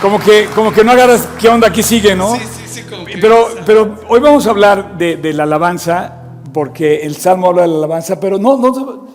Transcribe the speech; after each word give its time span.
como 0.00 0.18
que, 0.18 0.46
como 0.54 0.72
que 0.72 0.82
no 0.84 0.92
agarras 0.92 1.28
qué 1.38 1.48
onda 1.48 1.68
aquí 1.68 1.82
sigue, 1.82 2.14
¿no? 2.14 2.34
Sí, 2.36 2.40
sí, 2.40 2.62
sí, 2.66 2.82
como 2.82 3.04
que- 3.04 3.18
Pero, 3.18 3.48
pero 3.66 3.96
hoy 4.08 4.20
vamos 4.20 4.46
a 4.46 4.50
hablar 4.50 4.96
de, 4.98 5.16
de 5.16 5.32
la 5.32 5.42
alabanza, 5.44 6.14
porque 6.52 7.00
el 7.02 7.16
Salmo 7.16 7.48
habla 7.48 7.62
de 7.62 7.68
la 7.68 7.76
alabanza, 7.76 8.18
pero 8.18 8.38
no, 8.38 8.56
no, 8.56 9.08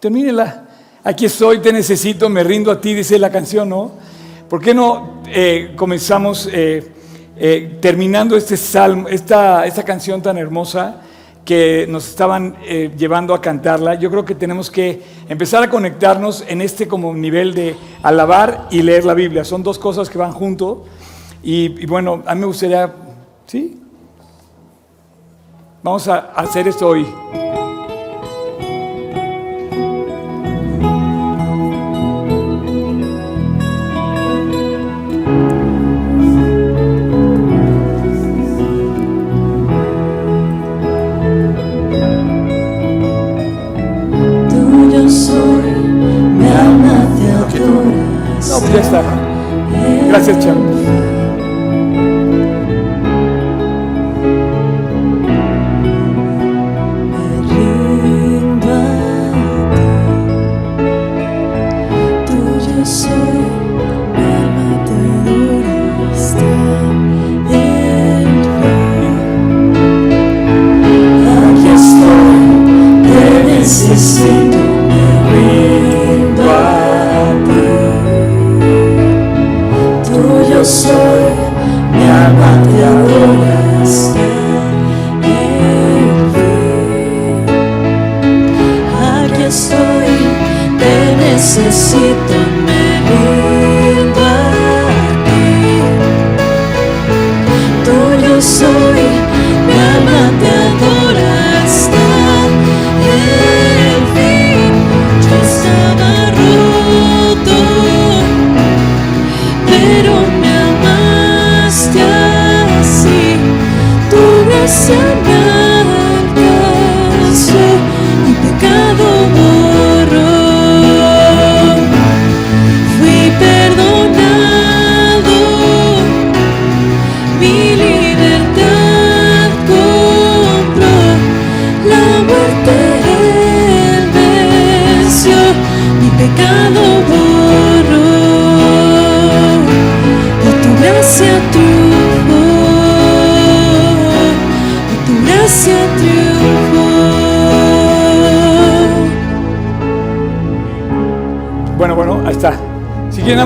termínela. 0.00 0.64
Aquí 1.02 1.26
estoy, 1.26 1.58
te 1.58 1.72
necesito, 1.72 2.28
me 2.28 2.42
rindo 2.44 2.70
a 2.70 2.80
ti, 2.80 2.94
dice 2.94 3.18
la 3.18 3.30
canción, 3.30 3.68
¿no? 3.68 3.92
¿Por 4.48 4.60
qué 4.60 4.72
no 4.74 5.22
eh, 5.26 5.72
comenzamos 5.76 6.48
eh, 6.52 6.92
eh, 7.36 7.78
terminando 7.80 8.36
este 8.36 8.56
salmo, 8.56 9.08
esta, 9.08 9.66
esta 9.66 9.82
canción 9.82 10.22
tan 10.22 10.38
hermosa 10.38 11.00
que 11.44 11.86
nos 11.88 12.08
estaban 12.08 12.56
eh, 12.64 12.90
llevando 12.96 13.34
a 13.34 13.40
cantarla? 13.40 13.94
Yo 13.94 14.10
creo 14.10 14.24
que 14.24 14.34
tenemos 14.34 14.70
que 14.70 15.02
empezar 15.28 15.62
a 15.62 15.70
conectarnos 15.70 16.44
en 16.48 16.60
este 16.60 16.88
como 16.88 17.14
nivel 17.14 17.54
de 17.54 17.76
alabar 18.02 18.68
y 18.70 18.82
leer 18.82 19.04
la 19.04 19.14
Biblia. 19.14 19.44
Son 19.44 19.62
dos 19.62 19.78
cosas 19.78 20.08
que 20.08 20.18
van 20.18 20.32
juntos. 20.32 20.78
Y, 21.42 21.82
y 21.82 21.86
bueno, 21.86 22.22
a 22.26 22.34
mí 22.34 22.40
me 22.40 22.46
gustaría, 22.46 22.92
¿sí? 23.46 23.80
Vamos 25.82 26.08
a 26.08 26.32
hacer 26.34 26.66
esto 26.66 26.88
hoy. 26.88 27.06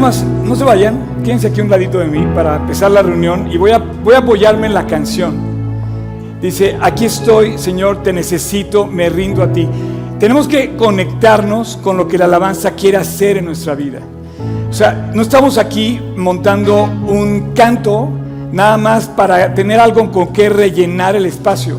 Más, 0.00 0.22
no 0.22 0.54
se 0.54 0.64
vayan, 0.64 1.22
quédense 1.24 1.48
aquí 1.48 1.60
un 1.60 1.70
ladito 1.70 1.98
de 1.98 2.06
mí 2.06 2.26
para 2.34 2.56
empezar 2.56 2.90
la 2.90 3.02
reunión 3.02 3.50
y 3.50 3.56
voy 3.56 3.70
a, 3.70 3.78
voy 3.78 4.14
a 4.14 4.18
apoyarme 4.18 4.66
en 4.66 4.74
la 4.74 4.86
canción. 4.86 5.36
Dice, 6.40 6.76
aquí 6.80 7.04
estoy, 7.04 7.58
Señor, 7.58 8.02
te 8.02 8.12
necesito, 8.12 8.86
me 8.86 9.08
rindo 9.08 9.42
a 9.42 9.52
ti. 9.52 9.68
Tenemos 10.18 10.46
que 10.46 10.76
conectarnos 10.76 11.76
con 11.76 11.96
lo 11.96 12.06
que 12.06 12.18
la 12.18 12.26
alabanza 12.26 12.72
quiere 12.72 12.96
hacer 12.96 13.38
en 13.38 13.46
nuestra 13.46 13.74
vida. 13.74 14.00
O 14.68 14.72
sea, 14.72 15.10
no 15.14 15.22
estamos 15.22 15.58
aquí 15.58 16.00
montando 16.16 16.84
un 16.84 17.52
canto 17.54 18.08
nada 18.52 18.76
más 18.76 19.08
para 19.08 19.54
tener 19.54 19.80
algo 19.80 20.10
con 20.10 20.28
que 20.32 20.48
rellenar 20.48 21.16
el 21.16 21.26
espacio. 21.26 21.78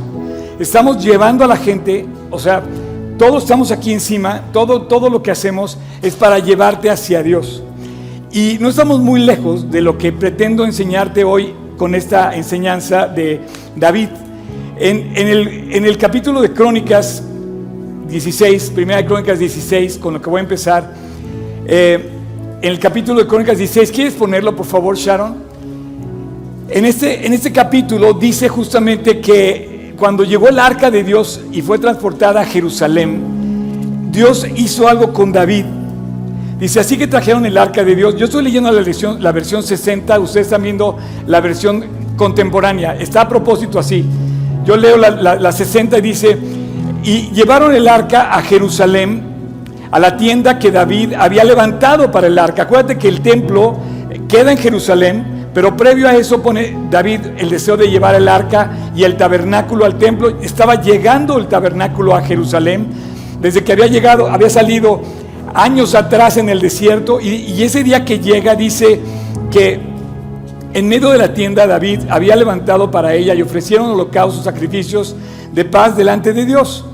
Estamos 0.60 1.04
llevando 1.04 1.46
a 1.46 1.48
la 1.48 1.58
gente, 1.58 2.06
o 2.30 2.40
sea, 2.40 2.62
todos 3.18 3.44
estamos 3.44 3.72
aquí 3.72 3.94
encima, 3.94 4.44
todo, 4.52 4.84
todo 4.84 5.10
lo 5.10 5.22
que 5.22 5.32
hacemos 5.32 5.78
es 6.02 6.16
para 6.16 6.40
llevarte 6.40 6.90
hacia 6.90 7.22
Dios. 7.24 7.64
Y 8.32 8.58
no 8.60 8.70
estamos 8.70 9.00
muy 9.00 9.22
lejos 9.22 9.72
de 9.72 9.82
lo 9.82 9.98
que 9.98 10.12
pretendo 10.12 10.64
enseñarte 10.64 11.24
hoy 11.24 11.52
con 11.78 11.96
esta 11.96 12.36
enseñanza 12.36 13.08
de 13.08 13.42
David. 13.76 14.10
En, 14.78 15.18
el, 15.18 15.98
capítulo 15.98 16.40
de 16.40 16.54
Crónicas 16.54 17.24
16, 18.08 18.70
primera 18.70 19.02
de 19.02 19.08
Crónicas 19.08 19.40
16, 19.40 19.98
con 19.98 20.14
lo 20.14 20.22
que 20.22 20.30
voy 20.30 20.40
a 20.40 20.44
empezar, 20.44 20.94
eh, 21.66 22.08
en 22.62 22.70
el 22.70 22.78
capítulo 22.78 23.20
de 23.20 23.28
Crónicas 23.28 23.58
16, 23.58 23.92
¿quieres 23.92 24.14
ponerlo 24.14 24.56
por 24.56 24.68
favor, 24.68 24.96
Sharon? 24.96 25.36
Este, 26.70 27.26
en 27.26 27.34
este 27.34 27.52
capítulo 27.52 28.14
dice 28.14 28.48
justamente 28.48 29.20
que 29.22 29.96
cuando 29.98 30.24
llegó 30.24 30.50
el 30.50 30.60
arca 30.60 30.92
de 30.92 31.04
Dios 31.04 31.42
y 31.52 31.64
fue 31.64 31.80
transportada 31.80 32.42
a 32.42 32.46
Jerusalén, 32.46 34.12
Dios 34.12 34.46
hizo 34.56 34.88
algo 34.88 35.14
con 35.14 35.32
David. 35.32 35.79
Dice, 36.60 36.82
así 36.82 36.98
que 36.98 37.08
trajeron 37.08 37.46
el 37.46 37.58
arca 37.58 37.84
de 37.84 37.96
Dios. 37.96 38.16
Yo 38.18 38.26
estoy 38.26 38.44
leyendo 38.44 38.70
la 38.72 38.82
versión, 38.82 39.24
la 39.24 39.32
versión 39.32 39.64
60, 39.64 40.20
ustedes 40.20 40.48
están 40.48 40.62
viendo 40.62 40.98
la 41.26 41.40
versión 41.40 41.86
contemporánea. 42.18 42.96
Está 42.96 43.22
a 43.22 43.30
propósito 43.30 43.80
así. 43.80 44.06
Yo 44.66 44.76
leo 44.76 44.98
la- 44.98 45.36
la 45.36 45.52
60 45.54 45.98
y 45.98 46.02
dice, 46.02 46.38
y 47.04 47.32
llevaron 47.32 47.74
el 47.74 47.88
arca 47.88 48.34
a 48.34 48.42
Jerusalén, 48.42 49.24
a 49.90 50.00
la 50.00 50.18
tienda 50.18 50.60
que 50.60 50.70
David 50.70 51.14
había 51.18 51.46
levantado 51.46 52.12
para 52.12 52.28
el 52.28 52.38
arca. 52.38 52.64
Acuérdate 52.64 52.98
que 52.98 53.08
el 53.08 53.22
templo 53.22 53.78
queda 54.28 54.52
en 54.52 54.58
Jerusalén, 54.58 55.48
pero 55.54 55.78
previo 55.78 56.10
a 56.10 56.16
eso 56.16 56.44
pone 56.44 56.78
David 56.92 57.22
el 57.38 57.50
deseo 57.50 57.78
de 57.78 57.90
llevar 57.90 58.16
el 58.16 58.28
arca 58.28 58.70
y 58.96 59.04
el 59.04 59.16
tabernáculo 59.16 59.86
al 59.86 59.98
templo. 59.98 60.34
Estaba 60.42 60.76
llegando 60.82 61.38
el 61.38 61.48
tabernáculo 61.48 62.14
a 62.16 62.22
Jerusalén, 62.22 62.88
desde 63.42 63.64
que 63.64 63.72
había 63.72 63.88
llegado, 63.88 64.30
había 64.30 64.50
salido 64.50 65.02
años 65.54 65.96
atrás 65.96 66.38
en 66.38 66.50
el 66.50 66.60
desierto, 66.60 67.20
y, 67.20 67.62
ese 67.64 67.84
día 67.84 68.06
que 68.06 68.20
llega 68.20 68.56
dice 68.56 69.00
que 69.52 69.80
en 70.74 70.88
medio 70.88 71.10
de 71.10 71.18
la 71.18 71.34
tienda 71.34 71.66
David 71.66 72.02
había 72.10 72.36
levantado 72.36 72.92
para 72.92 73.14
ella 73.14 73.34
y 73.34 73.42
ofrecieron 73.42 73.92
holocaustos, 73.92 74.44
sacrificios 74.44 75.16
de 75.54 75.66
paz 75.66 75.98
delante 75.98 76.34
de 76.34 76.46
Dios. 76.46 76.86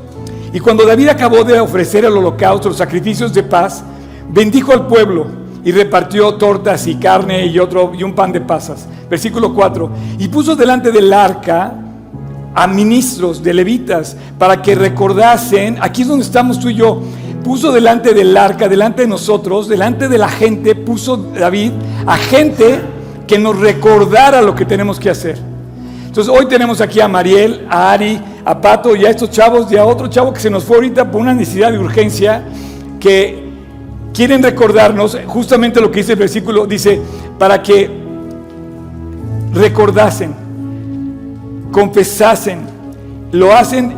Y 0.53 0.59
cuando 0.59 0.85
David 0.85 1.09
acabó 1.09 1.43
de 1.43 1.59
ofrecer 1.59 2.05
el 2.05 2.13
holocausto, 2.13 2.69
los 2.69 2.77
sacrificios 2.77 3.33
de 3.33 3.43
paz, 3.43 3.83
bendijo 4.29 4.71
al 4.71 4.87
pueblo 4.87 5.27
y 5.65 5.71
repartió 5.71 6.35
tortas 6.35 6.87
y 6.87 6.95
carne 6.95 7.47
y 7.47 7.59
otro 7.59 7.91
y 7.93 8.03
un 8.03 8.13
pan 8.13 8.31
de 8.31 8.39
pasas. 8.39 8.87
Versículo 9.09 9.53
4. 9.53 9.89
Y 10.19 10.27
puso 10.29 10.55
delante 10.55 10.91
del 10.91 11.11
arca 11.11 11.73
a 12.53 12.67
ministros 12.67 13.43
de 13.43 13.53
levitas 13.53 14.15
para 14.39 14.61
que 14.61 14.75
recordasen, 14.75 15.77
aquí 15.81 16.03
es 16.03 16.07
donde 16.07 16.23
estamos 16.23 16.57
tú 16.57 16.69
y 16.69 16.75
yo, 16.75 17.01
puso 17.45 17.71
delante 17.71 18.15
del 18.15 18.35
arca, 18.35 18.67
delante 18.67 19.03
de 19.03 19.07
nosotros, 19.07 19.67
delante 19.67 20.07
de 20.07 20.17
la 20.17 20.29
gente, 20.29 20.73
puso 20.73 21.15
David 21.15 21.73
a 22.07 22.17
gente 22.17 22.81
que 23.27 23.37
nos 23.37 23.59
recordara 23.59 24.41
lo 24.41 24.55
que 24.55 24.65
tenemos 24.65 24.99
que 24.99 25.11
hacer. 25.11 25.37
Entonces 26.07 26.33
hoy 26.35 26.47
tenemos 26.47 26.81
aquí 26.81 26.99
a 26.99 27.07
Mariel, 27.07 27.67
a 27.69 27.91
Ari, 27.91 28.19
a 28.43 28.59
Pato 28.59 28.95
y 28.95 29.05
a 29.05 29.11
estos 29.11 29.29
chavos 29.29 29.71
y 29.71 29.77
a 29.77 29.85
otro 29.85 30.07
chavo 30.07 30.33
que 30.33 30.39
se 30.39 30.49
nos 30.49 30.63
fue 30.63 30.77
ahorita 30.77 31.11
por 31.11 31.21
una 31.21 31.35
necesidad 31.35 31.71
de 31.71 31.77
urgencia 31.77 32.43
que 32.99 33.47
quieren 34.11 34.41
recordarnos 34.41 35.15
justamente 35.27 35.79
lo 35.79 35.91
que 35.91 35.99
dice 35.99 36.13
el 36.13 36.19
versículo, 36.19 36.65
dice, 36.65 36.99
para 37.37 37.61
que 37.61 37.91
recordasen, 39.53 40.33
confesasen, 41.71 42.61
lo 43.31 43.53
hacen 43.53 43.93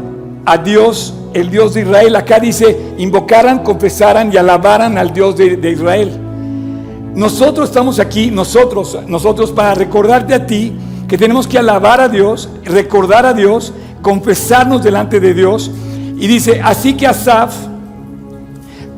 a 0.45 0.57
Dios, 0.57 1.13
el 1.39 1.49
Dios 1.49 1.73
de 1.73 1.81
Israel. 1.81 2.15
Acá 2.15 2.39
dice, 2.39 2.93
invocaran, 2.97 3.63
confesaran 3.63 4.31
y 4.33 4.37
alabaran 4.37 4.97
al 4.97 5.13
Dios 5.13 5.37
de, 5.37 5.57
de 5.57 5.71
Israel. 5.71 6.11
Nosotros 7.13 7.69
estamos 7.69 7.99
aquí, 7.99 8.29
nosotros, 8.29 8.97
nosotros 9.07 9.51
para 9.51 9.73
recordarte 9.73 10.33
a 10.33 10.45
ti 10.45 10.73
que 11.07 11.17
tenemos 11.17 11.47
que 11.47 11.57
alabar 11.57 12.01
a 12.01 12.09
Dios, 12.09 12.49
recordar 12.63 13.25
a 13.25 13.33
Dios, 13.33 13.73
confesarnos 14.01 14.83
delante 14.83 15.19
de 15.19 15.33
Dios. 15.33 15.71
Y 16.19 16.27
dice, 16.27 16.61
así 16.63 16.93
que 16.95 17.07
Asaf, 17.07 17.55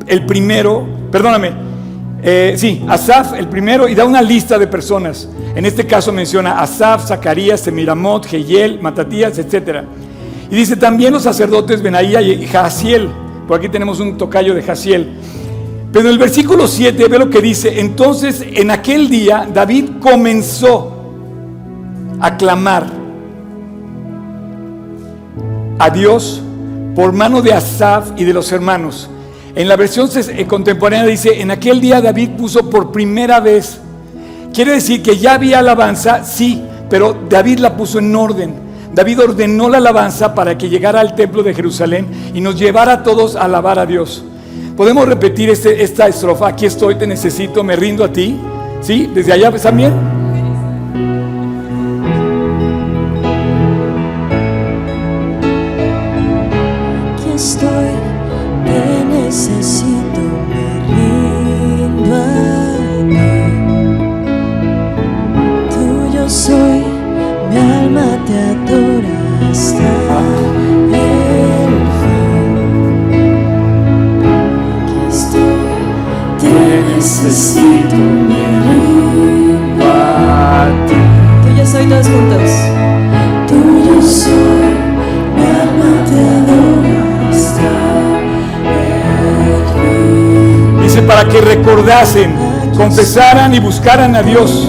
el 0.06 0.26
primero, 0.26 0.86
perdóname, 1.10 1.52
eh, 2.22 2.54
sí, 2.56 2.84
Asaf 2.88 3.34
el 3.34 3.48
primero, 3.48 3.88
y 3.88 3.94
da 3.94 4.04
una 4.04 4.20
lista 4.20 4.58
de 4.58 4.66
personas. 4.66 5.28
En 5.54 5.64
este 5.64 5.86
caso 5.86 6.12
menciona 6.12 6.60
Asaf, 6.60 7.06
Zacarías, 7.06 7.60
Semiramot, 7.60 8.26
Jehiel, 8.26 8.80
Matatías, 8.80 9.38
etc. 9.38 9.84
Y 10.50 10.56
dice 10.56 10.76
también 10.76 11.12
los 11.12 11.22
sacerdotes 11.22 11.82
Benaía 11.82 12.20
y 12.20 12.46
Jaciel. 12.46 13.08
Por 13.46 13.58
aquí 13.58 13.68
tenemos 13.68 14.00
un 14.00 14.18
tocayo 14.18 14.54
de 14.54 14.62
Jaciel. 14.62 15.10
Pero 15.92 16.08
el 16.08 16.18
versículo 16.18 16.66
7 16.66 17.08
ve 17.08 17.18
lo 17.18 17.30
que 17.30 17.40
dice. 17.40 17.80
Entonces 17.80 18.44
en 18.44 18.70
aquel 18.70 19.08
día 19.08 19.48
David 19.52 19.90
comenzó 20.00 20.96
a 22.20 22.36
clamar 22.36 22.86
a 25.78 25.90
Dios 25.90 26.42
por 26.94 27.12
mano 27.12 27.42
de 27.42 27.52
Asaf 27.52 28.10
y 28.16 28.24
de 28.24 28.34
los 28.34 28.52
hermanos. 28.52 29.08
En 29.54 29.66
la 29.66 29.76
versión 29.76 30.08
eh, 30.14 30.46
contemporánea 30.46 31.06
dice, 31.06 31.40
en 31.40 31.50
aquel 31.50 31.80
día 31.80 32.00
David 32.00 32.30
puso 32.30 32.68
por 32.68 32.92
primera 32.92 33.40
vez. 33.40 33.80
Quiere 34.52 34.72
decir 34.72 35.02
que 35.02 35.16
ya 35.16 35.34
había 35.34 35.60
alabanza, 35.60 36.24
sí, 36.24 36.62
pero 36.88 37.16
David 37.28 37.58
la 37.58 37.76
puso 37.76 37.98
en 37.98 38.14
orden. 38.14 38.69
David 38.92 39.20
ordenó 39.20 39.68
la 39.68 39.78
alabanza 39.78 40.34
para 40.34 40.58
que 40.58 40.68
llegara 40.68 41.00
al 41.00 41.14
templo 41.14 41.42
de 41.42 41.54
Jerusalén 41.54 42.08
y 42.34 42.40
nos 42.40 42.58
llevara 42.58 42.92
a 42.92 43.02
todos 43.02 43.36
a 43.36 43.44
alabar 43.44 43.78
a 43.78 43.86
Dios. 43.86 44.24
Podemos 44.76 45.06
repetir 45.06 45.50
este, 45.50 45.82
esta 45.82 46.08
estrofa, 46.08 46.48
aquí 46.48 46.66
estoy, 46.66 46.96
te 46.96 47.06
necesito, 47.06 47.62
me 47.62 47.76
rindo 47.76 48.04
a 48.04 48.12
ti. 48.12 48.36
¿Sí? 48.80 49.10
Desde 49.14 49.32
allá, 49.32 49.50
¿están 49.50 49.76
bien? 49.76 49.92
Aquí 57.12 57.32
estoy, 57.34 57.79
necesito, 77.22 77.96
me 77.96 78.46
rindo 78.64 79.84
a 79.84 80.66
ti. 80.86 80.94
Tuyo 81.48 81.66
soy, 81.66 81.86
todos 81.86 82.06
juntos. 82.06 82.50
Tuyo 83.46 84.02
soy, 84.02 84.74
mi 85.36 85.42
alma 85.42 86.04
te 86.06 86.18
adora 86.18 87.30
hasta 87.30 87.68
el 89.46 89.62
fin. 89.74 90.82
Dice 90.82 91.02
para 91.02 91.28
que 91.28 91.40
recordasen, 91.40 92.34
confesaran 92.76 93.54
y 93.54 93.60
buscaran 93.60 94.16
a 94.16 94.22
Dios. 94.22 94.68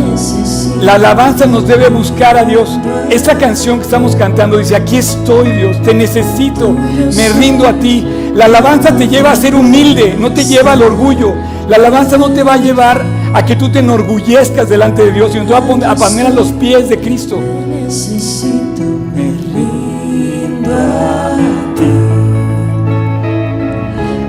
La 0.82 0.96
alabanza 0.96 1.46
nos 1.46 1.68
debe 1.68 1.90
buscar 1.90 2.38
a 2.38 2.44
Dios. 2.44 2.78
Esta 3.10 3.38
canción 3.38 3.78
que 3.78 3.84
estamos 3.86 4.16
cantando 4.16 4.58
dice, 4.58 4.76
aquí 4.76 4.98
estoy 4.98 5.52
Dios, 5.52 5.82
te 5.84 5.94
necesito, 5.94 6.72
me 6.72 7.30
rindo 7.30 7.68
a 7.68 7.74
ti. 7.74 8.06
La 8.36 8.46
alabanza 8.46 8.96
te 8.96 9.08
lleva 9.08 9.32
a 9.32 9.36
ser 9.36 9.56
humilde, 9.56 10.18
no 10.20 10.34
te 10.34 10.44
lleva 10.44 10.74
al 10.74 10.82
orgullo. 10.82 11.34
La 11.72 11.78
alabanza 11.78 12.18
no 12.18 12.30
te 12.30 12.44
va 12.44 12.56
a 12.56 12.58
llevar 12.58 13.02
a 13.34 13.46
que 13.46 13.56
tú 13.56 13.72
te 13.72 13.80
enorgullezcas 13.80 14.68
delante 14.68 15.06
de 15.06 15.14
Dios, 15.14 15.32
sino 15.32 15.46
te 15.46 15.54
va 15.54 15.60
a 15.60 15.66
poner 15.66 15.88
a, 15.88 15.96
poner 15.96 16.26
a 16.26 16.30
los 16.30 16.52
pies 16.52 16.90
de 16.90 17.00
Cristo. 17.00 17.40
necesito, 17.66 18.84
me 19.16 19.32
rindo 19.54 20.70
a 20.70 21.30
ti. 21.74 21.90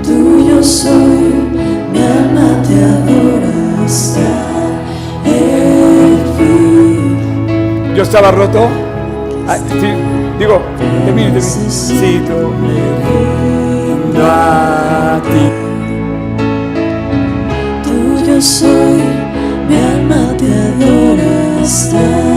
Tuyo 0.03 0.63
soy, 0.63 1.51
mi 1.91 1.99
alma 1.99 2.63
te 2.65 2.75
adora 2.81 3.83
hasta 3.85 4.21
el 5.25 6.17
fin. 6.37 7.93
Yo 7.93 8.03
estaba 8.03 8.31
roto. 8.31 8.69
Ah, 9.49 9.57
sí, 9.57 9.89
digo, 10.39 10.61
termine. 11.05 11.31
Necesito, 11.31 12.53
me 12.61 12.73
rindo 13.03 14.25
a 14.31 15.21
ti. 15.25 15.62
Soy, 18.43 19.01
mi 19.69 19.75
alma 19.77 20.35
te 20.35 20.51
adora 20.51 21.61
hasta 21.61 22.32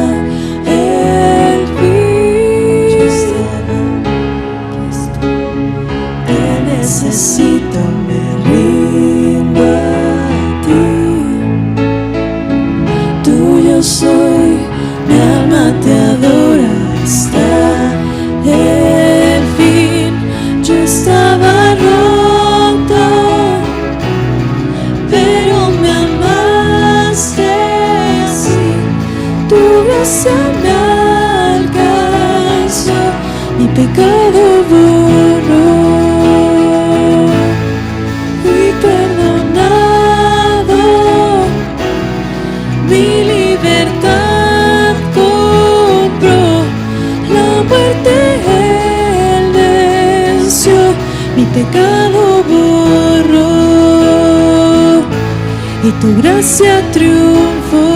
tu 56.01 56.15
gracia 56.23 56.83
triunfó, 56.93 57.87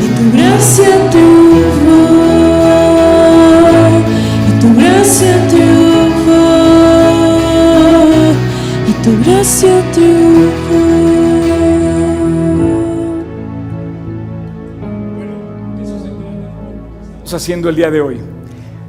y 0.00 0.08
tu 0.16 0.36
gracia 0.36 1.10
triunfó, 1.10 2.00
y 4.48 4.60
tu 4.60 4.76
gracia 4.76 5.48
triunfó, 5.48 6.42
y 8.86 8.92
tu 9.04 9.24
gracia 9.24 9.82
triunfó. 9.92 10.96
estamos 17.26 17.42
haciendo 17.42 17.68
el 17.68 17.74
día 17.74 17.90
de 17.90 18.00
hoy. 18.00 18.20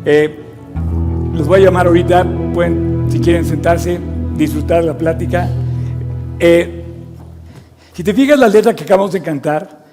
Eh, 0.06 0.40
los 1.34 1.48
voy 1.48 1.62
a 1.62 1.64
llamar 1.66 1.88
ahorita, 1.88 2.24
pueden, 2.54 3.08
si 3.10 3.20
quieren 3.20 3.44
sentarse, 3.44 4.00
disfrutar 4.38 4.84
la 4.84 4.96
plática. 4.96 5.50
Eh, 6.40 6.84
si 7.94 8.04
te 8.04 8.14
fijas 8.14 8.38
la 8.38 8.48
letra 8.48 8.76
que 8.76 8.84
acabamos 8.84 9.12
de 9.12 9.22
cantar, 9.22 9.86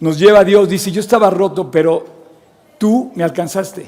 nos 0.00 0.18
lleva 0.18 0.40
a 0.40 0.44
Dios, 0.44 0.68
dice, 0.68 0.90
yo 0.90 1.00
estaba 1.00 1.30
roto, 1.30 1.70
pero 1.70 2.04
tú 2.78 3.12
me 3.14 3.22
alcanzaste, 3.22 3.86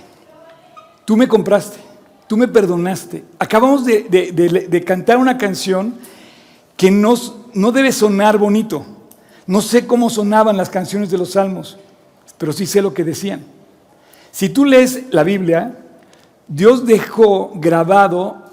tú 1.04 1.16
me 1.16 1.26
compraste, 1.26 1.78
tú 2.28 2.36
me 2.36 2.46
perdonaste. 2.46 3.24
Acabamos 3.38 3.84
de, 3.84 4.04
de- 4.08 4.30
de- 4.32 4.68
de 4.68 4.84
cantar 4.84 5.18
una 5.18 5.36
canción 5.36 5.96
que 6.76 6.90
nos- 6.90 7.34
no 7.54 7.72
debe 7.72 7.90
sonar 7.90 8.38
bonito. 8.38 8.84
No 9.46 9.60
sé 9.60 9.86
cómo 9.86 10.10
sonaban 10.10 10.56
las 10.56 10.70
canciones 10.70 11.10
de 11.10 11.18
los 11.18 11.32
salmos, 11.32 11.76
pero 12.38 12.52
sí 12.52 12.66
sé 12.66 12.82
lo 12.82 12.94
que 12.94 13.04
decían. 13.04 13.44
Si 14.30 14.48
tú 14.48 14.64
lees 14.64 15.04
la 15.10 15.22
Biblia, 15.24 15.76
Dios 16.46 16.86
dejó 16.86 17.52
grabado 17.56 18.44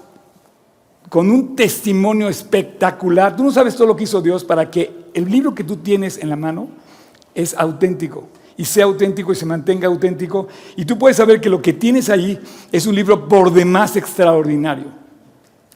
con 1.08 1.30
un 1.30 1.54
testimonio 1.54 2.28
espectacular. 2.28 3.36
Tú 3.36 3.44
no 3.44 3.52
sabes 3.52 3.76
todo 3.76 3.86
lo 3.88 3.96
que 3.96 4.04
hizo 4.04 4.20
Dios 4.20 4.44
para 4.44 4.70
que 4.70 5.04
el 5.14 5.30
libro 5.30 5.54
que 5.54 5.64
tú 5.64 5.76
tienes 5.76 6.18
en 6.18 6.28
la 6.28 6.36
mano 6.36 6.68
es 7.34 7.54
auténtico 7.54 8.28
y 8.56 8.64
sea 8.64 8.84
auténtico 8.84 9.32
y 9.32 9.36
se 9.36 9.46
mantenga 9.46 9.88
auténtico. 9.88 10.48
Y 10.76 10.84
tú 10.84 10.98
puedes 10.98 11.16
saber 11.16 11.40
que 11.40 11.48
lo 11.48 11.60
que 11.60 11.72
tienes 11.72 12.08
ahí 12.08 12.38
es 12.70 12.86
un 12.86 12.94
libro 12.94 13.28
por 13.28 13.52
demás 13.52 13.96
extraordinario. 13.96 14.86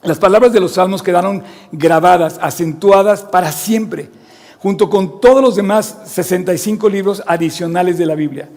Las 0.02 0.18
palabras 0.18 0.52
de 0.52 0.60
los 0.60 0.72
salmos 0.72 1.02
quedaron 1.02 1.42
grabadas, 1.72 2.38
acentuadas 2.40 3.22
para 3.22 3.50
siempre, 3.50 4.08
junto 4.58 4.88
con 4.88 5.20
todos 5.20 5.42
los 5.42 5.56
demás 5.56 5.98
65 6.04 6.88
libros 6.88 7.22
adicionales 7.26 7.98
de 7.98 8.06
la 8.06 8.14
Biblia. 8.14 8.48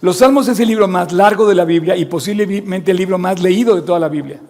Los 0.00 0.18
salmos 0.18 0.46
es 0.48 0.60
el 0.60 0.68
libro 0.68 0.86
más 0.86 1.12
largo 1.12 1.48
de 1.48 1.54
la 1.54 1.64
Biblia 1.64 1.96
y 1.96 2.04
posiblemente 2.04 2.92
el 2.92 2.96
libro 2.96 3.18
más 3.18 3.40
leído 3.40 3.74
de 3.74 3.82
toda 3.82 3.98
la 3.98 4.08
Biblia. 4.08 4.40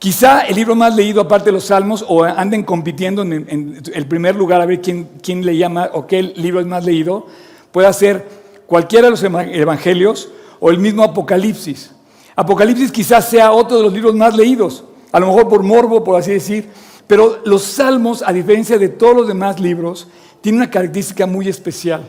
Quizá 0.00 0.40
el 0.40 0.56
libro 0.56 0.74
más 0.74 0.96
leído 0.96 1.20
aparte 1.20 1.50
de 1.50 1.52
los 1.52 1.64
salmos 1.64 2.02
o 2.08 2.24
anden 2.24 2.62
compitiendo 2.62 3.20
en, 3.20 3.82
el 3.92 4.06
primer 4.06 4.34
lugar 4.34 4.62
a 4.62 4.64
ver 4.64 4.80
quién, 4.80 5.10
quién 5.22 5.44
le 5.44 5.58
llama 5.58 5.90
o 5.92 6.06
qué 6.06 6.22
libro 6.22 6.58
es 6.58 6.66
más 6.66 6.86
leído, 6.86 7.26
pueda 7.70 7.92
ser 7.92 8.26
cualquiera 8.64 9.08
de 9.08 9.10
los 9.10 9.22
evangelios 9.22 10.30
o 10.58 10.70
el 10.70 10.78
mismo 10.78 11.04
Apocalipsis. 11.04 11.90
Apocalipsis 12.34 12.90
quizás 12.90 13.28
sea 13.28 13.52
otro 13.52 13.76
de 13.76 13.82
los 13.82 13.92
libros 13.92 14.14
más 14.14 14.34
leídos, 14.34 14.84
a 15.12 15.20
lo 15.20 15.26
mejor 15.26 15.50
por 15.50 15.62
morbo, 15.62 16.02
por 16.02 16.18
así 16.18 16.30
decir, 16.30 16.70
pero 17.06 17.40
los 17.44 17.60
salmos, 17.60 18.24
a 18.26 18.32
diferencia 18.32 18.78
de 18.78 18.88
todos 18.88 19.14
los 19.14 19.28
demás 19.28 19.60
libros, 19.60 20.08
tienen 20.40 20.62
una 20.62 20.70
característica 20.70 21.26
muy 21.26 21.46
especial. 21.46 22.08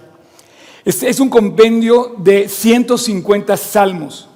Es, 0.86 1.04
es 1.04 1.20
un 1.20 1.28
compendio 1.28 2.16
de 2.20 2.48
150 2.48 3.58
salmos, 3.58 4.30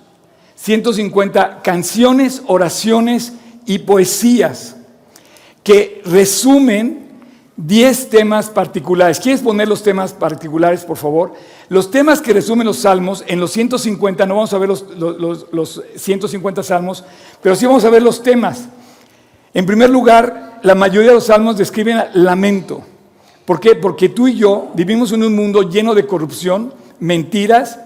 150 0.56 1.62
canciones, 1.62 2.44
oraciones 2.48 3.32
y 3.66 3.80
poesías 3.80 4.76
que 5.64 6.02
resumen 6.06 7.06
10 7.58 8.10
temas 8.10 8.50
particulares. 8.50 9.20
¿Quieres 9.20 9.42
poner 9.42 9.68
los 9.68 9.82
temas 9.82 10.14
particulares, 10.14 10.84
por 10.84 10.98
favor? 10.98 11.34
Los 11.70 11.90
temas 11.90 12.22
que 12.22 12.34
resumen 12.34 12.68
los 12.68 12.78
salmos, 12.78 13.24
en 13.28 13.40
los 13.40 13.52
150, 13.52 14.26
no 14.26 14.36
vamos 14.36 14.54
a 14.54 14.58
ver 14.58 14.70
los, 14.70 14.86
los, 15.52 15.82
150 15.96 16.64
salmos, 16.64 17.04
pero 17.42 17.56
sí 17.56 17.66
vamos 17.66 17.86
a 17.86 17.90
ver 17.90 18.04
los 18.04 18.22
temas. 18.22 18.66
En 19.54 19.66
primer 19.66 19.90
lugar, 19.90 20.60
la 20.64 20.76
mayoría 20.76 21.10
de 21.10 21.16
los 21.16 21.28
salmos 21.28 21.58
describen 21.58 22.04
lamento. 22.14 22.84
¿Por 23.46 23.60
qué? 23.60 23.76
Porque 23.76 24.10
tú 24.10 24.28
y 24.28 24.36
yo 24.36 24.72
vivimos 24.74 25.12
en 25.14 25.24
un 25.24 25.36
mundo 25.36 25.70
lleno 25.70 25.96
de 25.96 26.06
corrupción, 26.06 26.74
mentiras, 27.00 27.80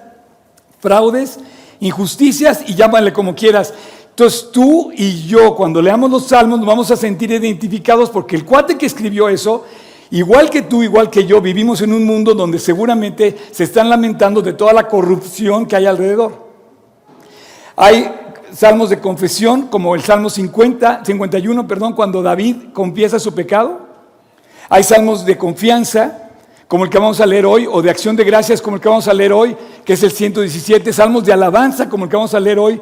fraudes, 0.80 1.40
injusticias 1.80 2.64
y 2.68 2.76
llámale 2.76 3.14
como 3.14 3.36
quieras. 3.36 3.74
Entonces 4.20 4.52
tú 4.52 4.92
y 4.94 5.28
yo, 5.28 5.56
cuando 5.56 5.82
leamos 5.82 6.12
los 6.12 6.28
salmos, 6.28 6.60
nos 6.60 6.68
vamos 6.68 6.92
a 6.92 6.98
sentir 6.98 7.32
identificados 7.32 8.10
porque 8.10 8.36
el 8.36 8.44
cuate 8.44 8.78
que 8.78 8.86
escribió 8.86 9.30
eso 9.30 9.64
Igual 10.12 10.50
que 10.50 10.64
tú, 10.64 10.82
igual 10.82 11.10
que 11.10 11.26
yo, 11.26 11.40
vivimos 11.40 11.82
en 11.82 11.94
un 11.94 12.04
mundo 12.04 12.34
donde 12.34 12.58
seguramente 12.58 13.38
se 13.52 13.64
están 13.64 13.90
lamentando 13.90 14.42
de 14.42 14.54
toda 14.54 14.74
la 14.74 14.88
corrupción 14.88 15.68
que 15.68 15.76
hay 15.76 15.86
alrededor. 15.86 16.50
Hay 17.76 18.12
salmos 18.52 18.90
de 18.90 19.00
confesión, 19.00 19.68
como 19.68 19.94
el 19.94 20.02
Salmo 20.02 20.32
50, 20.32 21.06
51, 21.06 21.68
perdón, 21.68 21.94
cuando 21.94 22.24
David 22.24 22.74
confiesa 22.74 23.20
su 23.20 23.36
pecado. 23.36 23.88
Hay 24.68 24.84
salmos 24.84 25.26
de 25.26 25.38
confianza, 25.38 26.32
como 26.68 26.86
el 26.86 26.90
que 26.90 26.98
vamos 26.98 27.22
a 27.22 27.28
leer 27.28 27.46
hoy, 27.46 27.68
o 27.72 27.82
de 27.82 27.92
acción 27.92 28.16
de 28.16 28.24
gracias, 28.24 28.62
como 28.62 28.78
el 28.78 28.82
que 28.82 28.90
vamos 28.90 29.08
a 29.08 29.14
leer 29.14 29.32
hoy, 29.32 29.56
que 29.86 29.94
es 29.94 30.02
el 30.02 30.12
117. 30.12 30.92
Salmos 30.92 31.24
de 31.24 31.34
alabanza, 31.34 31.88
como 31.88 32.06
el 32.06 32.10
que 32.10 32.16
vamos 32.16 32.34
a 32.34 32.40
leer 32.40 32.58
hoy. 32.58 32.82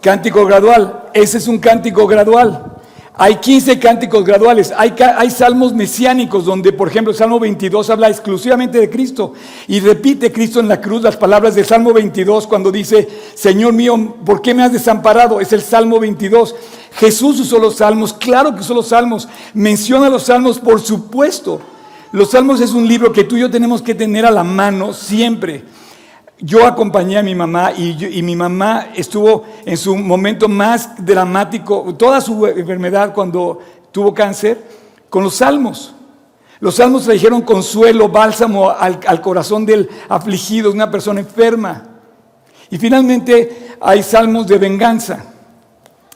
cántico 0.00 0.44
gradual. 0.46 1.10
Ese 1.12 1.38
es 1.38 1.48
un 1.48 1.58
cántico 1.58 2.06
gradual. 2.06 2.77
Hay 3.20 3.34
15 3.34 3.80
cánticos 3.80 4.24
graduales, 4.24 4.72
hay, 4.76 5.30
salmos 5.32 5.74
mesiánicos 5.74 6.44
donde, 6.44 6.72
por 6.72 6.86
ejemplo, 6.86 7.10
el 7.10 7.18
Salmo 7.18 7.40
22 7.40 7.90
habla 7.90 8.08
exclusivamente 8.08 8.78
de 8.78 8.88
Cristo 8.88 9.32
y 9.66 9.80
repite 9.80 10.30
Cristo 10.30 10.60
en 10.60 10.68
la 10.68 10.80
cruz 10.80 11.02
las 11.02 11.16
palabras 11.16 11.56
del 11.56 11.64
Salmo 11.64 11.92
22 11.92 12.46
cuando 12.46 12.70
dice, 12.70 13.08
Señor 13.34 13.72
mío, 13.72 14.14
¿por 14.24 14.40
qué 14.40 14.54
me 14.54 14.62
has 14.62 14.72
desamparado? 14.72 15.40
Es 15.40 15.52
el 15.52 15.62
Salmo 15.62 15.98
22. 15.98 16.54
Jesús 16.92 17.40
usó 17.40 17.58
los 17.58 17.78
salmos, 17.78 18.12
claro 18.12 18.54
que 18.54 18.60
usó 18.60 18.72
los 18.72 18.86
salmos, 18.86 19.28
menciona 19.52 20.08
los 20.08 20.22
salmos, 20.22 20.60
por 20.60 20.80
supuesto. 20.80 21.60
Los 22.12 22.30
salmos 22.30 22.60
es 22.60 22.70
un 22.70 22.86
libro 22.86 23.12
que 23.12 23.24
tú 23.24 23.36
y 23.36 23.40
yo 23.40 23.50
tenemos 23.50 23.82
que 23.82 23.96
tener 23.96 24.26
a 24.26 24.30
la 24.30 24.44
mano 24.44 24.92
siempre. 24.92 25.64
Yo 26.40 26.64
acompañé 26.64 27.18
a 27.18 27.22
mi 27.22 27.34
mamá 27.34 27.72
y, 27.72 28.22
mi 28.22 28.36
mamá 28.36 28.90
estuvo 28.94 29.44
en 29.64 29.76
su 29.76 29.96
momento 29.96 30.48
más 30.48 31.04
dramático, 31.04 31.94
toda 31.96 32.20
su 32.20 32.46
enfermedad 32.46 33.12
cuando 33.12 33.58
tuvo 33.90 34.14
cáncer, 34.14 34.62
con 35.10 35.24
los 35.24 35.34
salmos. 35.34 35.94
Los 36.60 36.76
salmos 36.76 37.04
trajeron 37.04 37.42
consuelo, 37.42 38.08
bálsamo 38.08 38.70
al, 38.70 39.20
corazón 39.20 39.66
del 39.66 39.88
afligido, 40.08 40.70
una 40.70 40.90
persona 40.90 41.20
enferma. 41.20 41.84
Y 42.70 42.78
finalmente 42.78 43.76
hay 43.80 44.02
salmos 44.02 44.46
de 44.46 44.58
venganza. 44.58 45.24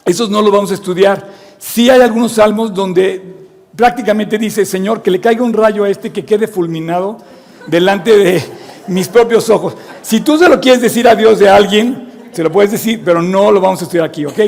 Esos 0.04 0.30
no 0.30 0.40
los 0.40 0.52
vamos 0.52 0.70
a 0.70 0.74
estudiar. 0.74 1.30
Sí 1.58 1.90
hay 1.90 2.00
algunos 2.00 2.32
salmos 2.32 2.72
donde 2.72 3.34
prácticamente 3.74 4.38
dice, 4.38 4.64
Señor, 4.66 5.02
que 5.02 5.10
le 5.10 5.20
caiga 5.20 5.42
un 5.42 5.52
rayo 5.52 5.82
a 5.82 5.88
este 5.88 6.12
que 6.12 6.24
quede 6.24 6.46
fulminado 6.46 7.18
delante 7.66 8.16
de 8.16 8.42
mis 8.88 9.08
propios 9.08 9.48
ojos. 9.50 9.74
Si 10.02 10.20
tú 10.20 10.38
se 10.38 10.48
lo 10.48 10.60
quieres 10.60 10.80
decir 10.80 11.06
a 11.08 11.14
Dios 11.14 11.38
de 11.38 11.48
alguien, 11.48 12.10
se 12.32 12.42
lo 12.42 12.50
puedes 12.50 12.70
decir, 12.70 13.02
pero 13.04 13.22
no 13.22 13.52
lo 13.52 13.60
vamos 13.60 13.80
a 13.80 13.84
estudiar 13.84 14.06
aquí, 14.06 14.24
¿ok? 14.24 14.38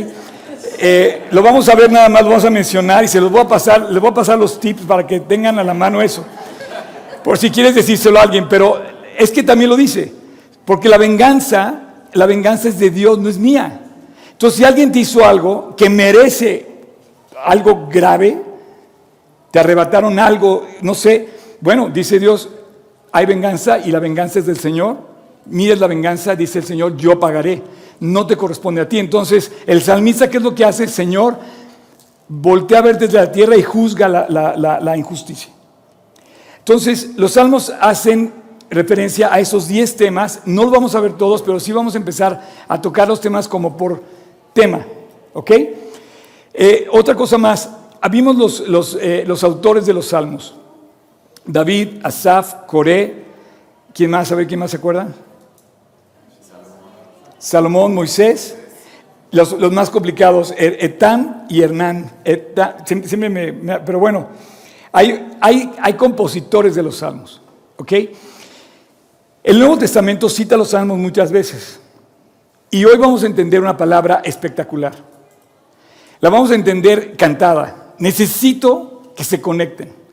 Eh, 0.79 1.27
lo 1.31 1.43
vamos 1.43 1.69
a 1.69 1.75
ver 1.75 1.91
nada 1.91 2.09
más, 2.09 2.23
lo 2.23 2.31
vamos 2.31 2.45
a 2.45 2.51
mencionar 2.51 3.05
y 3.05 3.09
se 3.09 3.21
los 3.21 3.31
voy 3.31 3.41
a 3.41 3.49
pasar, 3.49 3.91
les 3.91 4.01
voy 4.01 4.11
a 4.11 4.15
pasar 4.15 4.39
los 4.39 4.59
tips 4.59 4.83
para 4.83 5.07
que 5.07 5.21
tengan 5.21 5.59
a 5.59 5.65
la 5.65 5.75
mano 5.75 6.03
eso. 6.03 6.25
Por 7.23 7.39
si 7.39 7.51
quieres 7.51 7.75
decírselo 7.75 8.19
a 8.19 8.23
alguien, 8.23 8.49
pero 8.49 8.83
es 9.17 9.31
que 9.31 9.43
también 9.43 9.71
lo 9.71 9.77
dice, 9.77 10.13
porque 10.65 10.89
la 10.89 10.99
venganza, 10.99 11.83
la 12.13 12.27
venganza 12.27 12.69
es 12.69 12.79
de 12.79 12.91
Dios, 12.91 13.19
no 13.19 13.29
es 13.29 13.39
mía. 13.39 13.81
Entonces, 14.33 14.59
si 14.59 14.65
alguien 14.65 14.91
te 14.91 14.99
hizo 14.99 15.25
algo 15.25 15.75
que 15.77 15.89
merece 15.89 16.75
algo 17.45 17.89
grave, 17.91 18.43
te 19.51 19.59
arrebataron 19.59 20.19
algo, 20.19 20.67
no 20.83 20.95
sé, 20.95 21.29
bueno, 21.61 21.89
dice 21.89 22.19
Dios, 22.19 22.49
hay 23.15 23.27
venganza 23.27 23.79
y 23.79 23.93
la 23.93 24.01
venganza 24.01 24.41
es 24.41 24.47
del 24.47 24.59
Señor. 24.59 24.97
Mires 25.47 25.79
la 25.79 25.87
venganza, 25.87 26.35
dice 26.35 26.59
el 26.59 26.65
Señor, 26.65 26.97
yo 26.97 27.21
pagaré. 27.21 27.63
No 28.01 28.27
te 28.27 28.37
corresponde 28.37 28.81
a 28.81 28.89
ti. 28.89 28.99
Entonces, 28.99 29.53
el 29.67 29.81
salmista, 29.83 30.29
¿qué 30.29 30.39
es 30.39 30.43
lo 30.43 30.53
que 30.53 30.65
hace? 30.65 30.89
Señor 30.89 31.39
voltea 32.27 32.81
a 32.81 32.83
ver 32.83 32.99
desde 32.99 33.19
la 33.19 33.31
tierra 33.31 33.57
y 33.57 33.63
juzga 33.63 34.09
la, 34.09 34.97
injusticia. 34.97 35.53
Entonces, 36.59 37.11
los 37.15 37.31
salmos 37.31 37.73
hacen 37.81 38.33
referencia 38.69 39.33
a 39.33 39.39
esos 39.39 39.69
10 39.69 39.95
temas. 39.95 40.41
No 40.45 40.65
los 40.65 40.73
vamos 40.73 40.97
a 40.97 41.01
ver 41.01 41.13
todos, 41.13 41.41
pero 41.41 41.61
sí 41.61 41.71
vamos 41.71 41.95
a 41.95 41.99
empezar 41.99 42.43
a 42.67 42.83
tocar 42.83 43.07
los 43.07 43.21
temas 43.21 43.47
como 43.47 43.77
por 43.77 44.03
tema. 44.53 44.85
¿Ok? 45.35 45.53
Eh, 46.53 46.89
otra 46.91 47.15
cosa 47.15 47.39
más. 47.39 47.71
Vimos 48.11 48.35
los, 48.35 48.69
los, 48.69 48.99
eh, 49.01 49.23
los 49.25 49.45
autores 49.45 49.87
de 49.87 49.95
los 49.95 50.07
salmos. 50.07 50.57
David, 51.47 52.01
Asaf, 52.03 52.67
Coré, 52.67 53.25
¿quién 53.93 54.11
más? 54.11 54.31
A 54.33 54.35
ver, 54.35 54.47
¿quién 54.47 54.61
más 54.61 54.71
se 54.71 54.79
acuerda? 54.79 55.09
Salomón, 57.39 57.95
Moisés, 57.95 58.57
los, 59.31 59.73
más 59.73 59.91
complicados, 59.91 60.55
er, 60.57 60.79
Etán 60.81 61.47
y 61.51 61.61
Hernán. 61.61 62.11
pero 62.25 63.99
bueno, 63.99 64.29
hay, 64.93 65.37
hay, 65.41 65.73
hay 65.81 65.95
compositores 65.95 66.75
de 66.75 66.83
los 66.83 66.97
salmos. 66.97 67.43
¿Ok? 67.77 67.93
El 69.43 69.59
Nuevo 69.59 69.77
Testamento 69.77 70.29
cita 70.29 70.57
los 70.57 70.71
salmos 70.71 70.99
muchas 70.99 71.31
veces. 71.31 71.81
Y 72.71 72.85
hoy 72.85 72.97
vamos 72.97 73.23
a 73.23 73.27
entender 73.27 73.61
una 73.61 73.77
palabra 73.77 74.23
espectacular. 74.25 74.95
La 76.21 76.31
vamos 76.31 76.51
a 76.51 76.55
entender 76.55 77.15
cantada. 77.17 77.95
Necesito 77.99 79.13
que 79.15 79.23
se 79.23 79.41
conecten. 79.41 80.04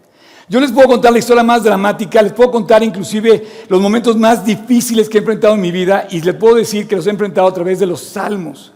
Yo 0.51 0.59
les 0.59 0.73
puedo 0.73 0.89
contar 0.89 1.13
la 1.13 1.19
historia 1.19 1.43
más 1.43 1.63
dramática, 1.63 2.21
les 2.21 2.33
puedo 2.33 2.51
contar 2.51 2.83
inclusive 2.83 3.41
los 3.69 3.79
momentos 3.79 4.17
más 4.17 4.43
difíciles 4.43 5.07
que 5.07 5.17
he 5.17 5.21
enfrentado 5.21 5.55
en 5.55 5.61
mi 5.61 5.71
vida 5.71 6.07
y 6.09 6.19
les 6.19 6.35
puedo 6.35 6.55
decir 6.55 6.89
que 6.89 6.97
los 6.97 7.07
he 7.07 7.09
enfrentado 7.09 7.47
a 7.47 7.53
través 7.53 7.79
de 7.79 7.85
los 7.85 8.01
salmos. 8.01 8.73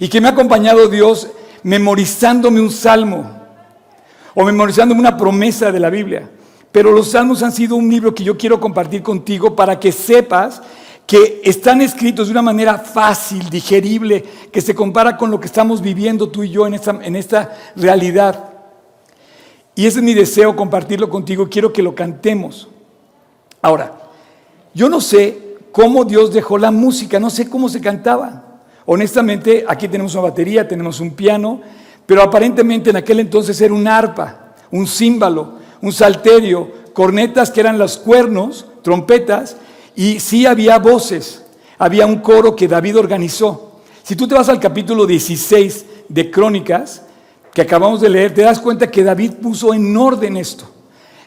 Y 0.00 0.08
que 0.08 0.20
me 0.20 0.26
ha 0.26 0.32
acompañado 0.32 0.88
Dios 0.88 1.28
memorizándome 1.62 2.60
un 2.60 2.72
salmo 2.72 3.40
o 4.34 4.44
memorizándome 4.44 5.00
una 5.00 5.16
promesa 5.16 5.70
de 5.70 5.78
la 5.78 5.90
Biblia. 5.90 6.28
Pero 6.72 6.90
los 6.90 7.12
salmos 7.12 7.40
han 7.44 7.52
sido 7.52 7.76
un 7.76 7.88
libro 7.88 8.12
que 8.12 8.24
yo 8.24 8.36
quiero 8.36 8.58
compartir 8.58 9.00
contigo 9.00 9.54
para 9.54 9.78
que 9.78 9.92
sepas 9.92 10.60
que 11.06 11.40
están 11.44 11.82
escritos 11.82 12.26
de 12.26 12.32
una 12.32 12.42
manera 12.42 12.78
fácil, 12.78 13.48
digerible, 13.48 14.24
que 14.50 14.60
se 14.60 14.74
compara 14.74 15.16
con 15.16 15.30
lo 15.30 15.38
que 15.38 15.46
estamos 15.46 15.80
viviendo 15.80 16.30
tú 16.30 16.42
y 16.42 16.50
yo 16.50 16.66
en 16.66 16.74
esta, 16.74 16.98
en 17.00 17.14
esta 17.14 17.56
realidad. 17.76 18.51
Y 19.74 19.86
ese 19.86 19.98
es 19.98 20.04
mi 20.04 20.14
deseo, 20.14 20.54
compartirlo 20.54 21.08
contigo. 21.08 21.48
Quiero 21.48 21.72
que 21.72 21.82
lo 21.82 21.94
cantemos. 21.94 22.68
Ahora, 23.60 24.10
yo 24.74 24.88
no 24.88 25.00
sé 25.00 25.56
cómo 25.72 26.04
Dios 26.04 26.32
dejó 26.32 26.58
la 26.58 26.70
música, 26.70 27.18
no 27.18 27.30
sé 27.30 27.48
cómo 27.48 27.68
se 27.68 27.80
cantaba. 27.80 28.60
Honestamente, 28.84 29.64
aquí 29.66 29.88
tenemos 29.88 30.14
una 30.14 30.24
batería, 30.24 30.66
tenemos 30.66 31.00
un 31.00 31.12
piano, 31.12 31.60
pero 32.06 32.22
aparentemente 32.22 32.90
en 32.90 32.96
aquel 32.96 33.20
entonces 33.20 33.60
era 33.60 33.72
un 33.72 33.86
arpa, 33.86 34.54
un 34.70 34.86
címbalo, 34.86 35.54
un 35.80 35.92
salterio, 35.92 36.70
cornetas 36.92 37.50
que 37.50 37.60
eran 37.60 37.78
los 37.78 37.96
cuernos, 37.96 38.66
trompetas, 38.82 39.56
y 39.94 40.20
sí 40.20 40.46
había 40.46 40.78
voces, 40.78 41.44
había 41.78 42.06
un 42.06 42.18
coro 42.18 42.56
que 42.56 42.68
David 42.68 42.98
organizó. 42.98 43.80
Si 44.02 44.16
tú 44.16 44.26
te 44.26 44.34
vas 44.34 44.48
al 44.48 44.60
capítulo 44.60 45.06
16 45.06 45.86
de 46.08 46.30
Crónicas, 46.30 47.02
que 47.52 47.62
acabamos 47.62 48.00
de 48.00 48.08
leer, 48.08 48.32
te 48.32 48.42
das 48.42 48.58
cuenta 48.58 48.90
que 48.90 49.04
David 49.04 49.34
puso 49.34 49.74
en 49.74 49.94
orden 49.96 50.36
esto. 50.36 50.70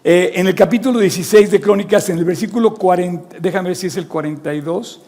Eh, 0.03 0.33
en 0.35 0.47
el 0.47 0.55
capítulo 0.55 0.99
16 0.99 1.51
de 1.51 1.61
Crónicas, 1.61 2.09
en 2.09 2.17
el 2.17 2.25
versículo 2.25 2.73
40, 2.73 3.37
déjame 3.39 3.69
ver 3.69 3.75
si 3.75 3.87
es 3.87 3.97
el 3.97 4.07
42, 4.07 5.01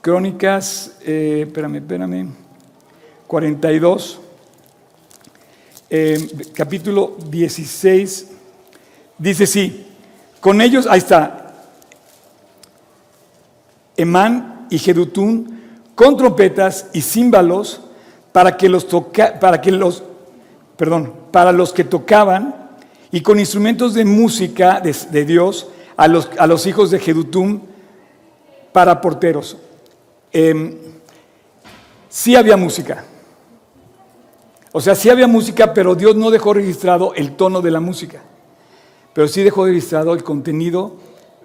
Crónicas, 0.00 0.96
eh, 1.02 1.44
espérame, 1.46 1.76
espérame, 1.76 2.30
42, 3.26 4.20
eh, 5.90 6.28
capítulo 6.54 7.16
16, 7.30 8.28
dice 9.18 9.46
sí, 9.46 9.86
con 10.40 10.60
ellos, 10.60 10.86
ahí 10.86 10.98
está, 10.98 11.54
Emán 13.96 14.66
y 14.70 14.78
Jedutún 14.78 15.58
con 15.94 16.16
trompetas 16.16 16.86
y 16.92 17.02
címbalos 17.02 17.80
para 18.30 18.56
que 18.56 18.68
los 18.68 18.86
toca, 18.86 19.40
para 19.40 19.60
que 19.60 19.72
los 19.72 20.04
perdón, 20.78 21.12
para 21.32 21.50
los 21.50 21.72
que 21.72 21.82
tocaban 21.82 22.70
y 23.10 23.20
con 23.20 23.40
instrumentos 23.40 23.94
de 23.94 24.04
música 24.04 24.80
de, 24.80 25.24
Dios 25.24 25.66
a 25.96 26.06
los, 26.06 26.30
a 26.38 26.46
los, 26.46 26.66
hijos 26.66 26.92
de 26.92 27.00
Jedutum 27.00 27.60
para 28.72 29.00
porteros. 29.00 29.56
Eh, 30.32 30.78
sí 32.08 32.36
había 32.36 32.56
música. 32.56 33.04
O 34.70 34.80
sea, 34.80 34.94
sí 34.94 35.10
había 35.10 35.26
música, 35.26 35.74
pero 35.74 35.96
Dios 35.96 36.14
no 36.14 36.30
dejó 36.30 36.54
registrado 36.54 37.12
el 37.14 37.34
tono 37.34 37.60
de 37.60 37.72
la 37.72 37.80
música. 37.80 38.22
Pero 39.14 39.26
sí 39.26 39.42
dejó 39.42 39.66
registrado 39.66 40.14
el 40.14 40.22
contenido 40.22 40.94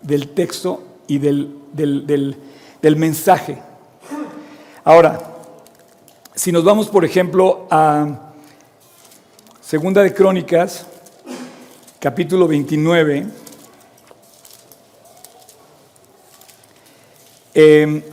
del 0.03 0.29
texto 0.29 0.83
y 1.07 1.17
del, 1.17 1.57
del 1.73 2.95
mensaje. 2.97 3.63
Ahora, 4.83 5.37
si 6.35 6.51
nos 6.51 6.63
vamos, 6.63 6.87
por 6.89 7.03
ejemplo, 7.03 7.65
a 7.71 8.32
Segunda 9.73 10.03
de 10.03 10.13
Crónicas, 10.13 10.85
capítulo 11.97 12.47
29. 12.47 13.25
Em, 17.55 18.03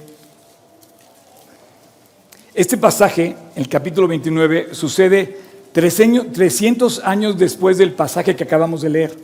este 2.55 2.79
pasaje, 2.79 3.37
el 3.55 3.69
capítulo 3.69 4.09
29, 4.09 4.69
sucede 4.73 5.37
300 5.75 7.01
años 7.05 7.39
después 7.39 7.77
del 7.77 7.93
pasaje 7.93 8.35
que 8.35 8.45
acabamos 8.45 8.81
de 8.81 8.89
leer. 8.89 9.19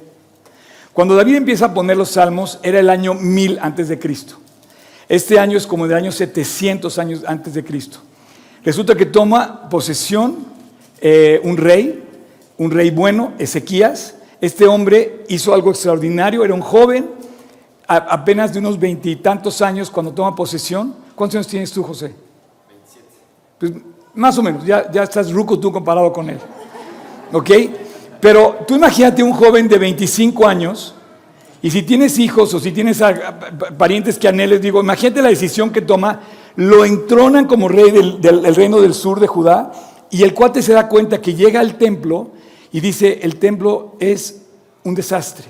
Cuando 0.92 1.16
David 1.16 1.36
empieza 1.36 1.64
a 1.64 1.72
poner 1.72 1.96
los 1.96 2.10
salmos, 2.10 2.58
era 2.62 2.78
el 2.78 2.90
año 2.90 3.14
1000 3.14 3.60
antes 3.62 3.88
de 3.88 3.98
Cristo. 3.98 4.36
Este 5.08 5.38
año 5.38 5.56
es 5.56 5.66
como 5.66 5.88
del 5.88 5.96
año 5.96 6.12
700 6.12 6.98
años 6.98 7.22
antes 7.26 7.54
de 7.54 7.64
Cristo. 7.64 8.00
Resulta 8.62 8.94
que 8.94 9.06
toma 9.06 9.70
posesión 9.70 10.54
eh, 11.00 11.40
un 11.42 11.56
rey, 11.56 12.02
un 12.58 12.70
rey 12.70 12.90
bueno, 12.90 13.32
Ezequías. 13.38 14.14
Este 14.40 14.66
hombre 14.66 15.24
hizo 15.28 15.54
algo 15.54 15.70
extraordinario, 15.70 16.44
era 16.44 16.54
un 16.54 16.60
joven, 16.60 17.10
apenas 17.86 18.52
de 18.52 18.58
unos 18.58 18.78
veintitantos 18.78 19.62
años 19.62 19.90
cuando 19.90 20.12
toma 20.12 20.34
posesión. 20.34 20.94
¿Cuántos 21.14 21.36
años 21.36 21.46
tienes 21.46 21.72
tú, 21.72 21.82
José? 21.82 22.14
27. 22.68 23.06
Pues, 23.58 23.72
más 24.14 24.36
o 24.38 24.42
menos, 24.42 24.64
ya, 24.64 24.90
ya 24.90 25.02
estás 25.02 25.32
ruco 25.32 25.58
tú 25.58 25.72
comparado 25.72 26.12
con 26.12 26.28
él. 26.30 26.38
¿Ok? 27.32 27.50
Pero 28.20 28.58
tú 28.66 28.76
imagínate 28.76 29.22
un 29.22 29.32
joven 29.32 29.68
de 29.68 29.78
25 29.78 30.46
años, 30.46 30.94
y 31.62 31.70
si 31.70 31.82
tienes 31.82 32.18
hijos 32.18 32.52
o 32.54 32.60
si 32.60 32.72
tienes 32.72 33.02
parientes 33.76 34.18
que 34.18 34.28
anheles, 34.28 34.60
digo, 34.60 34.80
imagínate 34.80 35.22
la 35.22 35.28
decisión 35.28 35.70
que 35.70 35.82
toma, 35.82 36.20
lo 36.56 36.84
entronan 36.84 37.46
como 37.46 37.68
rey 37.68 37.90
del, 37.90 38.20
del 38.20 38.54
reino 38.54 38.80
del 38.80 38.94
sur 38.94 39.20
de 39.20 39.26
Judá, 39.26 39.72
y 40.10 40.22
el 40.22 40.32
cuate 40.32 40.62
se 40.62 40.72
da 40.72 40.88
cuenta 40.88 41.20
que 41.20 41.34
llega 41.34 41.60
al 41.60 41.76
templo 41.76 42.30
y 42.76 42.80
dice, 42.82 43.20
el 43.22 43.36
templo 43.36 43.96
es 44.00 44.42
un 44.84 44.94
desastre. 44.94 45.46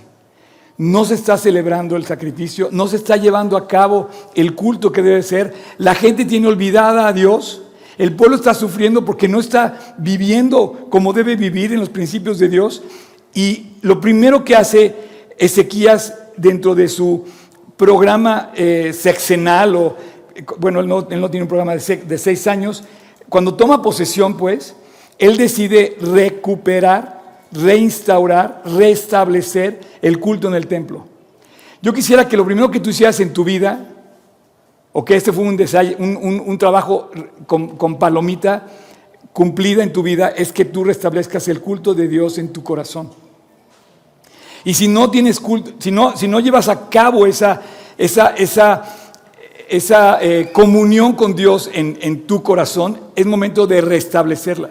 No 0.79 1.05
se 1.05 1.15
está 1.15 1.37
celebrando 1.37 1.97
el 1.97 2.07
sacrificio, 2.07 2.69
no 2.71 2.87
se 2.87 2.95
está 2.95 3.17
llevando 3.17 3.57
a 3.57 3.67
cabo 3.67 4.09
el 4.37 4.55
culto 4.55 4.93
que 4.93 5.03
debe 5.03 5.25
ser. 5.25 5.53
La 5.77 5.97
gente 5.97 6.25
tiene 6.25 6.47
olvidada 6.47 7.09
a 7.09 7.13
Dios. 7.13 7.63
El 7.99 8.15
pueblo 8.15 8.37
está 8.37 8.55
sufriendo 8.55 9.05
porque 9.05 9.27
no 9.27 9.41
está 9.41 9.97
viviendo 9.99 10.87
como 10.89 11.13
debe 11.13 11.35
vivir 11.35 11.73
en 11.73 11.81
los 11.81 11.89
principios 11.89 12.39
de 12.39 12.49
Dios. 12.49 12.85
Y 13.35 13.71
lo 13.83 14.01
primero 14.01 14.45
que 14.45 14.55
hace 14.55 14.95
Ezequías 15.37 16.15
dentro 16.37 16.77
de 16.77 16.87
su 16.87 17.25
programa 17.77 18.53
eh, 18.55 18.93
sexenal, 18.97 19.75
o 19.75 19.97
bueno, 20.59 20.79
él 20.79 20.87
no, 20.87 21.05
tiene 21.05 21.43
un 21.43 21.49
programa 21.49 21.75
de, 21.75 21.97
de 21.97 22.19
seis 22.19 22.47
años, 22.47 22.85
cuando 23.29 23.57
toma 23.57 23.83
posesión, 23.83 24.37
pues, 24.37 24.77
él 25.19 25.37
decide 25.37 25.97
recuperar 26.01 27.16
reinstaurar, 27.53 28.63
restablecer 28.65 29.81
el 30.03 30.19
culto 30.19 30.49
en 30.49 30.55
el 30.55 30.67
templo. 30.67 31.07
Yo 31.83 31.93
quisiera 31.93 32.29
que 32.29 32.37
lo 32.37 32.45
primero 32.45 32.71
que 32.71 32.81
tú 32.81 32.91
hicieras 32.91 33.21
en 33.21 33.33
tu 33.33 33.45
vida, 33.45 33.87
o 34.93 35.05
que 35.05 35.15
este 35.15 35.33
fue 35.33 35.45
un, 35.45 36.43
un, 36.47 36.59
trabajo 36.59 37.11
con, 37.47 37.99
palomita 37.99 38.67
cumplida 39.33 39.83
en 39.83 39.93
tu 39.93 40.03
vida, 40.03 40.29
es 40.29 40.53
que 40.53 40.65
tú 40.65 40.85
restablezcas 40.85 41.47
el 41.49 41.61
culto 41.61 41.93
de 41.95 42.09
Dios 42.09 42.39
en 42.39 42.53
tu 42.53 42.63
corazón. 42.63 43.11
Y 44.65 44.75
si 44.75 44.89
no 44.89 45.11
tienes 45.11 45.39
culto, 45.39 45.75
si 45.79 45.91
no, 45.91 46.17
si 46.17 46.27
no 46.27 46.41
llevas 46.41 46.69
a 46.69 46.89
cabo 46.89 47.27
esa, 47.27 47.61
esa, 47.99 48.29
esa, 48.31 48.83
esa 49.69 50.19
eh, 50.23 50.51
comunión 50.53 51.13
con 51.13 51.37
Dios 51.37 51.71
en, 51.73 51.99
en 52.01 52.27
tu 52.27 52.43
corazón, 52.43 52.99
es 53.15 53.27
momento 53.27 53.67
de 53.67 53.83
restablecerla. 53.83 54.71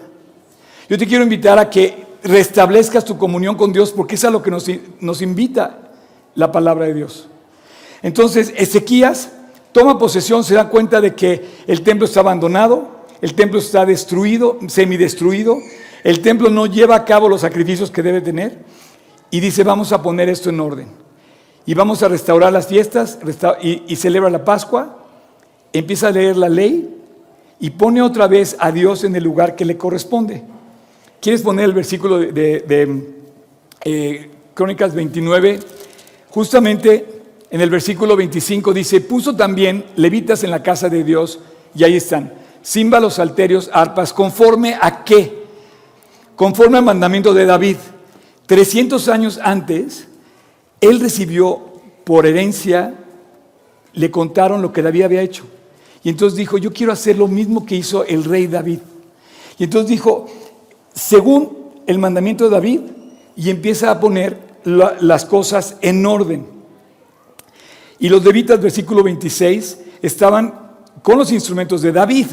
Yo 0.89 0.97
te 0.97 1.07
quiero 1.07 1.23
invitar 1.23 1.59
a 1.59 1.69
que 1.69 2.04
restablezcas 2.25 3.05
tu 3.05 3.17
comunión 3.17 3.55
con 3.55 3.71
Dios, 3.71 3.91
porque 3.91 4.15
es 4.15 4.25
a 4.25 4.31
lo 4.31 4.41
que 4.41 4.51
nos, 4.51 5.21
invita 5.21 5.91
la 6.33 6.51
palabra 6.51 6.85
de 6.85 6.95
Dios. 6.95 7.27
Entonces, 8.01 8.51
Ezequías 8.57 9.31
toma 9.71 9.97
posesión, 9.97 10.43
se 10.43 10.55
da 10.55 10.69
cuenta 10.69 11.01
de 11.01 11.13
que 11.13 11.45
el 11.67 11.81
templo 11.81 12.05
está 12.05 12.21
abandonado, 12.21 13.05
el 13.21 13.35
templo 13.35 13.59
está 13.59 13.85
destruido, 13.85 14.57
semidestruido, 14.67 15.59
el 16.03 16.21
templo 16.21 16.49
no 16.49 16.65
lleva 16.65 16.95
a 16.95 17.05
cabo 17.05 17.29
los 17.29 17.41
sacrificios 17.41 17.91
que 17.91 18.03
debe 18.03 18.21
tener, 18.21 18.63
y 19.29 19.39
dice, 19.39 19.63
vamos 19.63 19.91
a 19.91 20.01
poner 20.01 20.27
esto 20.27 20.49
en 20.49 20.59
orden. 20.59 20.87
Y 21.65 21.73
vamos 21.73 22.03
a 22.03 22.07
restaurar 22.07 22.53
las 22.53 22.67
fiestas 22.67 23.19
y 23.61 23.95
celebra 23.95 24.29
la 24.29 24.45
Pascua, 24.45 24.97
empieza 25.73 26.07
a 26.07 26.11
leer 26.11 26.37
la 26.37 26.49
ley 26.49 26.89
y 27.59 27.71
pone 27.71 28.01
otra 28.01 28.27
vez 28.27 28.55
a 28.59 28.71
Dios 28.71 29.03
en 29.03 29.15
el 29.15 29.23
lugar 29.23 29.55
que 29.55 29.65
le 29.65 29.77
corresponde. 29.77 30.43
¿Quieres 31.25 31.41
poner 31.41 31.65
el 31.65 31.73
versículo 31.73 32.19
de, 32.19 33.03
eh, 33.83 34.29
Crónicas 34.53 34.93
29? 34.93 35.59
Justamente 36.29 37.23
en 37.49 37.61
el 37.61 37.71
versículo 37.71 38.15
25 38.15 38.71
dice, 38.71 39.01
puso 39.01 39.35
también 39.35 39.85
levitas 39.95 40.43
en 40.43 40.51
la 40.51 40.61
casa 40.61 40.87
de 40.87 41.03
Dios, 41.03 41.39
y 41.73 41.83
ahí 41.83 41.95
están, 41.95 42.31
címbalos, 42.63 43.17
alterios, 43.17 43.71
arpas, 43.73 44.13
conforme 44.13 44.77
a 44.79 45.03
qué? 45.03 45.45
Conforme 46.35 46.77
al 46.77 46.85
mandamiento 46.85 47.33
de 47.33 47.47
David. 47.47 47.77
300 48.45 49.07
años 49.07 49.39
antes, 49.41 50.07
él 50.79 50.99
recibió 50.99 51.81
por 52.03 52.27
herencia, 52.27 52.93
le 53.93 54.11
contaron 54.11 54.61
lo 54.61 54.71
que 54.71 54.83
David 54.83 55.01
había 55.01 55.23
hecho. 55.23 55.45
Y 56.03 56.09
entonces 56.09 56.37
dijo, 56.37 56.59
yo 56.59 56.71
quiero 56.71 56.93
hacer 56.93 57.17
lo 57.17 57.27
mismo 57.27 57.65
que 57.65 57.77
hizo 57.77 58.05
el 58.05 58.25
rey 58.25 58.45
David. 58.45 58.81
Y 59.57 59.63
entonces 59.63 59.89
dijo, 59.89 60.27
según 60.95 61.73
el 61.85 61.99
mandamiento 61.99 62.45
de 62.45 62.49
David, 62.49 62.79
y 63.35 63.49
empieza 63.49 63.91
a 63.91 63.99
poner 63.99 64.39
las 64.63 65.25
cosas 65.25 65.77
en 65.81 66.05
orden. 66.05 66.47
Y 67.99 68.09
los 68.09 68.23
levitas, 68.23 68.61
versículo 68.61 69.03
26, 69.03 69.79
estaban 70.01 70.53
con 71.03 71.17
los 71.17 71.31
instrumentos 71.31 71.81
de 71.81 71.91
David, 71.91 72.27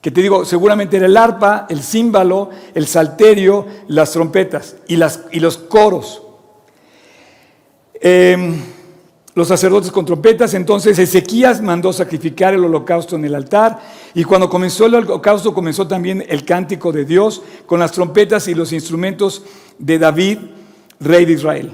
que 0.00 0.10
te 0.10 0.22
digo, 0.22 0.44
seguramente 0.44 0.96
era 0.96 1.06
el 1.06 1.16
arpa, 1.16 1.66
el 1.68 1.82
címbalo, 1.82 2.50
el 2.74 2.86
salterio, 2.86 3.66
las 3.88 4.12
trompetas 4.12 4.76
y, 4.88 4.94
y 4.96 5.40
los 5.40 5.58
coros. 5.58 6.22
Em, 7.94 8.60
los 9.34 9.48
sacerdotes 9.48 9.90
con 9.90 10.04
trompetas, 10.04 10.52
entonces 10.52 10.98
Ezequías 10.98 11.62
mandó 11.62 11.92
sacrificar 11.92 12.52
el 12.52 12.64
holocausto 12.64 13.16
en 13.16 13.24
el 13.24 13.34
altar 13.34 13.80
y 14.14 14.24
cuando 14.24 14.50
comenzó 14.50 14.86
el 14.86 14.94
holocausto 14.96 15.54
comenzó 15.54 15.86
también 15.86 16.24
el 16.28 16.44
cántico 16.44 16.92
de 16.92 17.06
Dios 17.06 17.42
con 17.64 17.80
las 17.80 17.92
trompetas 17.92 18.46
y 18.48 18.54
los 18.54 18.72
instrumentos 18.72 19.42
de 19.78 19.98
David, 19.98 20.38
rey 21.00 21.24
de 21.24 21.32
Israel. 21.32 21.70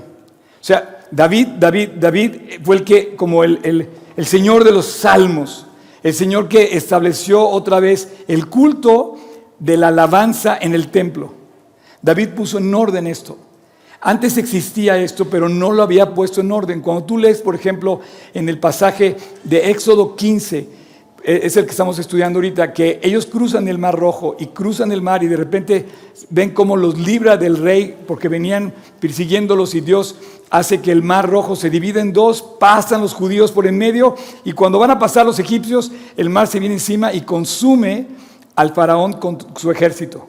O 0.60 0.64
sea, 0.64 1.00
David, 1.10 1.48
David, 1.58 1.88
David 1.96 2.32
fue 2.62 2.76
el 2.76 2.84
que, 2.84 3.16
como 3.16 3.42
el, 3.42 3.88
el 4.16 4.26
Señor 4.26 4.62
de 4.62 4.72
los 4.72 4.86
salmos, 4.86 5.66
el 6.02 6.14
Señor 6.14 6.48
que 6.48 6.76
estableció 6.76 7.48
otra 7.48 7.80
vez 7.80 8.08
el 8.28 8.46
culto 8.46 9.16
de 9.58 9.76
la 9.76 9.88
alabanza 9.88 10.56
en 10.60 10.74
el 10.74 10.88
templo. 10.88 11.34
David 12.02 12.30
puso 12.30 12.58
en 12.58 12.72
orden 12.72 13.06
esto. 13.08 13.36
Antes 14.00 14.38
existía 14.38 14.96
esto, 14.98 15.24
pero 15.24 15.48
no 15.48 15.72
lo 15.72 15.82
había 15.82 16.14
puesto 16.14 16.40
en 16.40 16.52
orden. 16.52 16.80
Cuando 16.80 17.04
tú 17.04 17.18
lees, 17.18 17.40
por 17.40 17.56
ejemplo, 17.56 18.00
en 18.32 18.48
el 18.48 18.58
pasaje 18.58 19.16
de 19.42 19.70
Éxodo 19.70 20.14
15, 20.14 20.68
e, 21.24 21.40
es 21.42 21.56
el 21.56 21.64
que 21.64 21.72
estamos 21.72 21.98
estudiando 21.98 22.38
ahorita, 22.38 22.72
que 22.72 23.00
ellos 23.02 23.26
cruzan 23.26 23.66
el 23.66 23.76
mar 23.76 23.98
rojo 23.98 24.36
y 24.38 24.46
cruzan 24.46 24.92
el 24.92 25.02
mar 25.02 25.24
y 25.24 25.26
de 25.26 25.36
repente 25.36 25.86
ven 26.30 26.50
cómo 26.50 26.76
los 26.76 26.96
libra 26.96 27.36
del 27.36 27.56
rey 27.56 27.96
porque 28.06 28.28
venían 28.28 28.72
persiguiéndolos 29.00 29.74
y 29.74 29.80
Dios 29.80 30.14
hace 30.48 30.80
que 30.80 30.92
el 30.92 31.02
mar 31.02 31.28
rojo 31.28 31.56
se 31.56 31.68
divida 31.68 32.00
en 32.00 32.12
dos, 32.12 32.40
pasan 32.60 33.00
los 33.00 33.14
judíos 33.14 33.50
por 33.50 33.66
en 33.66 33.76
medio 33.76 34.14
y 34.44 34.52
cuando 34.52 34.78
van 34.78 34.92
a 34.92 34.98
pasar 35.00 35.26
los 35.26 35.40
egipcios, 35.40 35.90
el 36.16 36.30
mar 36.30 36.46
se 36.46 36.60
viene 36.60 36.76
encima 36.76 37.12
y 37.12 37.22
consume 37.22 38.06
al 38.54 38.72
faraón 38.72 39.14
con 39.14 39.38
su 39.56 39.72
ejército. 39.72 40.28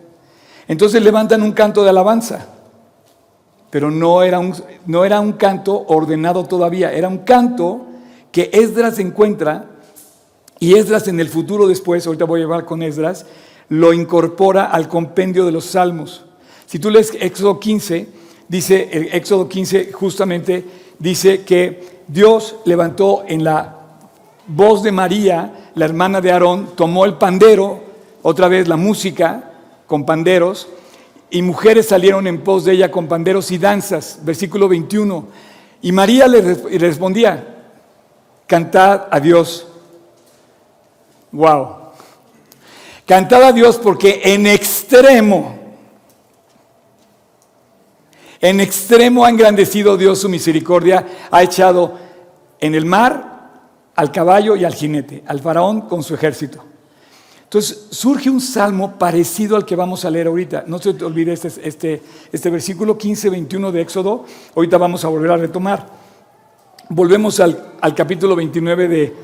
Entonces 0.68 1.04
levantan 1.04 1.44
un 1.44 1.52
canto 1.52 1.84
de 1.84 1.92
alabanza 1.92 2.48
pero 3.70 3.92
no 3.92 4.24
era, 4.24 4.40
un, 4.40 4.56
no 4.86 5.06
era 5.06 5.20
un 5.20 5.34
canto 5.34 5.86
ordenado 5.88 6.46
todavía, 6.46 6.92
era 6.92 7.08
un 7.08 7.20
canto 7.20 7.86
que 8.32 8.50
Esdras 8.54 9.00
encuentra 9.00 9.66
y 10.60 10.76
Esdras 10.76 11.08
en 11.08 11.20
el 11.20 11.30
futuro 11.30 11.68
después, 11.68 12.06
ahorita 12.06 12.26
voy 12.26 12.42
a 12.42 12.44
llevar 12.44 12.66
con 12.66 12.84
Esdras, 12.84 13.26
lo 13.70 13.94
incorpora 13.94 14.66
al 14.66 14.88
compendio 14.90 15.46
de 15.46 15.52
los 15.52 15.66
salmos. 15.66 16.26
Si 16.66 16.80
tú 16.80 16.90
lees 16.90 17.14
Éxodo 17.20 17.60
15, 17.60 18.08
dice, 18.48 18.90
el 18.92 19.10
Éxodo 19.14 19.48
15 19.48 19.92
justamente 19.92 20.66
dice 20.98 21.44
que 21.44 22.02
Dios 22.08 22.58
levantó 22.66 23.24
en 23.28 23.44
la 23.44 23.76
voz 24.48 24.84
de 24.84 24.92
María, 24.92 25.72
la 25.76 25.86
hermana 25.86 26.20
de 26.22 26.32
Aarón, 26.32 26.72
tomó 26.76 27.06
el 27.06 27.14
pandero, 27.14 27.82
otra 28.22 28.48
vez 28.48 28.68
la 28.68 28.76
música 28.76 29.52
con 29.86 30.06
panderos, 30.06 30.68
y 31.32 31.42
mujeres 31.42 31.88
salieron 31.88 32.28
en 32.28 32.44
pos 32.44 32.66
de 32.66 32.74
ella 32.74 32.92
con 32.92 33.08
panderos 33.08 33.52
y 33.52 33.58
danzas, 33.58 34.20
versículo 34.24 34.68
21. 34.68 35.28
Y 35.82 35.92
María 35.92 36.28
le 36.28 36.42
respondía, 36.78 37.68
cantad 38.48 39.08
a 39.12 39.20
Dios. 39.20 39.68
Wow. 41.32 41.76
Cantad 43.06 43.44
a 43.44 43.52
Dios 43.52 43.78
porque 43.78 44.22
en 44.24 44.48
extremo, 44.48 45.58
en 48.40 48.60
extremo 48.60 49.26
ha 49.26 49.30
engrandecido 49.30 49.98
Dios 49.98 50.20
su 50.20 50.30
misericordia, 50.30 51.06
ha 51.32 51.44
echado 51.44 51.98
en 52.60 52.76
el 52.76 52.86
mar 52.86 53.52
al 53.96 54.12
caballo 54.12 54.56
y 54.56 54.66
al 54.66 54.74
jinete, 54.74 55.24
al 55.28 55.40
faraón 55.40 55.82
con 55.82 56.04
su 56.04 56.16
ejército. 56.16 56.69
Entonces 57.50 57.88
surge 57.90 58.30
un 58.30 58.42
salmo 58.42 59.00
parecido 59.00 59.56
al 59.56 59.66
que 59.66 59.76
vamos 59.76 60.06
a 60.06 60.12
leer 60.12 60.28
ahorita. 60.28 60.66
No 60.68 60.78
se 60.78 60.90
olvide 60.90 61.34
este, 61.34 61.48
este, 61.64 62.00
este 62.32 62.50
versículo 62.52 62.96
15-21 62.96 63.72
de 63.72 63.82
Éxodo. 63.82 64.24
Ahorita 64.56 64.78
vamos 64.78 65.04
a 65.04 65.08
volver 65.08 65.32
a 65.32 65.38
retomar. 65.38 65.88
Volvemos 66.90 67.40
al, 67.40 67.74
capítulo 67.96 68.36
29 68.36 68.88
de, 68.88 69.16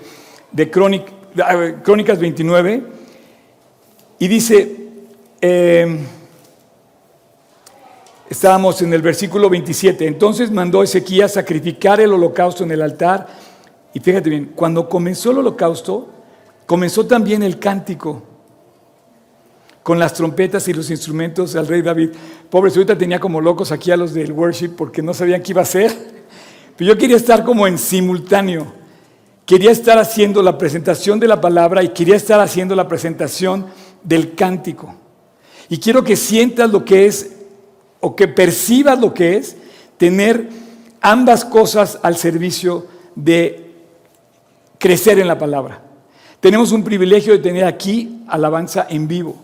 de 0.52 0.72
Crónicas 0.72 2.20
29 2.20 2.84
y 4.18 4.28
dice, 4.28 4.76
em, 5.40 6.00
estábamos 8.28 8.82
en 8.82 8.92
el 8.92 9.04
versículo 9.04 9.52
27, 9.52 10.08
entonces 10.08 10.50
mandó 10.50 10.82
Ezequías 10.82 11.34
sacrificar 11.34 12.02
el 12.02 12.12
holocausto 12.12 12.64
en 12.64 12.72
el 12.72 12.82
altar 12.82 13.28
y 13.94 14.00
fíjate 14.00 14.32
bien, 14.32 14.54
cuando 14.56 14.90
comenzó 14.90 15.30
el 15.30 15.38
holocausto, 15.38 16.15
Comenzó 16.66 17.06
también 17.06 17.44
el 17.44 17.60
cántico 17.60 18.24
con 19.84 20.00
las 20.00 20.14
trompetas 20.14 20.68
y 20.68 20.74
los 20.74 20.90
instrumentos 20.90 21.56
al 21.56 21.68
rey 21.68 21.84
David. 21.84 22.10
Pobre, 22.50 22.72
ahorita 22.72 22.98
tenía 22.98 23.20
como 23.20 23.40
locos 23.40 23.72
aquí 23.72 23.92
a 23.92 23.98
los 23.98 24.14
del 24.14 24.32
worship 24.32 24.70
porque 24.70 25.04
no 25.04 25.14
sabían 25.14 25.44
qué 25.44 25.52
iba 25.52 25.62
a 25.62 25.64
hacer. 25.64 25.96
Pero 26.76 26.94
yo 26.94 26.98
quería 26.98 27.18
estar 27.18 27.44
como 27.44 27.68
en 27.68 27.78
simultáneo. 27.78 28.66
Quería 29.46 29.70
estar 29.70 30.00
haciendo 30.00 30.42
la 30.42 30.58
presentación 30.58 31.20
de 31.20 31.28
la 31.28 31.40
palabra 31.40 31.84
y 31.84 31.90
quería 31.90 32.16
estar 32.16 32.40
haciendo 32.40 32.76
la 32.76 32.88
presentación 32.88 33.68
del 34.04 34.34
cántico. 34.34 34.96
Y 35.70 35.78
quiero 35.78 36.04
que 36.04 36.16
sientas 36.16 36.72
lo 36.72 36.84
que 36.84 37.06
es, 37.06 37.36
o 38.00 38.16
que 38.16 38.28
percibas 38.28 39.00
lo 39.00 39.14
que 39.14 39.38
es, 39.38 39.56
tener 39.98 40.50
ambas 41.00 41.46
cosas 41.46 42.00
al 42.02 42.18
servicio 42.18 42.88
de 43.14 43.72
crecer 44.80 45.20
en 45.20 45.28
la 45.28 45.38
palabra. 45.38 45.85
Tenemos 46.46 46.72
un 46.72 46.84
privilegio 46.84 47.34
de 47.34 47.40
tener 47.40 47.66
aquí 47.66 48.22
alabanza 48.28 48.86
en 48.88 49.08
vivo 49.08 49.36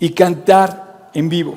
y 0.00 0.10
cantar 0.10 1.08
en 1.14 1.28
vivo. 1.28 1.54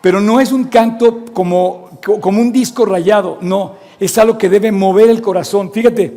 Pero 0.00 0.20
no 0.20 0.40
es 0.40 0.50
un 0.50 0.64
canto 0.64 1.24
como, 1.26 2.00
como 2.02 2.40
un 2.40 2.50
disco 2.50 2.84
rayado, 2.84 3.38
no, 3.42 3.76
es 4.00 4.18
algo 4.18 4.36
que 4.36 4.48
debe 4.48 4.72
mover 4.72 5.08
el 5.08 5.22
corazón. 5.22 5.70
Fíjate, 5.70 6.12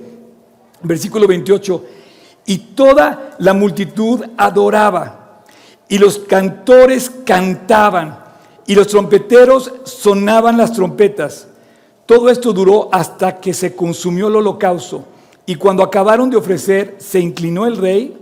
versículo 0.82 1.28
28, 1.28 1.86
y 2.48 2.58
toda 2.58 3.36
la 3.38 3.54
multitud 3.54 4.26
adoraba, 4.36 5.44
y 5.88 6.00
los 6.00 6.18
cantores 6.18 7.12
cantaban, 7.24 8.18
y 8.66 8.74
los 8.74 8.88
trompeteros 8.88 9.72
sonaban 9.84 10.58
las 10.58 10.74
trompetas. 10.74 11.50
Todo 12.08 12.32
esto 12.32 12.52
duró 12.52 12.90
hasta 12.92 13.40
que 13.40 13.54
se 13.54 13.76
consumió 13.76 14.30
el 14.30 14.38
holocausto 14.38 15.06
y 15.50 15.56
cuando 15.56 15.82
acabaron 15.82 16.30
de 16.30 16.36
ofrecer, 16.36 16.98
se 17.00 17.22
inclinó 17.22 17.66
el 17.66 17.78
rey 17.78 18.18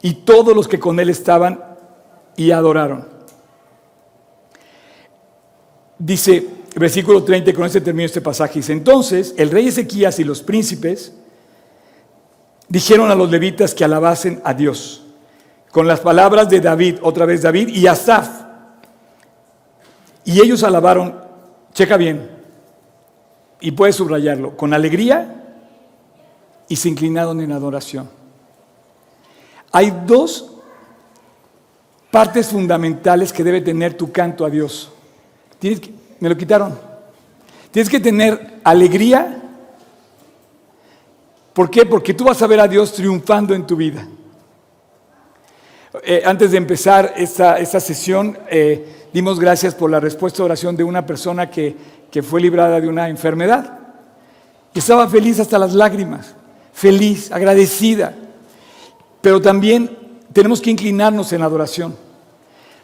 y 0.00 0.14
todos 0.14 0.54
los 0.54 0.68
que 0.68 0.78
con 0.78 1.00
él 1.00 1.10
estaban 1.10 1.64
y 2.36 2.52
adoraron. 2.52 3.08
Dice, 5.98 6.46
versículo 6.76 7.24
30, 7.24 7.52
con 7.52 7.66
este 7.66 7.80
término 7.80 8.06
este 8.06 8.20
pasaje, 8.20 8.60
dice, 8.60 8.72
entonces 8.72 9.34
el 9.36 9.50
rey 9.50 9.66
Ezequías 9.66 10.20
y 10.20 10.24
los 10.24 10.40
príncipes 10.40 11.12
dijeron 12.68 13.10
a 13.10 13.16
los 13.16 13.28
levitas 13.28 13.74
que 13.74 13.82
alabasen 13.82 14.40
a 14.44 14.54
Dios, 14.54 15.04
con 15.72 15.88
las 15.88 15.98
palabras 15.98 16.48
de 16.48 16.60
David, 16.60 16.98
otra 17.02 17.26
vez 17.26 17.42
David 17.42 17.66
y 17.66 17.88
Asaf. 17.88 18.28
Y 20.24 20.40
ellos 20.40 20.62
alabaron, 20.62 21.20
checa 21.74 21.96
bien, 21.96 22.30
y 23.60 23.72
puedes 23.72 23.96
subrayarlo, 23.96 24.56
con 24.56 24.72
alegría 24.72 25.37
y 26.68 26.76
se 26.76 26.88
inclinaron 26.88 27.40
en 27.40 27.52
adoración. 27.52 28.08
Hay 29.72 29.92
dos 30.06 30.50
partes 32.10 32.48
fundamentales 32.48 33.32
que 33.32 33.44
debe 33.44 33.60
tener 33.60 33.94
tu 33.94 34.12
canto 34.12 34.44
a 34.44 34.50
Dios. 34.50 34.90
Me 36.20 36.28
lo 36.28 36.36
quitaron. 36.36 36.78
Tienes 37.70 37.90
que 37.90 38.00
tener 38.00 38.60
alegría. 38.64 39.42
¿Por 41.52 41.70
qué? 41.70 41.86
Porque 41.86 42.14
tú 42.14 42.24
vas 42.24 42.40
a 42.42 42.46
ver 42.46 42.60
a 42.60 42.68
Dios 42.68 42.92
triunfando 42.92 43.54
en 43.54 43.66
tu 43.66 43.76
vida. 43.76 44.06
Eh, 46.02 46.22
antes 46.24 46.50
de 46.52 46.58
empezar 46.58 47.14
esta, 47.16 47.58
esta 47.58 47.80
sesión, 47.80 48.38
eh, 48.50 49.08
dimos 49.12 49.40
gracias 49.40 49.74
por 49.74 49.90
la 49.90 50.00
respuesta 50.00 50.38
de 50.38 50.44
oración 50.44 50.76
de 50.76 50.84
una 50.84 51.04
persona 51.04 51.50
que, 51.50 51.74
que 52.10 52.22
fue 52.22 52.40
librada 52.40 52.80
de 52.80 52.88
una 52.88 53.08
enfermedad. 53.08 53.78
Estaba 54.74 55.08
feliz 55.08 55.40
hasta 55.40 55.58
las 55.58 55.72
lágrimas 55.74 56.34
feliz, 56.78 57.32
agradecida. 57.32 58.14
Pero 59.20 59.40
también 59.42 59.96
tenemos 60.32 60.60
que 60.60 60.70
inclinarnos 60.70 61.32
en 61.32 61.42
adoración. 61.42 61.96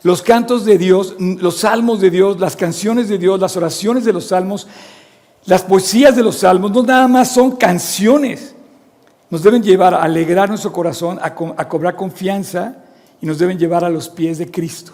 Los 0.03 0.21
cantos 0.21 0.65
de 0.65 0.77
Dios, 0.79 1.15
los 1.19 1.59
salmos 1.59 2.01
de 2.01 2.11
Dios, 2.11 2.41
las 2.41 2.57
canciones 2.57 3.09
de 3.09 3.19
Dios, 3.19 3.39
las 3.41 3.57
oraciones 3.57 4.05
de 4.05 4.13
los 4.13 4.27
salmos, 4.27 4.67
Las 5.47 5.63
poesías 5.63 6.17
de 6.17 6.23
los 6.23 6.37
salmos 6.39 6.71
no 6.73 6.83
nada 6.83 7.07
más 7.07 7.33
son 7.33 7.57
canciones. 7.57 8.55
Nos 9.29 9.43
deben 9.43 9.63
llevar 9.63 9.93
a 9.93 10.03
alegrar 10.03 10.49
nuestro 10.49 10.73
corazón, 10.73 11.19
a, 11.21 11.35
co- 11.35 11.55
a 11.57 11.69
cobrar 11.69 11.97
confianza 11.97 12.77
y 13.21 13.27
nos 13.27 13.39
deben 13.39 13.59
llevar 13.59 13.85
a 13.85 13.91
los 13.91 14.09
pies 14.09 14.39
de 14.39 14.51
Cristo. 14.51 14.93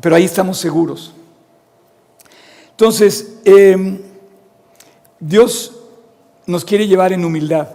Pero 0.00 0.14
ahí 0.14 0.24
estamos 0.24 0.58
seguros. 0.58 1.12
Entonces, 2.70 3.38
eh, 3.44 4.00
Dios 5.18 5.72
nos 6.48 6.64
quiere 6.64 6.86
llevar 6.86 7.12
en 7.12 7.24
humildad. 7.24 7.68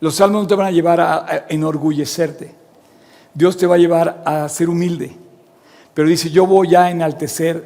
Los 0.00 0.16
salmos 0.16 0.42
no 0.42 0.48
te 0.48 0.54
van 0.54 0.66
a 0.66 0.70
llevar 0.70 1.00
a, 1.00 1.46
enorgullecerte. 1.50 2.54
Dios 3.34 3.56
te 3.56 3.66
va 3.66 3.74
a 3.74 3.78
llevar 3.78 4.22
a 4.24 4.48
ser 4.48 4.70
humilde. 4.70 5.14
Pero 5.92 6.08
dice, 6.08 6.30
yo 6.30 6.46
voy 6.46 6.74
a 6.74 6.90
enaltecer 6.90 7.62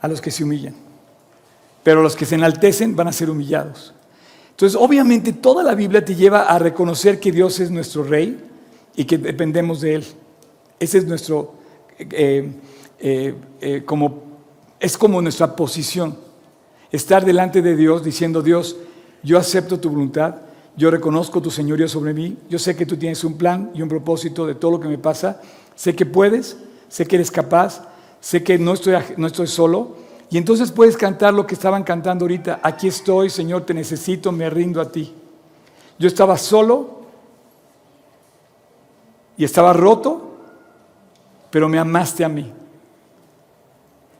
a 0.00 0.06
los 0.06 0.20
que 0.20 0.30
se 0.30 0.44
humillan. 0.44 0.74
Pero 1.82 2.02
los 2.02 2.14
que 2.14 2.26
se 2.26 2.34
enaltecen 2.34 2.94
van 2.94 3.08
a 3.08 3.12
ser 3.12 3.30
humillados. 3.30 3.94
Entonces, 4.50 4.78
obviamente, 4.78 5.32
toda 5.32 5.64
la 5.64 5.74
Biblia 5.74 6.04
te 6.04 6.14
lleva 6.14 6.42
a 6.42 6.58
reconocer 6.58 7.18
que 7.18 7.32
Dios 7.32 7.58
es 7.58 7.70
nuestro 7.70 8.04
rey 8.04 8.38
y 8.94 9.06
que 9.06 9.16
dependemos 9.16 9.80
de 9.80 9.94
Él. 9.94 10.06
Ese 10.78 10.98
es 10.98 11.06
nuestro, 11.06 11.54
eh, 11.98 12.52
eh, 12.98 13.34
eh, 13.62 13.82
como, 13.86 14.22
es 14.78 14.98
como 14.98 15.22
nuestra 15.22 15.56
posición. 15.56 16.18
Estar 16.92 17.24
delante 17.24 17.62
de 17.62 17.76
Dios 17.76 18.04
diciendo, 18.04 18.42
Dios, 18.42 18.76
yo 19.22 19.38
acepto 19.38 19.80
tu 19.80 19.90
voluntad, 19.90 20.36
yo 20.76 20.90
reconozco 20.90 21.40
tu 21.40 21.50
señorío 21.50 21.88
sobre 21.88 22.12
mí, 22.12 22.36
yo 22.48 22.58
sé 22.58 22.76
que 22.76 22.86
tú 22.86 22.96
tienes 22.96 23.24
un 23.24 23.38
plan 23.38 23.70
y 23.74 23.82
un 23.82 23.88
propósito 23.88 24.46
de 24.46 24.54
todo 24.54 24.72
lo 24.72 24.80
que 24.80 24.88
me 24.88 24.98
pasa, 24.98 25.40
sé 25.74 25.96
que 25.96 26.04
puedes, 26.04 26.58
sé 26.88 27.06
que 27.06 27.16
eres 27.16 27.30
capaz, 27.30 27.82
sé 28.20 28.42
que 28.42 28.58
no 28.58 28.74
estoy, 28.74 28.94
no 29.16 29.26
estoy 29.26 29.46
solo. 29.46 29.96
Y 30.28 30.38
entonces 30.38 30.72
puedes 30.72 30.96
cantar 30.96 31.32
lo 31.32 31.46
que 31.46 31.54
estaban 31.54 31.84
cantando 31.84 32.24
ahorita, 32.24 32.60
aquí 32.62 32.88
estoy, 32.88 33.30
Señor, 33.30 33.64
te 33.64 33.72
necesito, 33.72 34.32
me 34.32 34.50
rindo 34.50 34.80
a 34.80 34.90
ti. 34.90 35.14
Yo 35.98 36.08
estaba 36.08 36.36
solo 36.36 37.02
y 39.36 39.44
estaba 39.44 39.72
roto, 39.72 40.36
pero 41.50 41.68
me 41.68 41.78
amaste 41.78 42.24
a 42.24 42.28
mí. 42.28 42.52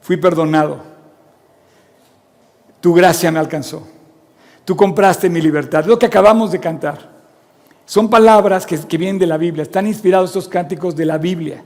Fui 0.00 0.16
perdonado. 0.16 0.80
Tu 2.80 2.94
gracia 2.94 3.30
me 3.32 3.38
alcanzó. 3.38 3.86
Tú 4.66 4.76
compraste 4.76 5.30
mi 5.30 5.40
libertad. 5.40 5.86
Lo 5.86 5.96
que 5.96 6.06
acabamos 6.06 6.50
de 6.50 6.58
cantar. 6.58 7.08
Son 7.86 8.10
palabras 8.10 8.66
que, 8.66 8.76
vienen 8.98 9.16
de 9.16 9.26
la 9.26 9.36
Biblia. 9.36 9.62
Están 9.62 9.86
inspirados 9.86 10.30
estos 10.30 10.48
cánticos 10.48 10.96
de 10.96 11.06
la 11.06 11.18
Biblia. 11.18 11.62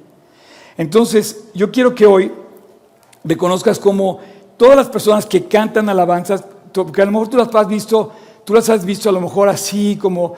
Entonces, 0.76 1.44
yo 1.54 1.72
quiero 1.72 1.94
que 1.94 2.04
hoy 2.04 2.30
reconozcas 3.24 3.78
como 3.78 4.20
todas 4.58 4.76
las 4.76 4.88
personas 4.88 5.24
que 5.24 5.46
cantan 5.46 5.88
alabanzas, 5.88 6.44
porque 6.74 7.00
a 7.00 7.06
lo 7.06 7.12
mejor 7.12 7.28
tú 7.28 7.38
las 7.38 7.52
has 7.54 7.66
visto, 7.66 8.12
tú 8.44 8.52
las 8.52 8.68
has 8.68 8.84
visto 8.84 9.08
a 9.08 9.12
lo 9.12 9.22
mejor 9.22 9.48
así 9.48 9.96
como 9.96 10.34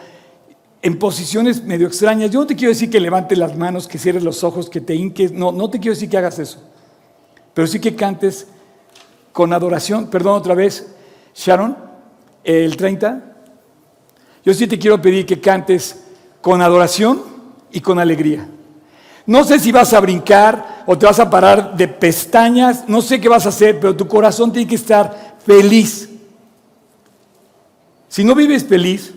en 0.83 1.01
posiciones 1.01 1.65
medio 1.65 1.89
extrañas. 1.89 2.31
Yo 2.31 2.39
no 2.39 2.47
te 2.47 2.55
quiero 2.55 2.73
decir 2.73 2.91
que 2.91 3.01
levantes 3.01 3.37
las 3.37 3.57
manos, 3.57 3.89
que 3.89 3.99
cierres 3.99 4.23
los 4.23 4.45
ojos, 4.45 4.71
que 4.71 4.81
te 4.81 4.95
hinques. 4.95 5.33
No, 5.33 5.51
no 5.51 5.69
te 5.69 5.81
quiero 5.81 5.95
decir 5.95 6.09
que 6.09 6.17
hagas 6.17 6.39
eso. 6.39 6.63
Pero 7.55 7.67
sí 7.67 7.81
que 7.81 7.97
cantes 7.97 8.47
con 9.33 9.53
adoración. 9.53 10.07
Perdón 10.07 10.35
otra 10.35 10.55
vez, 10.55 10.95
Sharon, 11.35 11.91
el 12.45 12.77
30. 12.77 13.23
Yo 14.45 14.55
sí 14.55 14.67
te 14.67 14.79
quiero 14.79 15.01
pedir 15.01 15.27
que 15.27 15.41
cantes 15.41 16.03
con 16.41 16.61
adoración 16.63 17.23
y 17.71 17.81
con 17.81 17.99
alegría. 17.99 18.49
No 19.25 19.45
sé 19.45 19.59
si 19.61 19.71
vas 19.71 19.93
a 19.93 20.01
brincar 20.01 20.85
o 20.87 20.99
te 20.99 21.07
vas 21.07 21.21
a 21.21 21.31
parar 21.31 21.77
de 21.77 21.87
pestañas, 21.87 22.89
no 22.89 23.01
sé 23.01 23.21
qué 23.21 23.29
vas 23.29 23.47
a 23.47 23.51
hacer, 23.51 23.79
pero 23.79 23.95
tu 23.95 24.09
corazón 24.09 24.53
tiene 24.53 24.69
que 24.69 24.75
estar 24.75 25.37
feliz. 25.45 26.09
Si 28.09 28.25
no 28.25 28.35
vives 28.35 28.65
feliz, 28.65 29.15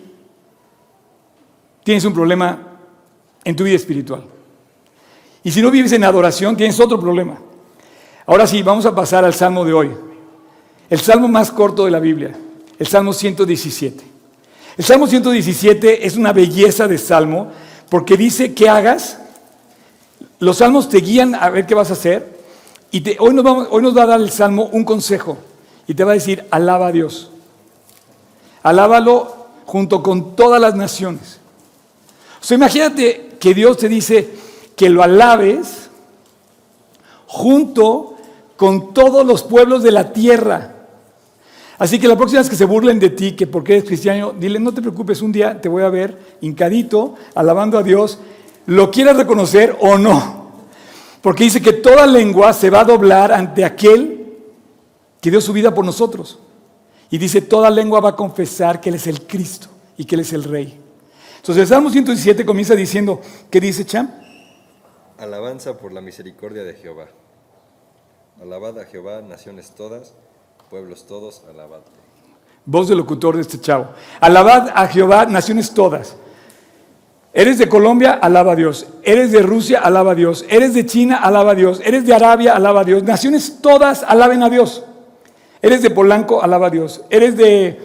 tienes 1.83 2.05
un 2.05 2.13
problema 2.13 2.59
en 3.43 3.55
tu 3.55 3.63
vida 3.63 3.75
espiritual. 3.75 4.23
Y 5.43 5.51
si 5.51 5.61
no 5.61 5.71
vives 5.71 5.91
en 5.91 6.03
adoración, 6.03 6.55
tienes 6.55 6.79
otro 6.79 6.99
problema. 6.99 7.37
Ahora 8.25 8.47
sí, 8.47 8.63
vamos 8.63 8.85
a 8.85 8.95
pasar 8.95 9.25
al 9.25 9.33
salmo 9.33 9.65
de 9.65 9.73
hoy. 9.73 9.91
El 10.89 10.99
salmo 10.99 11.27
más 11.27 11.51
corto 11.51 11.85
de 11.85 11.91
la 11.91 11.99
Biblia, 11.99 12.35
el 12.79 12.87
salmo 12.87 13.13
117. 13.13 14.03
El 14.77 14.83
salmo 14.85 15.07
117 15.07 16.05
es 16.05 16.17
una 16.17 16.33
belleza 16.33 16.87
de 16.87 16.97
salmo 16.97 17.51
porque 17.89 18.17
dice 18.17 18.53
que 18.53 18.67
hagas. 18.69 19.19
Los 20.39 20.57
salmos 20.57 20.89
te 20.89 20.97
guían 20.97 21.33
a 21.35 21.49
ver 21.49 21.65
qué 21.65 21.75
vas 21.75 21.89
a 21.89 21.93
hacer. 21.93 22.35
Y 22.91 23.01
te- 23.01 23.17
hoy, 23.19 23.33
nos 23.33 23.43
vamos- 23.43 23.67
hoy 23.71 23.81
nos 23.81 23.95
va 23.97 24.03
a 24.03 24.07
dar 24.07 24.21
el 24.21 24.31
salmo 24.31 24.69
un 24.71 24.83
consejo. 24.83 25.37
Y 25.87 25.93
te 25.93 26.03
va 26.03 26.11
a 26.11 26.15
decir, 26.15 26.45
alaba 26.51 26.87
a 26.87 26.91
Dios. 26.91 27.29
Alábalo 28.63 29.47
junto 29.65 30.01
con 30.03 30.35
todas 30.35 30.59
las 30.59 30.75
naciones. 30.75 31.39
O 32.41 32.43
sea, 32.45 32.55
imagínate 32.55 33.37
que 33.39 33.53
Dios 33.53 33.77
te 33.77 33.87
dice 33.89 34.29
que 34.75 34.89
lo 34.89 35.03
alabes 35.03 35.89
junto 37.27 38.15
con 38.57 38.93
todos 38.93 39.25
los 39.25 39.43
pueblos 39.43 39.83
de 39.83 39.91
la 39.91 40.11
tierra. 40.13 40.74
Así 41.77 41.99
que 41.99 42.07
la 42.07 42.15
próxima 42.15 42.41
vez 42.41 42.49
que 42.49 42.55
se 42.55 42.65
burlen 42.65 42.99
de 42.99 43.09
ti, 43.09 43.33
que 43.33 43.47
porque 43.47 43.73
eres 43.73 43.85
cristiano, 43.85 44.33
dile, 44.37 44.59
no 44.59 44.73
te 44.73 44.81
preocupes, 44.81 45.21
un 45.21 45.31
día 45.31 45.59
te 45.59 45.67
voy 45.67 45.83
a 45.83 45.89
ver 45.89 46.37
hincadito, 46.41 47.15
alabando 47.33 47.77
a 47.77 47.83
Dios, 47.83 48.19
lo 48.65 48.91
quieras 48.91 49.17
reconocer 49.17 49.75
o 49.81 49.97
no. 49.97 50.45
Porque 51.21 51.43
dice 51.43 51.61
que 51.61 51.73
toda 51.73 52.05
lengua 52.07 52.53
se 52.53 52.69
va 52.69 52.81
a 52.81 52.85
doblar 52.85 53.31
ante 53.31 53.65
aquel 53.65 54.37
que 55.19 55.31
dio 55.31 55.41
su 55.41 55.53
vida 55.53 55.73
por 55.73 55.83
nosotros. 55.83 56.39
Y 57.09 57.17
dice, 57.17 57.41
toda 57.41 57.69
lengua 57.69 57.99
va 57.99 58.09
a 58.09 58.15
confesar 58.15 58.79
que 58.79 58.89
Él 58.89 58.95
es 58.95 59.07
el 59.07 59.25
Cristo 59.25 59.67
y 59.97 60.05
que 60.05 60.15
Él 60.15 60.21
es 60.21 60.33
el 60.33 60.43
Rey. 60.43 60.79
Entonces 61.37 61.61
el 61.61 61.67
Salmo 61.67 61.89
117 61.89 62.45
comienza 62.45 62.75
diciendo, 62.75 63.21
¿qué 63.49 63.59
dice 63.59 63.85
Cham? 63.85 64.11
Alabanza 65.17 65.77
por 65.77 65.93
la 65.93 66.01
misericordia 66.01 66.63
de 66.63 66.73
Jehová. 66.73 67.07
Alabad 68.41 68.79
a 68.79 68.85
Jehová, 68.85 69.21
naciones 69.21 69.71
todas, 69.75 70.13
pueblos 70.75 71.07
todos, 71.07 71.41
alabadle. 71.49 71.85
Voz 72.65 72.89
del 72.89 72.97
locutor 72.97 73.37
de 73.37 73.43
este 73.43 73.61
chavo. 73.61 73.91
Alabad 74.19 74.73
a 74.75 74.85
Jehová, 74.87 75.25
naciones 75.25 75.73
todas. 75.73 76.17
Eres 77.33 77.59
de 77.59 77.69
Colombia, 77.69 78.11
alaba 78.11 78.51
a 78.51 78.55
Dios. 78.57 78.85
Eres 79.01 79.31
de 79.31 79.41
Rusia, 79.41 79.79
alaba 79.79 80.11
a 80.11 80.15
Dios. 80.15 80.43
Eres 80.49 80.73
de 80.73 80.85
China, 80.85 81.15
alaba 81.15 81.51
a 81.51 81.55
Dios. 81.55 81.79
Eres 81.81 82.05
de 82.05 82.13
Arabia, 82.13 82.57
alaba 82.57 82.81
a 82.81 82.83
Dios. 82.83 83.03
Naciones 83.03 83.59
todas 83.61 84.03
alaben 84.03 84.43
a 84.43 84.49
Dios. 84.49 84.83
Eres 85.61 85.81
de 85.81 85.91
Polanco, 85.91 86.43
alaba 86.43 86.67
a 86.67 86.71
Dios. 86.71 87.05
Eres 87.09 87.37
de 87.37 87.79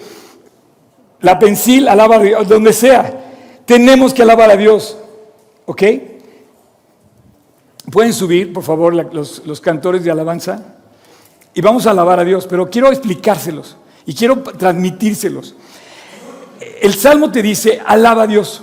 La 1.21 1.39
Pensil, 1.39 1.87
alaba 1.87 2.17
a 2.17 2.19
Dios. 2.19 2.49
Donde 2.49 2.73
sea. 2.73 3.21
Tenemos 3.67 4.13
que 4.13 4.23
alabar 4.23 4.51
a 4.51 4.57
Dios. 4.57 4.99
¿Ok? 5.67 5.83
Pueden 7.93 8.13
subir, 8.13 8.53
por 8.53 8.65
favor, 8.65 8.93
los, 9.15 9.47
los 9.47 9.61
cantores 9.61 10.03
de 10.03 10.11
alabanza. 10.11 10.80
Y 11.55 11.61
vamos 11.61 11.87
a 11.87 11.91
alabar 11.91 12.21
a 12.21 12.25
Dios, 12.25 12.47
pero 12.47 12.71
quiero 12.71 12.89
explicárselos 12.89 13.77
y 14.07 14.15
quiero 14.15 14.43
transmitírselos. 14.43 15.55
El 16.81 16.95
Salmo 16.95 17.31
te 17.31 17.43
dice, 17.43 17.81
alaba 17.85 18.23
a 18.23 18.27
Dios. 18.27 18.63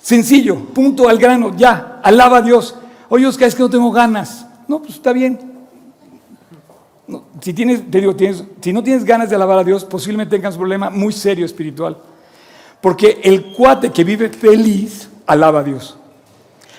Sencillo, 0.00 0.56
punto 0.56 1.08
al 1.08 1.18
grano, 1.18 1.54
ya, 1.56 2.00
alaba 2.02 2.38
a 2.38 2.42
Dios. 2.42 2.74
Oye, 3.08 3.26
Oscar, 3.26 3.48
es 3.48 3.54
que 3.54 3.62
no 3.62 3.70
tengo 3.70 3.90
ganas. 3.92 4.46
No, 4.66 4.80
pues 4.80 4.94
está 4.94 5.12
bien. 5.12 5.38
No, 7.06 7.24
si, 7.40 7.52
tienes, 7.52 7.88
te 7.90 8.00
digo, 8.00 8.14
tienes- 8.16 8.44
si 8.60 8.72
no 8.72 8.82
tienes 8.82 9.04
ganas 9.04 9.28
de 9.28 9.36
alabar 9.36 9.58
a 9.58 9.64
Dios, 9.64 9.84
posiblemente 9.84 10.36
tengas 10.36 10.54
un 10.54 10.60
problema 10.60 10.88
muy 10.90 11.12
serio 11.12 11.44
espiritual. 11.44 11.98
Porque 12.80 13.20
el 13.22 13.52
cuate 13.52 13.92
que 13.92 14.02
vive 14.02 14.28
feliz, 14.30 15.08
alaba 15.26 15.60
a 15.60 15.62
Dios. 15.62 15.96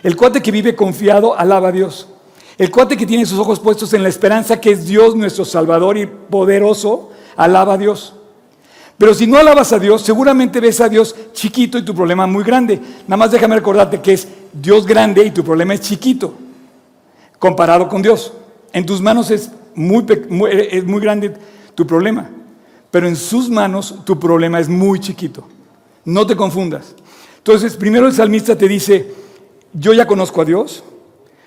El 0.02 0.18
cuate 0.18 0.42
que 0.42 0.52
vive 0.52 0.76
confiado, 0.76 1.38
alaba 1.38 1.70
a 1.70 1.72
Dios. 1.72 2.10
El 2.58 2.70
cuate 2.72 2.96
que 2.98 3.06
tiene 3.06 3.26
sus 3.26 3.40
ojos 3.40 3.60
puestos 3.60 3.94
en 3.94 4.04
la 4.04 4.10
esperanza 4.10 4.62
que 4.62 4.72
es 4.72 4.86
Dios 4.86 5.16
nuestro 5.16 5.44
Salvador 5.46 5.98
y 5.98 6.06
poderoso, 6.06 7.12
alaba 7.36 7.74
a 7.74 7.78
Dios. 7.78 8.14
Pero 8.98 9.14
si 9.16 9.26
no 9.26 9.38
alabas 9.38 9.74
a 9.74 9.80
Dios, 9.80 10.04
seguramente 10.04 10.60
ves 10.60 10.80
a 10.80 10.88
Dios 10.88 11.16
chiquito 11.34 11.78
y 11.80 11.84
tu 11.86 11.96
problema 11.96 12.28
muy 12.28 12.44
grande. 12.44 12.80
Nada 13.08 13.18
más 13.18 13.32
déjame 13.32 13.56
recordarte 13.56 14.02
que 14.02 14.14
es 14.14 14.28
Dios 14.54 14.86
grande 14.86 15.26
y 15.26 15.32
tu 15.32 15.44
problema 15.44 15.74
es 15.74 15.82
chiquito, 15.82 16.34
comparado 17.40 17.90
con 17.90 18.02
Dios. 18.02 18.32
En 18.72 18.86
tus 18.86 19.02
manos 19.02 19.32
es 19.32 19.50
muy, 19.76 20.06
muy- 20.30 20.52
es 20.72 20.86
muy 20.86 21.02
grande 21.02 21.34
tu 21.74 21.88
problema, 21.88 22.30
pero 22.92 23.08
en 23.08 23.16
sus 23.16 23.50
manos 23.50 23.96
tu 24.06 24.20
problema 24.20 24.60
es 24.60 24.70
muy 24.70 25.00
chiquito. 25.00 25.48
No 26.06 26.28
te 26.28 26.36
confundas. 26.36 26.94
Entonces, 27.38 27.76
primero 27.76 28.06
el 28.08 28.14
salmista 28.14 28.56
te 28.58 28.68
dice, 28.68 29.12
yo 29.74 29.92
ya 29.94 30.06
conozco 30.06 30.42
a 30.42 30.46
Dios, 30.46 30.84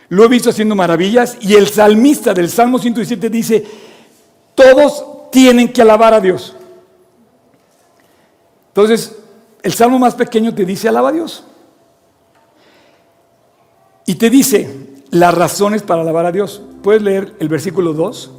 lo 0.08 0.24
he 0.24 0.28
visto 0.28 0.50
haciendo 0.50 0.74
maravillas, 0.74 1.36
y 1.40 1.54
el 1.54 1.66
salmista 1.68 2.32
del 2.32 2.48
Salmo 2.48 2.78
117 2.78 3.28
dice, 3.30 3.64
todos 4.54 5.30
tienen 5.30 5.72
que 5.72 5.82
alabar 5.82 6.14
a 6.14 6.20
Dios. 6.20 6.54
Entonces, 8.68 9.16
el 9.62 9.72
salmo 9.72 9.98
más 9.98 10.14
pequeño 10.14 10.54
te 10.54 10.64
dice, 10.64 10.88
alaba 10.88 11.08
a 11.08 11.12
Dios. 11.12 11.44
Y 14.04 14.14
te 14.14 14.30
dice 14.30 14.70
las 15.10 15.34
razones 15.34 15.82
para 15.82 16.02
alabar 16.02 16.26
a 16.26 16.32
Dios. 16.32 16.62
¿Puedes 16.82 17.02
leer 17.02 17.34
el 17.40 17.48
versículo 17.48 17.92
2? 17.92 18.30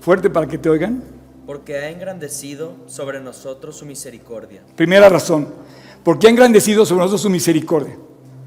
Fuerte 0.00 0.30
para 0.30 0.46
que 0.46 0.58
te 0.58 0.70
oigan. 0.70 1.02
porque 1.46 1.76
ha 1.76 1.90
engrandecido 1.90 2.76
sobre 2.86 3.20
nosotros 3.20 3.74
su 3.74 3.84
misericordia. 3.84 4.62
Primera 4.76 5.08
razón, 5.08 5.48
porque 6.04 6.28
ha 6.28 6.30
engrandecido 6.30 6.86
sobre 6.86 7.00
nosotros 7.00 7.22
su 7.22 7.30
misericordia. 7.30 7.96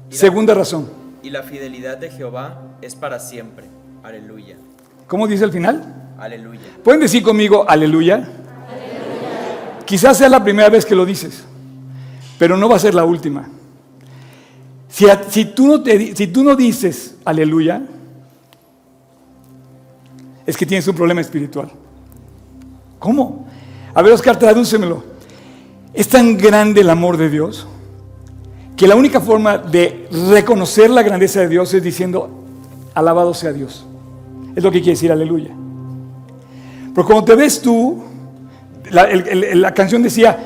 Segunda 0.08 0.54
razón, 0.54 0.88
Y 1.24 1.30
la 1.30 1.42
fidelidad 1.42 1.96
de 1.96 2.10
Jehová 2.10 2.76
es 2.82 2.94
para 2.94 3.18
siempre. 3.18 3.64
Aleluya. 4.02 4.56
¿cómo 5.06 5.26
dice 5.26 5.44
el 5.44 5.52
final? 5.52 6.12
Aleluya. 6.18 6.60
¿Pueden 6.82 7.00
decir 7.00 7.22
conmigo 7.22 7.64
aleluya? 7.66 8.28
Quizás 9.86 10.18
sea 10.18 10.28
la 10.28 10.44
primera 10.44 10.68
vez 10.68 10.84
que 10.84 10.94
lo 10.94 11.06
dices, 11.06 11.44
pero 12.38 12.58
no 12.58 12.68
va 12.68 12.76
a 12.76 12.78
ser 12.78 12.94
la 12.94 13.04
última. 13.04 13.48
Si, 14.88 15.44
tú, 15.46 15.66
no 15.66 15.82
te 15.82 16.14
si 16.14 16.26
tú 16.26 16.44
no 16.44 16.54
dices 16.54 17.16
aleluya, 17.24 17.82
es 20.44 20.56
que 20.58 20.66
tienes 20.66 20.86
un 20.86 20.94
problema 20.94 21.22
espiritual. 21.22 21.70
¿Cómo? 22.98 23.46
A 23.94 24.02
ver, 24.02 24.12
Oscar, 24.12 24.38
tradúcemelo. 24.38 25.02
Es 25.94 26.06
tan 26.06 26.36
grande 26.36 26.82
el 26.82 26.90
amor 26.90 27.16
de 27.16 27.30
Dios 27.30 27.66
que 28.76 28.88
la 28.88 28.96
única 28.96 29.20
forma 29.20 29.58
de 29.58 30.08
reconocer 30.32 30.90
la 30.90 31.02
grandeza 31.02 31.40
de 31.40 31.48
Dios 31.48 31.72
es 31.74 31.82
diciendo, 31.82 32.28
alabado 32.94 33.34
sea 33.34 33.52
Dios. 33.52 33.86
Es 34.56 34.62
lo 34.62 34.70
que 34.70 34.78
quiere 34.78 34.92
decir 34.92 35.12
aleluya. 35.12 35.50
Pero 36.94 37.06
cuando 37.06 37.24
te 37.24 37.34
ves 37.34 37.60
tú, 37.60 38.02
la, 38.90 39.08
la 39.54 39.74
canción 39.74 40.02
decía, 40.02 40.38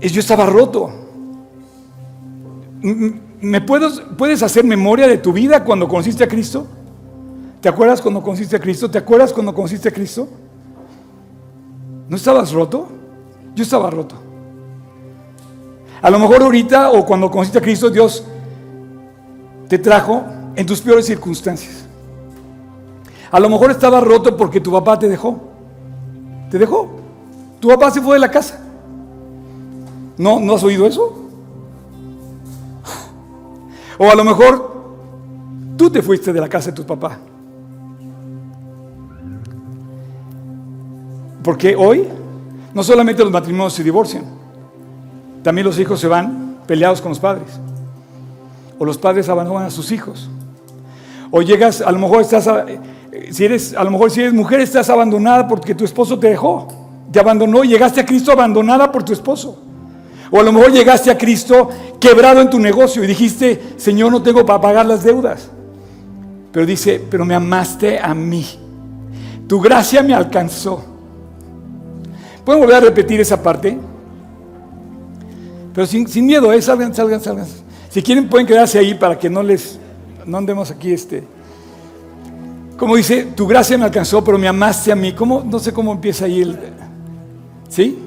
yo 0.00 0.20
estaba 0.20 0.46
roto. 0.46 0.90
¿Me 3.40 3.60
puedes, 3.60 4.00
puedes 4.16 4.42
hacer 4.42 4.64
memoria 4.64 5.06
de 5.08 5.18
tu 5.18 5.32
vida 5.32 5.64
cuando 5.64 5.88
conociste 5.88 6.24
a 6.24 6.28
Cristo? 6.28 6.66
¿Te 7.60 7.68
acuerdas 7.68 8.00
cuando 8.00 8.22
conociste 8.22 8.56
a 8.56 8.60
Cristo? 8.60 8.90
¿Te 8.90 8.98
acuerdas 8.98 9.32
cuando 9.32 9.54
conociste 9.54 9.88
a 9.88 9.92
Cristo? 9.92 10.28
¿No 12.08 12.16
estabas 12.16 12.52
roto? 12.52 12.88
Yo 13.54 13.62
estaba 13.62 13.90
roto. 13.90 14.25
A 16.02 16.10
lo 16.10 16.18
mejor 16.18 16.42
ahorita 16.42 16.90
o 16.90 17.04
cuando 17.04 17.30
conociste 17.30 17.58
a 17.58 17.62
Cristo, 17.62 17.90
Dios 17.90 18.24
te 19.68 19.78
trajo 19.78 20.24
en 20.54 20.66
tus 20.66 20.80
peores 20.80 21.06
circunstancias. 21.06 21.84
A 23.30 23.40
lo 23.40 23.48
mejor 23.48 23.70
estaba 23.70 24.00
roto 24.00 24.36
porque 24.36 24.60
tu 24.60 24.70
papá 24.70 24.98
te 24.98 25.08
dejó. 25.08 25.38
Te 26.50 26.58
dejó. 26.58 26.88
Tu 27.60 27.68
papá 27.68 27.90
se 27.90 28.00
fue 28.00 28.14
de 28.14 28.20
la 28.20 28.30
casa. 28.30 28.60
¿No, 30.16 30.40
¿no 30.40 30.54
has 30.54 30.62
oído 30.62 30.86
eso? 30.86 31.22
O 33.98 34.10
a 34.10 34.14
lo 34.14 34.24
mejor 34.24 34.76
tú 35.76 35.90
te 35.90 36.02
fuiste 36.02 36.32
de 36.32 36.40
la 36.40 36.48
casa 36.48 36.70
de 36.70 36.76
tu 36.76 36.84
papá. 36.84 37.18
Porque 41.42 41.76
hoy 41.76 42.08
no 42.74 42.82
solamente 42.82 43.22
los 43.22 43.32
matrimonios 43.32 43.72
se 43.72 43.84
divorcian, 43.84 44.24
también 45.46 45.64
los 45.64 45.78
hijos 45.78 46.00
se 46.00 46.08
van 46.08 46.56
peleados 46.66 47.00
con 47.00 47.10
los 47.10 47.20
padres. 47.20 47.46
O 48.80 48.84
los 48.84 48.98
padres 48.98 49.28
abandonan 49.28 49.66
a 49.66 49.70
sus 49.70 49.92
hijos. 49.92 50.28
O 51.30 51.40
llegas, 51.40 51.80
a 51.80 51.92
lo 51.92 52.00
mejor 52.00 52.22
estás, 52.22 52.48
eh, 52.48 52.80
si 53.30 53.44
eres, 53.44 53.72
a 53.72 53.84
lo 53.84 53.92
mejor 53.92 54.10
si 54.10 54.22
eres 54.22 54.32
mujer 54.32 54.58
estás 54.58 54.90
abandonada 54.90 55.46
porque 55.46 55.72
tu 55.72 55.84
esposo 55.84 56.18
te 56.18 56.30
dejó, 56.30 56.66
te 57.12 57.20
abandonó 57.20 57.62
y 57.62 57.68
llegaste 57.68 58.00
a 58.00 58.04
Cristo 58.04 58.32
abandonada 58.32 58.90
por 58.90 59.04
tu 59.04 59.12
esposo. 59.12 59.62
O 60.32 60.40
a 60.40 60.42
lo 60.42 60.50
mejor 60.50 60.72
llegaste 60.72 61.12
a 61.12 61.16
Cristo 61.16 61.70
quebrado 62.00 62.40
en 62.40 62.50
tu 62.50 62.58
negocio 62.58 63.04
y 63.04 63.06
dijiste, 63.06 63.74
Señor, 63.76 64.10
no 64.10 64.24
tengo 64.24 64.44
para 64.44 64.60
pagar 64.60 64.86
las 64.86 65.04
deudas. 65.04 65.48
Pero 66.50 66.66
dice, 66.66 67.00
pero 67.08 67.24
me 67.24 67.36
amaste 67.36 68.00
a 68.00 68.12
mí. 68.14 68.44
Tu 69.46 69.60
gracia 69.60 70.02
me 70.02 70.12
alcanzó. 70.12 70.84
¿Pueden 72.44 72.60
volver 72.60 72.78
a 72.78 72.80
repetir 72.80 73.20
esa 73.20 73.40
parte? 73.40 73.78
Pero 75.76 75.86
sin, 75.86 76.08
sin 76.08 76.24
miedo, 76.24 76.50
¿eh? 76.54 76.62
salgan, 76.62 76.94
salgan, 76.94 77.20
salgan. 77.20 77.46
Si 77.90 78.02
quieren 78.02 78.30
pueden 78.30 78.46
quedarse 78.46 78.78
ahí 78.78 78.94
para 78.94 79.18
que 79.18 79.28
no 79.28 79.42
les, 79.42 79.78
no 80.24 80.38
andemos 80.38 80.70
aquí 80.70 80.90
este. 80.90 81.22
Como 82.78 82.96
dice, 82.96 83.24
tu 83.36 83.46
gracia 83.46 83.76
me 83.76 83.84
alcanzó, 83.84 84.24
pero 84.24 84.38
me 84.38 84.48
amaste 84.48 84.90
a 84.90 84.96
mí. 84.96 85.12
¿Cómo? 85.12 85.44
No 85.44 85.58
sé 85.58 85.74
cómo 85.74 85.92
empieza 85.92 86.24
ahí 86.24 86.40
el... 86.40 86.58
¿Sí? 87.68 87.98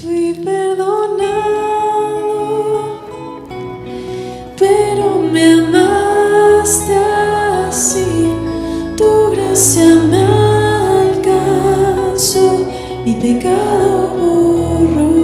Fui 0.00 0.40
perdonado, 0.42 1.34
pero 4.58 5.20
me 5.30 5.52
amaste 5.52 6.96
así. 7.68 8.32
Tu 8.96 9.30
gracia 9.32 9.94
me 10.08 10.53
mi 13.04 13.14
pecado 13.14 14.08
borró. 14.18 15.14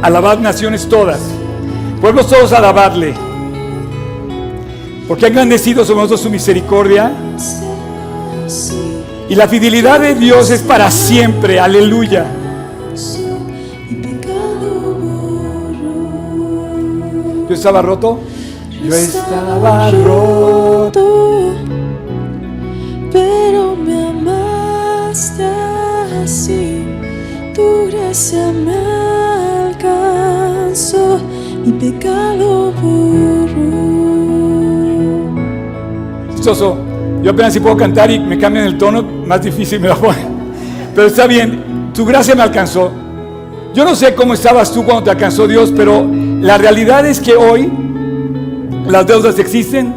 Alabad 0.00 0.38
naciones 0.38 0.88
todas, 0.88 1.20
pueblos 2.00 2.28
todos 2.28 2.52
alabadle, 2.52 3.14
porque 5.08 5.26
ha 5.26 5.28
engrandecido 5.28 5.84
sobre 5.84 6.02
nosotros 6.02 6.20
su 6.20 6.30
misericordia 6.30 7.12
y 9.28 9.34
la 9.34 9.48
fidelidad 9.48 10.00
de 10.00 10.14
Dios 10.14 10.50
es 10.50 10.62
para 10.62 10.90
siempre, 10.90 11.58
aleluya. 11.58 12.37
Estaba 17.58 17.82
roto, 17.82 18.20
yo 18.84 18.94
estaba 18.94 19.90
roto, 19.90 21.54
pero 23.10 23.74
me 23.74 24.10
amaste 24.10 25.44
así. 26.22 26.84
Tu 27.52 27.88
gracia 27.90 28.52
me 28.52 28.76
alcanzó, 29.70 31.18
mi 31.64 31.72
pecado 31.72 32.72
borró. 32.80 33.98
chistoso. 36.36 36.78
Yo 37.24 37.32
apenas 37.32 37.52
si 37.52 37.58
puedo 37.58 37.76
cantar 37.76 38.08
y 38.12 38.20
me 38.20 38.38
cambian 38.38 38.66
el 38.66 38.78
tono, 38.78 39.02
más 39.02 39.42
difícil 39.42 39.80
me 39.80 39.88
lo 39.88 39.96
ponen. 39.98 40.28
Pero 40.94 41.08
está 41.08 41.26
bien, 41.26 41.90
tu 41.92 42.06
gracia 42.06 42.36
me 42.36 42.42
alcanzó. 42.42 42.92
Yo 43.74 43.84
no 43.84 43.96
sé 43.96 44.14
cómo 44.14 44.34
estabas 44.34 44.72
tú 44.72 44.84
cuando 44.84 45.02
te 45.02 45.10
alcanzó 45.10 45.48
Dios, 45.48 45.72
pero 45.76 46.08
la 46.40 46.56
realidad 46.56 47.04
es 47.06 47.20
que 47.20 47.34
hoy 47.34 47.70
las 48.86 49.06
deudas 49.06 49.38
existen, 49.38 49.92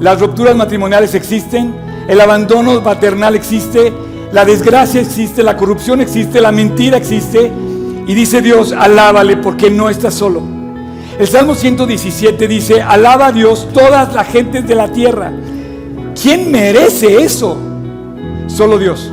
las 0.00 0.20
rupturas 0.20 0.56
matrimoniales 0.56 1.14
existen, 1.14 1.74
el 2.08 2.20
abandono 2.20 2.82
paternal 2.82 3.34
existe, 3.34 3.92
la 4.32 4.44
desgracia 4.44 5.00
existe, 5.00 5.42
la 5.42 5.56
corrupción 5.56 6.00
existe, 6.00 6.40
la 6.40 6.52
mentira 6.52 6.96
existe. 6.96 7.52
Y 8.06 8.14
dice 8.14 8.42
Dios, 8.42 8.72
alábale 8.72 9.36
porque 9.36 9.70
no 9.70 9.88
estás 9.88 10.14
solo. 10.14 10.42
El 11.18 11.28
Salmo 11.28 11.54
117 11.54 12.48
dice, 12.48 12.82
alaba 12.82 13.26
a 13.26 13.32
Dios 13.32 13.68
todas 13.72 14.12
las 14.12 14.26
gentes 14.26 14.66
de 14.66 14.74
la 14.74 14.88
tierra. 14.88 15.32
¿Quién 16.20 16.50
merece 16.50 17.22
eso? 17.22 17.56
Solo 18.48 18.78
Dios. 18.78 19.10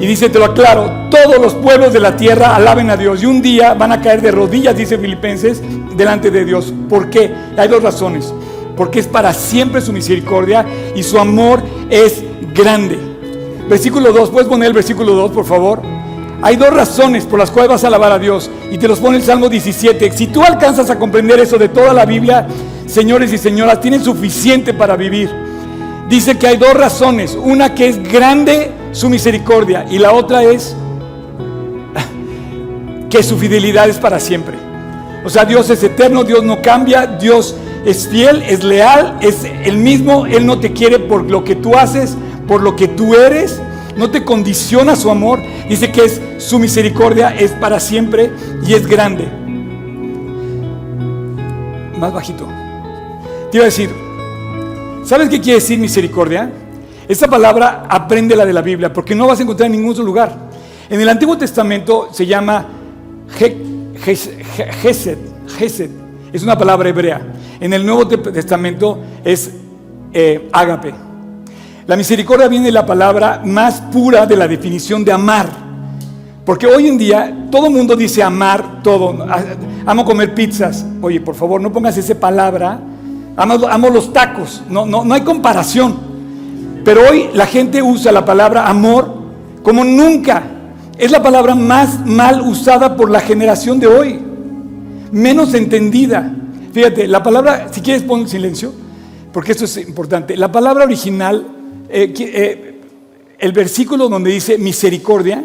Y 0.00 0.06
dice, 0.06 0.28
te 0.28 0.38
lo 0.38 0.46
aclaro, 0.46 1.08
todos 1.10 1.38
los 1.40 1.54
pueblos 1.54 1.92
de 1.92 2.00
la 2.00 2.16
tierra 2.16 2.56
alaben 2.56 2.90
a 2.90 2.96
Dios 2.96 3.22
y 3.22 3.26
un 3.26 3.40
día 3.40 3.74
van 3.74 3.92
a 3.92 4.00
caer 4.00 4.20
de 4.20 4.32
rodillas, 4.32 4.76
dice 4.76 4.98
Filipenses, 4.98 5.62
delante 5.96 6.30
de 6.30 6.44
Dios. 6.44 6.72
¿Por 6.88 7.08
qué? 7.08 7.32
Hay 7.56 7.68
dos 7.68 7.82
razones. 7.82 8.34
Porque 8.76 8.98
es 9.00 9.06
para 9.06 9.32
siempre 9.32 9.80
su 9.80 9.92
misericordia 9.92 10.66
y 10.96 11.02
su 11.02 11.18
amor 11.18 11.62
es 11.90 12.24
grande. 12.54 12.98
Versículo 13.68 14.12
2, 14.12 14.30
¿puedes 14.30 14.48
poner 14.48 14.68
el 14.68 14.74
versículo 14.74 15.14
2, 15.14 15.30
por 15.30 15.44
favor? 15.44 15.82
Hay 16.42 16.56
dos 16.56 16.74
razones 16.74 17.24
por 17.24 17.38
las 17.38 17.52
cuales 17.52 17.70
vas 17.70 17.84
a 17.84 17.86
alabar 17.86 18.10
a 18.10 18.18
Dios 18.18 18.50
y 18.70 18.78
te 18.78 18.88
los 18.88 18.98
pone 18.98 19.18
el 19.18 19.22
Salmo 19.22 19.48
17. 19.48 20.10
Si 20.10 20.26
tú 20.26 20.42
alcanzas 20.42 20.90
a 20.90 20.98
comprender 20.98 21.38
eso 21.38 21.56
de 21.56 21.68
toda 21.68 21.94
la 21.94 22.04
Biblia, 22.04 22.48
señores 22.86 23.32
y 23.32 23.38
señoras, 23.38 23.80
tienen 23.80 24.02
suficiente 24.02 24.74
para 24.74 24.96
vivir. 24.96 25.30
Dice 26.08 26.36
que 26.36 26.48
hay 26.48 26.56
dos 26.56 26.74
razones. 26.74 27.38
Una 27.40 27.74
que 27.74 27.88
es 27.88 28.02
grande 28.02 28.72
su 28.92 29.08
misericordia 29.08 29.86
y 29.90 29.98
la 29.98 30.12
otra 30.12 30.44
es 30.44 30.76
que 33.10 33.22
su 33.22 33.36
fidelidad 33.36 33.88
es 33.88 33.98
para 33.98 34.20
siempre. 34.20 34.56
O 35.24 35.30
sea, 35.30 35.44
Dios 35.44 35.68
es 35.70 35.82
eterno, 35.82 36.24
Dios 36.24 36.42
no 36.42 36.62
cambia, 36.62 37.06
Dios 37.06 37.56
es 37.84 38.08
fiel, 38.08 38.42
es 38.42 38.64
leal, 38.64 39.18
es 39.20 39.44
el 39.44 39.76
mismo. 39.76 40.26
Él 40.26 40.46
no 40.46 40.60
te 40.60 40.72
quiere 40.72 40.98
por 40.98 41.30
lo 41.30 41.44
que 41.44 41.54
tú 41.54 41.76
haces, 41.76 42.16
por 42.46 42.62
lo 42.62 42.76
que 42.76 42.88
tú 42.88 43.14
eres. 43.14 43.60
No 43.96 44.10
te 44.10 44.24
condiciona 44.24 44.96
su 44.96 45.10
amor. 45.10 45.40
Dice 45.68 45.92
que 45.92 46.04
es 46.04 46.20
su 46.38 46.58
misericordia 46.58 47.30
es 47.30 47.52
para 47.52 47.80
siempre 47.80 48.30
y 48.66 48.72
es 48.74 48.86
grande. 48.86 49.28
Más 51.98 52.12
bajito. 52.12 52.48
Te 53.50 53.58
iba 53.58 53.64
a 53.64 53.66
decir, 53.66 53.90
¿Sabes 55.04 55.28
qué 55.28 55.40
quiere 55.40 55.58
decir 55.58 55.78
misericordia? 55.80 56.50
Esta 57.08 57.28
palabra 57.28 57.84
apréndela 57.88 58.44
de 58.46 58.52
la 58.52 58.62
Biblia, 58.62 58.92
porque 58.92 59.14
no 59.14 59.26
vas 59.26 59.40
a 59.40 59.42
encontrar 59.42 59.66
en 59.66 59.72
ningún 59.72 59.90
otro 59.90 60.04
lugar. 60.04 60.32
En 60.88 61.00
el 61.00 61.08
Antiguo 61.08 61.36
Testamento 61.36 62.08
se 62.12 62.26
llama 62.26 62.66
Gesed, 63.36 65.18
Gesed. 65.58 65.90
Es 66.32 66.42
una 66.42 66.56
palabra 66.56 66.88
hebrea. 66.88 67.20
En 67.60 67.72
el 67.72 67.84
Nuevo 67.84 68.06
Te- 68.08 68.18
Testamento 68.18 68.98
es 69.24 69.50
eh, 70.12 70.48
ágape. 70.52 70.94
La 71.86 71.96
misericordia 71.96 72.48
viene 72.48 72.66
de 72.66 72.72
la 72.72 72.86
palabra 72.86 73.42
más 73.44 73.80
pura 73.92 74.24
de 74.26 74.36
la 74.36 74.46
definición 74.48 75.04
de 75.04 75.12
amar. 75.12 75.48
Porque 76.44 76.66
hoy 76.66 76.88
en 76.88 76.98
día 76.98 77.46
todo 77.50 77.70
mundo 77.70 77.94
dice 77.96 78.22
amar 78.22 78.82
todo. 78.82 79.24
Ah, 79.28 79.42
Amo 79.86 80.04
comer 80.04 80.34
pizzas. 80.34 80.84
Oye, 81.00 81.20
por 81.20 81.34
favor, 81.34 81.60
no 81.60 81.72
pongas 81.72 81.96
esa 81.98 82.14
palabra. 82.14 82.78
Amo, 83.36 83.54
amo 83.68 83.90
los 83.90 84.12
tacos. 84.12 84.62
No, 84.68 84.86
no, 84.86 85.04
no 85.04 85.14
hay 85.14 85.22
comparación. 85.22 86.11
Pero 86.84 87.02
hoy 87.08 87.30
la 87.32 87.46
gente 87.46 87.80
usa 87.82 88.10
la 88.12 88.24
palabra 88.24 88.68
amor 88.68 89.12
como 89.62 89.84
nunca. 89.84 90.42
Es 90.98 91.10
la 91.10 91.22
palabra 91.22 91.54
más 91.54 92.04
mal 92.06 92.42
usada 92.42 92.96
por 92.96 93.10
la 93.10 93.20
generación 93.20 93.78
de 93.80 93.86
hoy. 93.86 94.18
Menos 95.12 95.54
entendida. 95.54 96.34
Fíjate, 96.72 97.06
la 97.06 97.22
palabra, 97.22 97.68
si 97.70 97.80
quieres 97.80 98.02
pon 98.02 98.26
silencio, 98.28 98.72
porque 99.32 99.52
esto 99.52 99.64
es 99.66 99.76
importante. 99.78 100.36
La 100.36 100.50
palabra 100.50 100.84
original, 100.84 101.46
eh, 101.88 102.12
eh, 102.18 102.80
el 103.38 103.52
versículo 103.52 104.08
donde 104.08 104.30
dice 104.30 104.58
misericordia, 104.58 105.44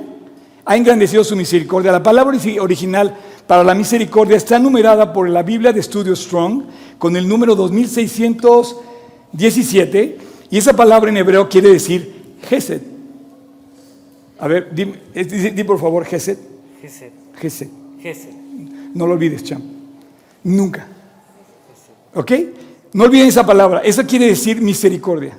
ha 0.65 0.75
engrandecido 0.75 1.23
su 1.23 1.35
misericordia. 1.35 1.91
La 1.91 2.01
palabra 2.03 2.35
origi- 2.35 2.59
original 2.59 3.13
para 3.45 3.63
la 3.63 3.75
misericordia 3.75 4.35
está 4.37 4.57
numerada 4.59 5.13
por 5.13 5.29
la 5.29 5.43
Biblia 5.43 5.71
de 5.71 5.79
Estudio 5.79 6.15
Strong 6.15 6.63
con 6.97 7.15
el 7.15 7.27
número 7.27 7.55
2617 7.55 10.17
y 10.49 10.57
esa 10.57 10.73
palabra 10.73 11.09
en 11.09 11.17
hebreo 11.17 11.47
quiere 11.49 11.69
decir 11.71 12.35
Gesed. 12.49 12.81
A 14.39 14.47
ver, 14.47 14.73
di, 14.73 14.85
di- 15.13 15.49
di 15.51 15.63
por 15.63 15.79
favor 15.79 16.05
Gesed. 16.05 16.37
Gesed, 16.81 17.11
Gesed. 17.39 17.69
Gesed. 18.01 18.33
No 18.93 19.05
lo 19.07 19.13
olvides, 19.13 19.43
Cham. 19.43 19.61
Nunca. 20.43 20.87
¿Ok? 22.13 22.31
No 22.93 23.03
olviden 23.05 23.27
esa 23.27 23.45
palabra. 23.45 23.79
Esa 23.81 24.05
quiere 24.05 24.27
decir 24.27 24.61
misericordia. 24.61 25.37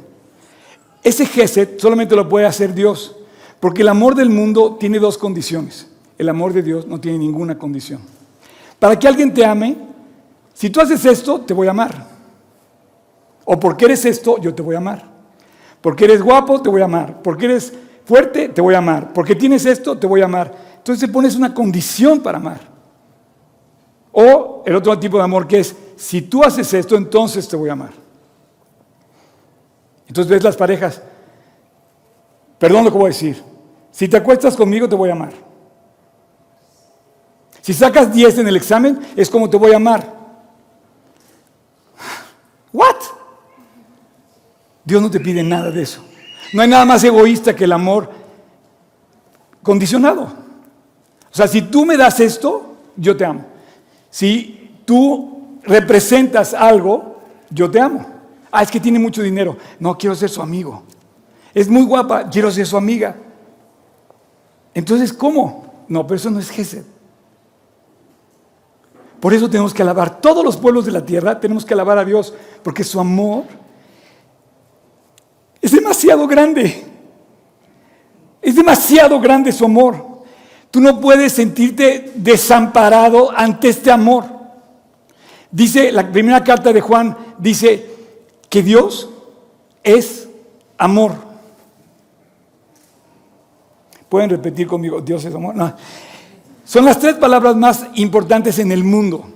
Ese 1.02 1.24
Gesed 1.26 1.78
solamente 1.78 2.14
lo 2.16 2.28
puede 2.28 2.46
hacer 2.46 2.74
Dios. 2.74 3.14
Porque 3.61 3.82
el 3.82 3.88
amor 3.88 4.14
del 4.14 4.30
mundo 4.30 4.76
tiene 4.78 4.98
dos 4.98 5.16
condiciones. 5.18 5.86
El 6.18 6.28
amor 6.28 6.52
de 6.52 6.62
Dios 6.62 6.86
no 6.86 7.00
tiene 7.00 7.18
ninguna 7.18 7.56
condición. 7.59 8.00
Para 8.78 8.98
que 8.98 9.09
alguien 9.09 9.32
te 9.32 9.44
ame, 9.44 9.76
si 10.54 10.70
tú 10.70 10.80
haces 10.80 11.04
esto, 11.04 11.40
te 11.40 11.54
voy 11.54 11.66
a 11.68 11.70
amar. 11.70 12.17
O 13.51 13.59
porque 13.59 13.86
eres 13.86 14.05
esto, 14.05 14.38
yo 14.38 14.55
te 14.55 14.61
voy 14.61 14.74
a 14.74 14.78
amar. 14.78 15.03
Porque 15.80 16.05
eres 16.05 16.20
guapo, 16.20 16.61
te 16.61 16.68
voy 16.68 16.82
a 16.82 16.84
amar. 16.84 17.22
Porque 17.22 17.46
eres 17.46 17.72
fuerte, 18.05 18.51
te 18.51 18.61
voy 18.61 18.74
a 18.74 18.78
amar. 18.78 19.11
Porque 19.14 19.34
tienes 19.34 19.64
esto, 19.64 19.96
te 19.96 20.07
voy 20.07 20.20
a 20.20 20.26
amar. 20.26 20.55
Entonces 20.76 21.09
pones 21.09 21.34
una 21.34 21.55
condición 21.55 22.20
para 22.20 22.36
amar. 22.36 22.61
O 24.12 24.62
el 24.66 24.76
otro 24.76 24.99
tipo 24.99 25.16
de 25.16 25.24
amor 25.24 25.49
que 25.49 25.61
es, 25.61 25.74
si 25.96 26.20
tú 26.20 26.44
haces 26.44 26.74
esto, 26.74 26.94
entonces 26.94 27.49
te 27.49 27.57
voy 27.57 27.70
a 27.70 27.72
amar. 27.72 27.92
Entonces 30.07 30.30
ves 30.30 30.44
las 30.44 30.57
parejas, 30.57 31.01
perdón 32.59 32.84
lo 32.84 32.92
que 32.92 32.99
voy 32.99 33.07
a 33.07 33.14
decir, 33.14 33.42
si 33.90 34.09
te 34.09 34.18
acuestas 34.18 34.57
conmigo 34.57 34.86
te 34.86 34.94
voy 34.94 35.09
a 35.09 35.12
amar. 35.12 35.32
Si 37.62 37.72
sacas 37.72 38.12
10 38.12 38.40
en 38.40 38.49
el 38.49 38.57
examen, 38.57 38.99
es 39.16 39.30
como 39.30 39.49
te 39.49 39.57
voy 39.57 39.72
a 39.72 39.76
amar. 39.76 40.18
¿What? 42.74 43.17
Dios 44.89 45.03
no 45.03 45.11
te 45.11 45.20
pide 45.20 45.43
nada 45.43 45.70
de 45.70 45.82
eso. 45.82 46.03
No 46.55 46.62
hay 46.62 46.68
nada 46.68 46.86
más 46.86 47.05
egoísta 47.05 47.55
que 47.55 47.64
el 47.64 47.72
amor 47.72 48.09
condicionado. 49.62 50.22
O 50.22 51.36
sea, 51.36 51.47
si 51.47 51.61
tú 51.61 51.84
me 51.84 51.95
das 51.99 52.20
esto, 52.20 52.74
yo 52.97 53.14
te 53.14 53.26
amo. 53.26 53.45
Si 54.09 54.80
tú 54.86 55.59
representas 55.62 56.55
algo, 56.55 57.20
yo 57.51 57.70
te 57.70 57.78
amo. 57.78 58.07
Ah, 58.51 58.62
es 58.62 58.70
que 58.70 58.80
tiene 58.80 58.99
mucho 58.99 59.20
dinero. 59.20 59.59
No, 59.78 59.99
quiero 59.99 60.16
ser 60.16 60.30
su 60.30 60.41
amigo. 60.41 60.84
Es 61.53 61.68
muy 61.68 61.82
guapa, 61.82 62.30
quiero 62.30 62.51
ser 62.51 62.66
su 62.66 62.78
amiga. 62.78 63.14
Entonces, 64.72 65.12
¿cómo? 65.12 65.84
No, 65.86 66.07
pero 66.07 66.16
eso 66.16 66.30
no 66.30 66.39
es 66.39 66.49
Gesed. 66.49 66.84
Por 69.20 69.34
eso 69.34 69.51
tenemos 69.51 69.74
que 69.74 69.82
alabar. 69.82 70.18
Todos 70.22 70.43
los 70.43 70.57
pueblos 70.57 70.86
de 70.86 70.93
la 70.93 71.05
tierra 71.05 71.39
tenemos 71.39 71.66
que 71.66 71.74
alabar 71.74 71.99
a 71.99 72.07
Dios, 72.07 72.32
porque 72.62 72.84
su 72.84 72.99
amor 72.99 73.45
es 75.61 75.72
demasiado 75.72 76.26
grande. 76.26 76.84
Es 78.40 78.54
demasiado 78.54 79.20
grande 79.20 79.52
su 79.52 79.64
amor. 79.64 80.22
Tú 80.70 80.80
no 80.80 81.00
puedes 81.00 81.32
sentirte 81.32 82.12
desamparado 82.14 83.30
ante 83.36 83.68
este 83.68 83.90
amor. 83.90 84.24
Dice 85.50 85.90
la 85.92 86.11
primera 86.11 86.44
carta 86.44 86.72
de 86.72 86.80
Juan, 86.80 87.16
dice 87.38 87.86
que 88.48 88.62
Dios 88.62 89.09
es 89.82 90.28
amor. 90.76 91.14
¿Pueden 94.09 94.30
repetir 94.30 94.66
conmigo? 94.66 95.00
Dios 95.00 95.24
es 95.24 95.34
amor. 95.34 95.54
Son 96.64 96.84
las 96.84 96.98
tres 96.98 97.14
palabras 97.14 97.56
más 97.56 97.86
importantes 97.94 98.59
en 98.59 98.72
el 98.72 98.84
mundo. 98.84 99.26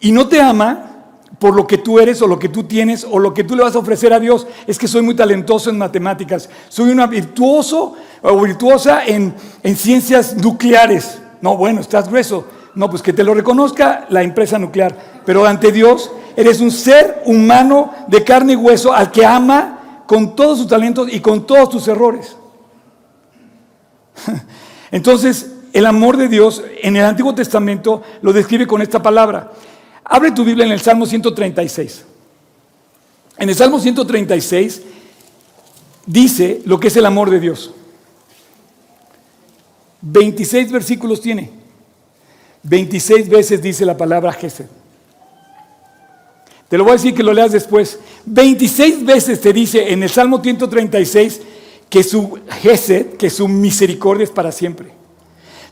Y 0.00 0.12
no 0.12 0.28
te 0.28 0.40
ama 0.40 0.89
por 1.38 1.54
lo 1.54 1.66
que 1.66 1.78
tú 1.78 1.98
eres 1.98 2.20
o 2.22 2.26
lo 2.26 2.38
que 2.38 2.48
tú 2.48 2.64
tienes 2.64 3.06
o 3.08 3.18
lo 3.18 3.32
que 3.32 3.44
tú 3.44 3.56
le 3.56 3.62
vas 3.62 3.74
a 3.74 3.78
ofrecer 3.78 4.12
a 4.12 4.20
Dios. 4.20 4.46
Es 4.66 4.78
que 4.78 4.88
soy 4.88 5.02
muy 5.02 5.14
talentoso 5.14 5.70
en 5.70 5.78
matemáticas, 5.78 6.50
soy 6.68 6.90
una 6.90 7.06
virtuoso 7.06 7.94
o 8.22 8.40
virtuosa 8.40 9.04
en, 9.06 9.34
en 9.62 9.76
ciencias 9.76 10.36
nucleares. 10.36 11.20
No, 11.40 11.56
bueno, 11.56 11.80
estás 11.80 12.08
grueso. 12.08 12.46
No, 12.74 12.88
pues 12.88 13.02
que 13.02 13.12
te 13.12 13.24
lo 13.24 13.34
reconozca 13.34 14.06
la 14.10 14.22
empresa 14.22 14.58
nuclear. 14.58 15.22
Pero 15.24 15.46
ante 15.46 15.72
Dios 15.72 16.10
eres 16.36 16.60
un 16.60 16.70
ser 16.70 17.22
humano 17.26 17.92
de 18.06 18.22
carne 18.22 18.52
y 18.52 18.56
hueso 18.56 18.92
al 18.92 19.10
que 19.10 19.24
ama 19.24 20.04
con 20.06 20.34
todos 20.34 20.58
sus 20.58 20.68
talentos 20.68 21.08
y 21.12 21.20
con 21.20 21.46
todos 21.46 21.70
tus 21.70 21.88
errores. 21.88 22.36
Entonces, 24.90 25.52
el 25.72 25.86
amor 25.86 26.16
de 26.16 26.28
Dios 26.28 26.62
en 26.82 26.96
el 26.96 27.04
Antiguo 27.04 27.34
Testamento 27.34 28.02
lo 28.22 28.32
describe 28.32 28.66
con 28.66 28.82
esta 28.82 29.02
palabra. 29.02 29.52
Abre 30.12 30.32
tu 30.32 30.42
Biblia 30.44 30.66
en 30.66 30.72
el 30.72 30.80
Salmo 30.80 31.06
136. 31.06 32.04
En 33.38 33.48
el 33.48 33.54
Salmo 33.54 33.78
136 33.78 34.82
dice 36.04 36.62
lo 36.64 36.80
que 36.80 36.88
es 36.88 36.96
el 36.96 37.06
amor 37.06 37.30
de 37.30 37.38
Dios. 37.38 37.72
26 40.00 40.72
versículos 40.72 41.20
tiene. 41.20 41.52
26 42.64 43.28
veces 43.28 43.62
dice 43.62 43.86
la 43.86 43.96
palabra 43.96 44.32
Gesed. 44.32 44.66
Te 46.68 46.76
lo 46.76 46.82
voy 46.82 46.90
a 46.90 46.96
decir 46.96 47.14
que 47.14 47.22
lo 47.22 47.32
leas 47.32 47.52
después. 47.52 48.00
26 48.26 49.06
veces 49.06 49.40
te 49.40 49.52
dice 49.52 49.92
en 49.92 50.02
el 50.02 50.10
Salmo 50.10 50.42
136 50.42 51.40
que 51.88 52.02
su 52.02 52.40
Gesed, 52.62 53.16
que 53.16 53.30
su 53.30 53.46
misericordia 53.46 54.24
es 54.24 54.30
para 54.30 54.50
siempre. 54.50 54.90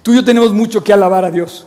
Tú 0.00 0.12
y 0.12 0.16
yo 0.16 0.24
tenemos 0.24 0.52
mucho 0.52 0.84
que 0.84 0.92
alabar 0.92 1.24
a 1.24 1.32
Dios. 1.32 1.66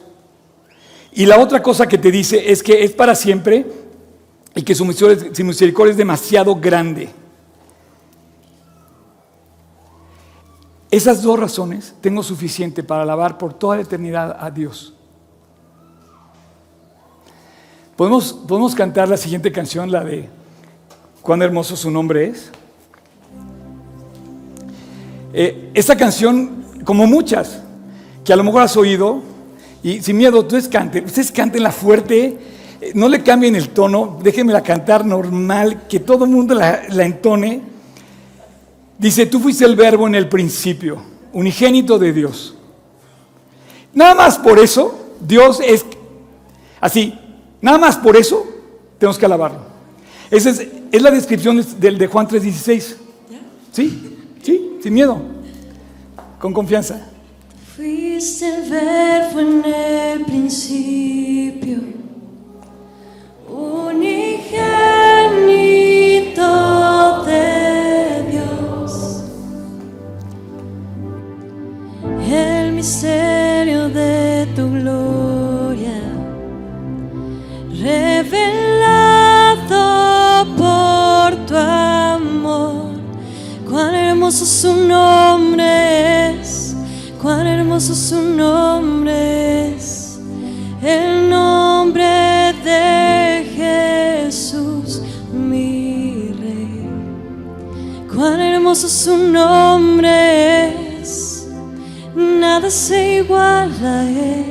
Y 1.14 1.26
la 1.26 1.40
otra 1.40 1.62
cosa 1.62 1.88
que 1.88 1.98
te 1.98 2.12
dice 2.12 2.52
es 2.52 2.64
que 2.64 2.84
es 2.84 2.92
para 2.92 3.16
siempre 3.16 3.66
y 4.56 4.64
que 4.64 4.76
su 4.76 4.86
misericordia, 4.86 5.92
es 5.92 5.98
demasiado 5.98 6.56
grande. 6.56 7.10
Esas 10.90 11.22
dos 11.22 11.40
razones 11.40 11.96
tengo 12.02 12.22
suficiente 12.22 12.84
para 12.84 13.04
alabar 13.04 13.38
por 13.38 13.54
toda 13.54 13.78
la 13.78 13.84
eternidad 13.84 14.38
a 14.40 14.52
Dios. 14.52 14.94
¿Podemos, 17.96 18.34
podemos 18.34 18.76
cantar 18.76 19.08
la 19.08 19.18
siguiente 19.18 19.52
canción, 19.52 19.92
la 19.92 20.04
de 20.04 20.30
Cuán 21.22 21.42
hermoso 21.44 21.76
su 21.76 21.92
nombre 21.92 22.30
es. 22.30 22.50
Eh, 25.34 25.70
esta 25.76 25.96
canción, 25.96 26.66
como 26.84 27.06
muchas, 27.06 27.62
que 28.26 28.34
a 28.34 28.36
lo 28.36 28.44
mejor 28.44 28.64
has 28.64 28.76
oído, 28.76 29.22
y 29.84 30.02
sin 30.02 30.18
miedo, 30.18 30.40
ustedes 30.40 30.68
canten, 30.68 31.06
ustedes 31.06 31.32
cantenla 31.32 31.72
fuerte, 31.72 32.38
eh, 32.82 32.92
no 32.94 33.10
le 33.10 33.24
cambien 33.24 33.56
el 33.56 33.70
tono, 33.70 34.20
déjenmela 34.22 34.62
cantar 34.62 35.06
normal, 35.06 35.88
que 35.88 36.00
todo 36.00 36.26
el 36.26 36.32
mundo 36.32 36.54
la, 36.54 36.84
entone. 37.04 37.62
Dice, 38.98 39.26
tú 39.26 39.40
fuiste 39.40 39.66
el 39.66 39.76
verbo 39.76 40.08
en 40.08 40.16
el 40.16 40.30
principio, 40.30 41.02
unigénito 41.34 41.98
de 41.98 42.14
Dios. 42.14 42.56
Nada 43.94 44.14
más 44.14 44.38
por 44.38 44.60
eso, 44.60 45.16
Dios 45.20 45.60
es 45.66 45.86
así, 46.80 47.18
nada 47.60 47.80
más 47.80 47.98
por 47.98 48.16
eso 48.16 48.46
tenemos 49.00 49.18
que 49.18 49.26
alabarlo. 49.26 49.62
Esa 50.30 50.52
es, 50.52 50.68
es 50.92 51.02
la 51.02 51.12
descripción 51.12 51.66
del 51.80 51.98
de 51.98 52.08
Juan 52.08 52.28
3:16. 52.28 52.96
Sí, 53.72 54.18
sí, 54.44 54.78
sin 54.82 54.94
miedo, 54.94 55.20
con 56.40 56.54
confianza. 56.54 57.11
Fuiste 57.82 58.46
el 58.48 58.70
verbo 58.70 59.40
en 59.40 59.66
el 59.66 60.24
principio, 60.26 61.80
unigénito 63.50 64.54
de 67.26 68.24
Dios, 68.30 69.24
el 72.30 72.74
misterio 72.74 73.90
de 73.90 74.46
tu 74.56 74.70
gloria, 74.74 76.04
revelado 77.80 78.96
por 80.56 81.36
tu 81.48 81.56
amor, 81.58 82.92
cuán 83.68 83.96
hermoso 83.96 84.46
su 84.46 84.76
nombre 84.76 86.42
es 86.42 86.71
cuán 87.22 87.46
hermoso 87.46 87.94
su 87.94 88.20
nombre 88.20 89.76
es, 89.76 90.20
el 90.82 91.30
nombre 91.30 92.54
de 92.64 94.26
Jesús, 94.26 95.04
mi 95.32 96.34
rey. 96.40 96.90
Cuán 98.12 98.40
hermoso 98.40 98.90
su 98.90 99.16
nombre 99.18 101.00
es, 101.00 101.48
nada 102.16 102.72
se 102.72 103.18
iguala 103.18 103.70
a 103.84 104.10
él. 104.10 104.46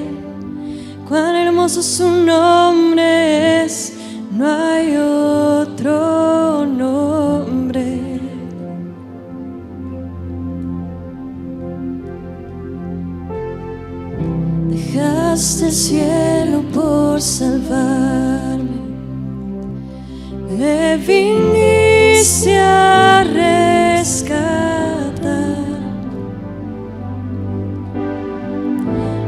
Cuán 1.08 1.34
hermoso 1.34 1.82
su 1.82 2.08
nombre 2.08 3.64
es, 3.64 3.94
no 4.30 4.46
hay 4.46 4.96
otro 4.96 6.64
nombre. 6.66 7.59
El 15.32 15.38
cielo 15.38 16.60
por 16.74 17.20
salvarme, 17.22 18.80
me 20.58 20.96
viniste 20.96 22.58
a 22.58 23.22
rescatar. 23.22 24.40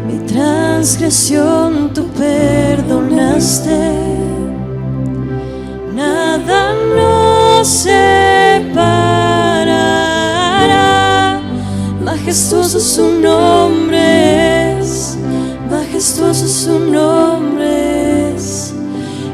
Mi 0.08 0.18
transgresión 0.26 1.94
tú 1.94 2.04
perdonaste, 2.18 3.78
nada 5.94 6.74
nos 6.96 7.68
separará. 7.68 8.80
Majestuoso 12.04 12.80
majestuoso 16.32 16.48
su 16.48 16.78
nombre 16.90 18.34
es, 18.34 18.72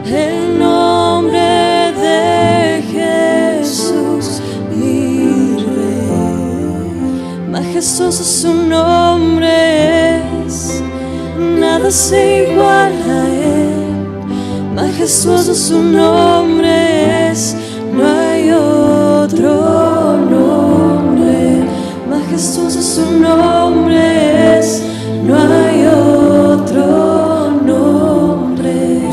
el 0.04 0.58
nombre 0.58 1.92
de 1.92 2.82
Jesús, 2.90 4.40
mi 4.74 5.58
rey. 5.58 7.48
Majestuoso 7.48 8.24
su 8.24 8.52
nombre 8.52 10.16
es, 10.44 10.82
nada 11.38 11.88
se 11.88 12.48
iguala 12.50 13.22
a 13.22 13.28
él. 13.28 14.74
Majestuoso 14.74 15.54
su 15.54 15.80
nombre 15.80 17.30
es, 17.30 17.54
no 17.92 18.04
hay 18.08 18.50
otro 18.50 19.67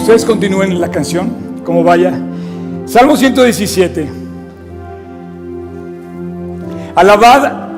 Ustedes 0.06 0.24
continúen 0.24 0.80
la 0.80 0.92
canción, 0.92 1.64
como 1.66 1.84
vaya. 1.84 2.14
Salmo 2.86 3.18
117. 3.18 4.08
Alabad 6.94 7.70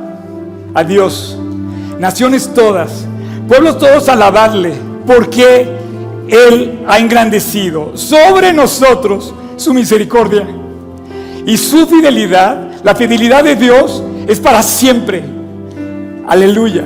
a 0.73 0.83
Dios, 0.83 1.39
naciones 1.97 2.53
todas, 2.53 3.05
pueblos 3.47 3.79
todos 3.79 4.09
alabadle, 4.09 4.73
porque 5.05 5.69
Él 6.27 6.79
ha 6.85 6.99
engrandecido 6.99 7.95
sobre 7.95 8.51
nosotros 8.51 9.33
su 9.55 9.73
misericordia 9.73 10.45
y 11.45 11.55
su 11.55 11.87
fidelidad. 11.87 12.83
La 12.83 12.93
fidelidad 12.93 13.45
de 13.45 13.55
Dios 13.55 14.03
es 14.27 14.41
para 14.41 14.61
siempre. 14.63 15.23
Aleluya. 16.27 16.83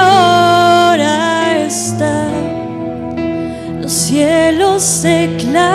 ahora 0.00 1.58
está. 1.66 2.28
Los 3.82 3.92
cielos 3.92 5.02
declaran, 5.02 5.67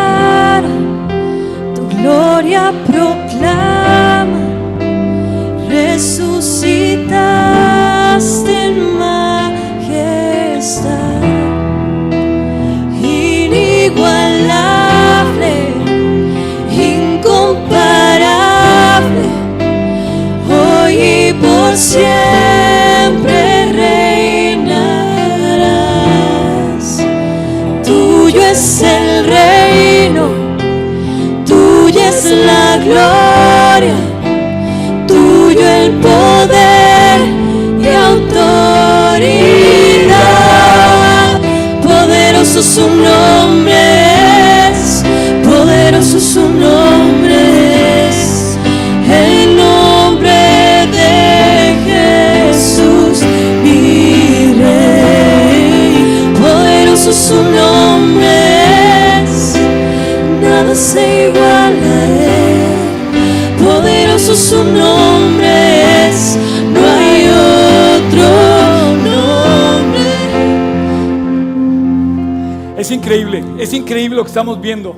increíble, 72.94 73.44
es 73.60 73.74
increíble 73.74 74.18
lo 74.18 74.24
que 74.24 74.30
estamos 74.30 74.62
viendo. 74.62 74.96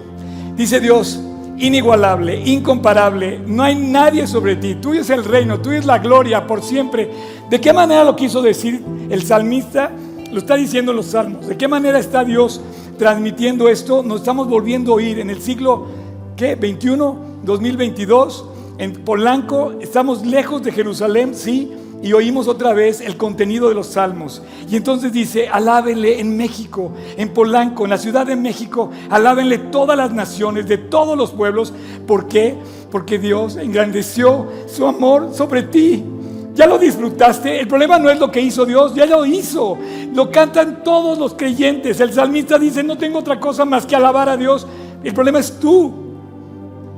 Dice 0.55 0.79
Dios, 0.79 1.19
inigualable, 1.57 2.41
incomparable, 2.45 3.39
no 3.45 3.63
hay 3.63 3.75
nadie 3.75 4.27
sobre 4.27 4.55
ti. 4.55 4.75
Tuyo 4.75 5.01
es 5.01 5.09
el 5.09 5.23
reino, 5.23 5.59
tuyo 5.59 5.77
es 5.77 5.85
la 5.85 5.99
gloria 5.99 6.45
por 6.45 6.61
siempre. 6.61 7.09
¿De 7.49 7.59
qué 7.59 7.73
manera 7.73 8.03
lo 8.03 8.15
quiso 8.15 8.41
decir 8.41 8.83
el 9.09 9.23
salmista? 9.23 9.91
Lo 10.31 10.39
está 10.39 10.55
diciendo 10.55 10.91
en 10.91 10.97
los 10.97 11.07
salmos. 11.07 11.47
¿De 11.47 11.57
qué 11.57 11.67
manera 11.67 11.99
está 11.99 12.23
Dios 12.23 12.61
transmitiendo 12.97 13.69
esto? 13.69 14.03
Nos 14.03 14.21
estamos 14.21 14.47
volviendo 14.47 14.91
a 14.91 14.95
oír 14.95 15.19
en 15.19 15.29
el 15.29 15.41
siglo 15.41 15.87
¿qué? 16.35 16.55
21, 16.55 17.17
2022, 17.43 18.45
en 18.77 18.93
Polanco, 18.93 19.73
estamos 19.79 20.25
lejos 20.25 20.63
de 20.63 20.71
Jerusalén, 20.71 21.33
sí, 21.33 21.71
y 22.05 22.13
oímos 22.13 22.47
otra 22.47 22.71
vez 22.71 23.01
el 23.01 23.17
contenido 23.17 23.67
de 23.67 23.73
los 23.73 23.87
salmos. 23.87 24.39
Y 24.69 24.75
entonces 24.75 25.11
dice, 25.11 25.47
alábenle 25.47 26.19
en 26.19 26.37
México, 26.37 26.91
en 27.17 27.33
Polanco, 27.33 27.83
en 27.83 27.89
la 27.89 27.97
Ciudad 27.97 28.27
de 28.27 28.35
México, 28.35 28.91
alábenle 29.09 29.57
todas 29.57 29.97
las 29.97 30.13
naciones, 30.13 30.67
de 30.67 30.77
todos 30.77 31.17
los 31.17 31.31
pueblos. 31.31 31.73
¿Por 32.05 32.27
qué? 32.27 32.55
Porque 32.91 33.17
Dios 33.17 33.55
engrandeció 33.55 34.47
su 34.67 34.85
amor 34.85 35.31
sobre 35.33 35.63
ti. 35.63 36.03
Ya 36.53 36.67
lo 36.67 36.77
disfrutaste. 36.77 37.59
El 37.59 37.67
problema 37.67 37.97
no 37.97 38.11
es 38.11 38.19
lo 38.19 38.31
que 38.31 38.39
hizo 38.39 38.67
Dios, 38.67 38.93
ya 38.93 39.07
lo 39.07 39.25
hizo. 39.25 39.75
Lo 40.13 40.29
cantan 40.29 40.83
todos 40.83 41.17
los 41.17 41.33
creyentes. 41.33 41.99
El 41.99 42.13
salmista 42.13 42.59
dice, 42.59 42.83
no 42.83 42.99
tengo 42.99 43.17
otra 43.17 43.39
cosa 43.39 43.65
más 43.65 43.83
que 43.87 43.95
alabar 43.95 44.29
a 44.29 44.37
Dios. 44.37 44.67
El 45.03 45.13
problema 45.15 45.39
es 45.39 45.59
tú. 45.59 45.91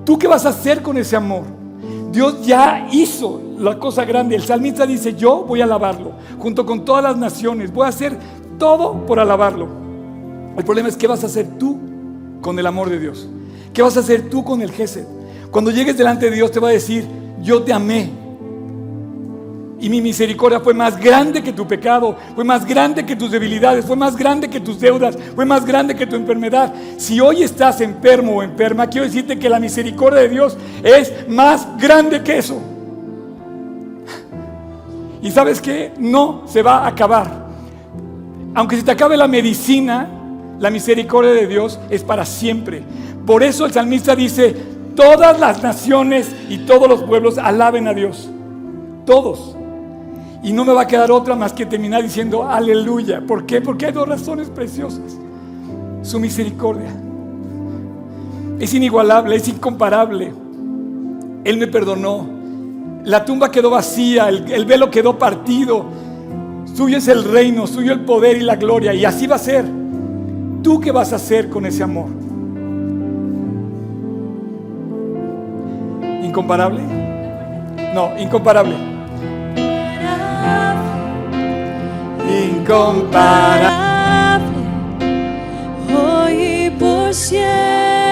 ¿Tú 0.04 0.20
qué 0.20 0.28
vas 0.28 0.46
a 0.46 0.50
hacer 0.50 0.82
con 0.82 0.98
ese 0.98 1.16
amor? 1.16 1.44
Dios 2.12 2.46
ya 2.46 2.90
hizo 2.92 3.47
la 3.58 3.78
cosa 3.80 4.06
grande. 4.06 4.36
El 4.36 4.44
salmista 4.44 4.86
dice, 4.86 5.16
yo 5.16 5.44
voy 5.44 5.62
a 5.62 5.66
alabarlo, 5.66 6.14
junto 6.40 6.66
con 6.66 6.86
todas 6.86 7.04
las 7.04 7.18
naciones. 7.18 7.74
Voy 7.74 7.86
a 7.86 7.90
hacer 7.90 8.18
todo 8.58 9.06
por 9.06 9.20
alabarlo. 9.20 9.68
El 10.58 10.64
problema 10.64 10.90
es 10.90 10.98
qué 10.98 11.08
vas 11.08 11.24
a 11.24 11.28
hacer 11.28 11.48
tú 11.60 11.78
con 12.42 12.58
el 12.58 12.66
amor 12.66 12.90
de 12.90 13.00
Dios. 13.00 13.28
¿Qué 13.74 13.82
vas 13.82 13.96
a 13.98 14.00
hacer 14.00 14.30
tú 14.30 14.44
con 14.44 14.62
el 14.62 14.72
Gesed? 14.72 15.06
Cuando 15.52 15.72
llegues 15.72 15.98
delante 15.98 16.30
de 16.30 16.36
Dios 16.36 16.52
te 16.52 16.60
va 16.60 16.70
a 16.70 16.72
decir, 16.72 17.06
yo 17.42 17.62
te 17.62 17.74
amé. 17.74 18.10
Y 19.80 19.90
mi 19.90 20.02
misericordia 20.02 20.60
fue 20.60 20.74
más 20.74 21.00
grande 21.00 21.44
que 21.44 21.54
tu 21.54 21.68
pecado, 21.68 22.16
fue 22.34 22.44
más 22.44 22.66
grande 22.66 23.06
que 23.06 23.16
tus 23.16 23.30
debilidades, 23.30 23.86
fue 23.86 23.96
más 23.96 24.16
grande 24.16 24.50
que 24.50 24.60
tus 24.60 24.80
deudas, 24.80 25.16
fue 25.36 25.46
más 25.46 25.64
grande 25.66 25.96
que 25.96 26.08
tu 26.08 26.16
enfermedad. 26.16 26.74
Si 26.98 27.20
hoy 27.20 27.44
estás 27.44 27.80
enfermo 27.82 28.38
o 28.38 28.44
enferma, 28.44 28.88
quiero 28.88 29.06
decirte 29.06 29.38
que 29.38 29.48
la 29.48 29.60
misericordia 29.60 30.22
de 30.22 30.30
Dios 30.30 30.58
es 30.84 31.30
más 31.30 31.68
grande 31.78 32.24
que 32.24 32.40
eso. 32.40 32.60
Y 35.28 35.32
sabes 35.32 35.60
que 35.60 35.92
no 36.00 36.44
se 36.46 36.64
va 36.64 36.86
a 36.86 36.88
acabar. 36.88 37.48
Aunque 38.56 38.78
se 38.78 38.84
te 38.84 38.92
acabe 38.92 39.18
la 39.18 39.28
medicina, 39.28 40.08
la 40.58 40.70
misericordia 40.70 41.32
de 41.32 41.48
Dios 41.48 41.82
es 41.90 42.02
para 42.02 42.24
siempre. 42.24 42.82
Por 43.26 43.44
eso 43.44 43.66
el 43.66 43.74
salmista 43.74 44.16
dice, 44.16 44.56
todas 44.96 45.38
las 45.38 45.62
naciones 45.62 46.34
y 46.48 46.60
todos 46.60 46.88
los 46.88 47.04
pueblos 47.04 47.38
alaben 47.38 47.90
a 47.90 47.94
Dios. 47.94 48.30
Todos. 49.06 49.58
Y 50.44 50.54
no 50.54 50.64
me 50.64 50.72
va 50.72 50.84
a 50.84 50.88
quedar 50.88 51.12
otra 51.12 51.36
más 51.36 51.52
que 51.52 51.66
terminar 51.66 52.04
diciendo 52.04 52.48
aleluya. 52.48 53.20
¿Por 53.28 53.46
qué? 53.46 53.60
Porque 53.60 53.88
hay 53.88 53.92
dos 53.92 54.08
razones 54.08 54.50
preciosas. 54.50 55.18
Su 56.04 56.22
misericordia. 56.22 56.96
Es 58.60 58.74
inigualable, 58.74 59.36
es 59.36 59.46
incomparable. 59.50 60.32
Él 61.44 61.58
me 61.58 61.68
perdonó. 61.68 62.37
La 63.08 63.24
tumba 63.24 63.50
quedó 63.50 63.70
vacía, 63.70 64.28
el, 64.28 64.52
el 64.52 64.66
velo 64.66 64.92
quedó 64.92 65.18
partido. 65.18 65.86
Suyo 66.76 66.98
es 66.98 67.08
el 67.08 67.24
reino, 67.24 67.66
suyo 67.66 67.94
el 67.94 68.02
poder 68.02 68.36
y 68.36 68.42
la 68.42 68.58
gloria. 68.58 68.94
Y 68.94 69.06
así 69.06 69.28
va 69.28 69.38
a 69.38 69.40
ser. 69.40 69.64
¿Tú 70.62 70.82
qué 70.82 70.92
vas 70.92 71.14
a 71.14 71.16
hacer 71.16 71.50
con 71.50 71.66
ese 71.66 71.84
amor? 71.84 72.10
¿Incomparable? 76.22 76.82
No, 77.94 78.12
incomparable. 78.20 78.76
Incomparable. 82.30 83.88
Hoy 85.96 86.72
por 86.78 87.14
siempre 87.14 88.07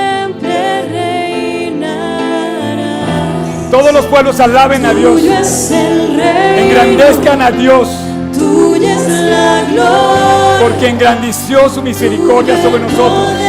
Todos 3.76 3.92
los 3.92 4.06
pueblos 4.06 4.40
alaben 4.40 4.86
a 4.86 4.94
Dios. 4.94 5.22
Engrandezcan 5.70 7.42
a 7.42 7.52
Dios. 7.52 7.90
tuya 8.32 8.96
es 8.96 9.06
la 9.06 9.64
gloria. 9.70 10.60
Porque 10.62 10.88
engrandeció 10.88 11.68
su 11.68 11.82
misericordia 11.82 12.56
sobre 12.64 12.80
nosotros. 12.80 13.45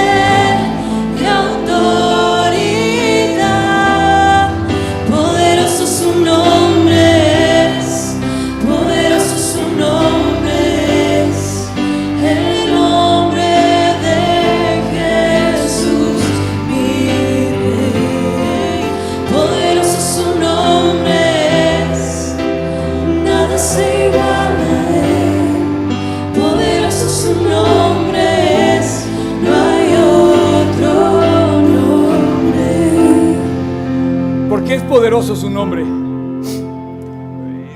Poderoso 35.06 35.36
su 35.36 35.48
nombre? 35.48 35.84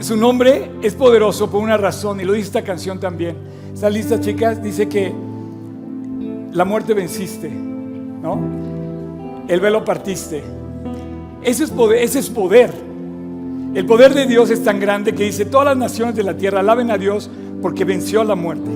Su 0.00 0.16
nombre 0.16 0.68
es 0.82 0.94
poderoso 0.94 1.48
por 1.48 1.62
una 1.62 1.76
razón 1.76 2.20
y 2.20 2.24
lo 2.24 2.32
dice 2.32 2.48
esta 2.48 2.62
canción 2.62 2.98
también. 2.98 3.36
¿Están 3.72 3.92
listas, 3.92 4.20
chicas? 4.20 4.60
Dice 4.60 4.88
que 4.88 5.14
la 6.52 6.64
muerte 6.64 6.92
venciste, 6.92 7.48
¿no? 7.48 8.36
El 9.46 9.60
velo 9.60 9.84
partiste. 9.84 10.42
Ese 11.44 11.62
es 11.62 11.70
poder. 11.70 12.02
Ese 12.02 12.18
es 12.18 12.28
poder. 12.28 12.72
El 13.76 13.86
poder 13.86 14.12
de 14.12 14.26
Dios 14.26 14.50
es 14.50 14.64
tan 14.64 14.80
grande 14.80 15.14
que 15.14 15.22
dice, 15.22 15.44
todas 15.44 15.66
las 15.66 15.76
naciones 15.76 16.16
de 16.16 16.24
la 16.24 16.36
tierra 16.36 16.58
alaben 16.58 16.90
a 16.90 16.98
Dios 16.98 17.30
porque 17.62 17.84
venció 17.84 18.24
la 18.24 18.34
muerte. 18.34 18.68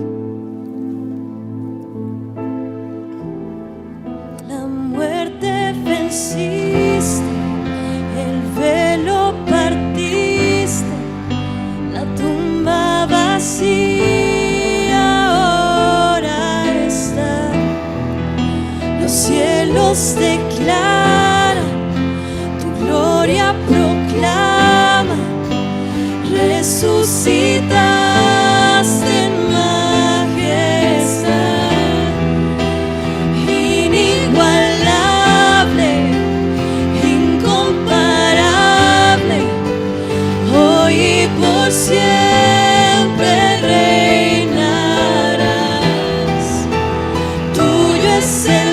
Tuyo 48.25 48.64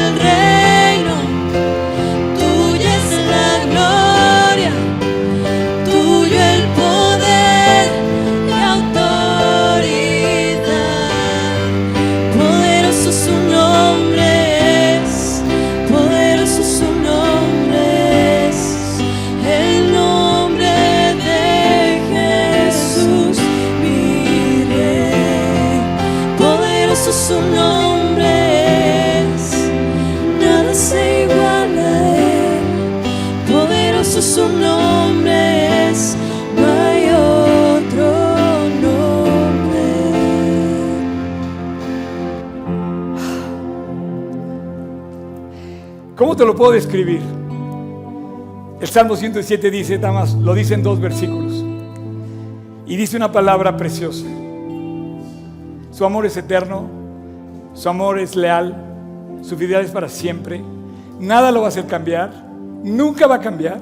puedo 46.61 46.73
describir? 46.73 47.21
El 48.79 48.87
Salmo 48.87 49.15
107 49.15 49.71
dice, 49.71 49.97
nada 49.97 50.13
más, 50.13 50.35
lo 50.35 50.53
dice 50.53 50.75
en 50.75 50.83
dos 50.83 50.99
versículos. 50.99 51.65
Y 52.85 52.95
dice 52.97 53.17
una 53.17 53.31
palabra 53.31 53.75
preciosa. 53.77 54.27
Su 55.89 56.05
amor 56.05 56.27
es 56.27 56.37
eterno, 56.37 56.87
su 57.73 57.89
amor 57.89 58.19
es 58.19 58.35
leal, 58.35 58.75
su 59.41 59.57
fidelidad 59.57 59.81
es 59.81 59.89
para 59.89 60.07
siempre. 60.07 60.61
Nada 61.19 61.51
lo 61.51 61.61
va 61.61 61.65
a 61.65 61.69
hacer 61.69 61.87
cambiar, 61.87 62.31
nunca 62.83 63.25
va 63.25 63.37
a 63.37 63.41
cambiar. 63.41 63.81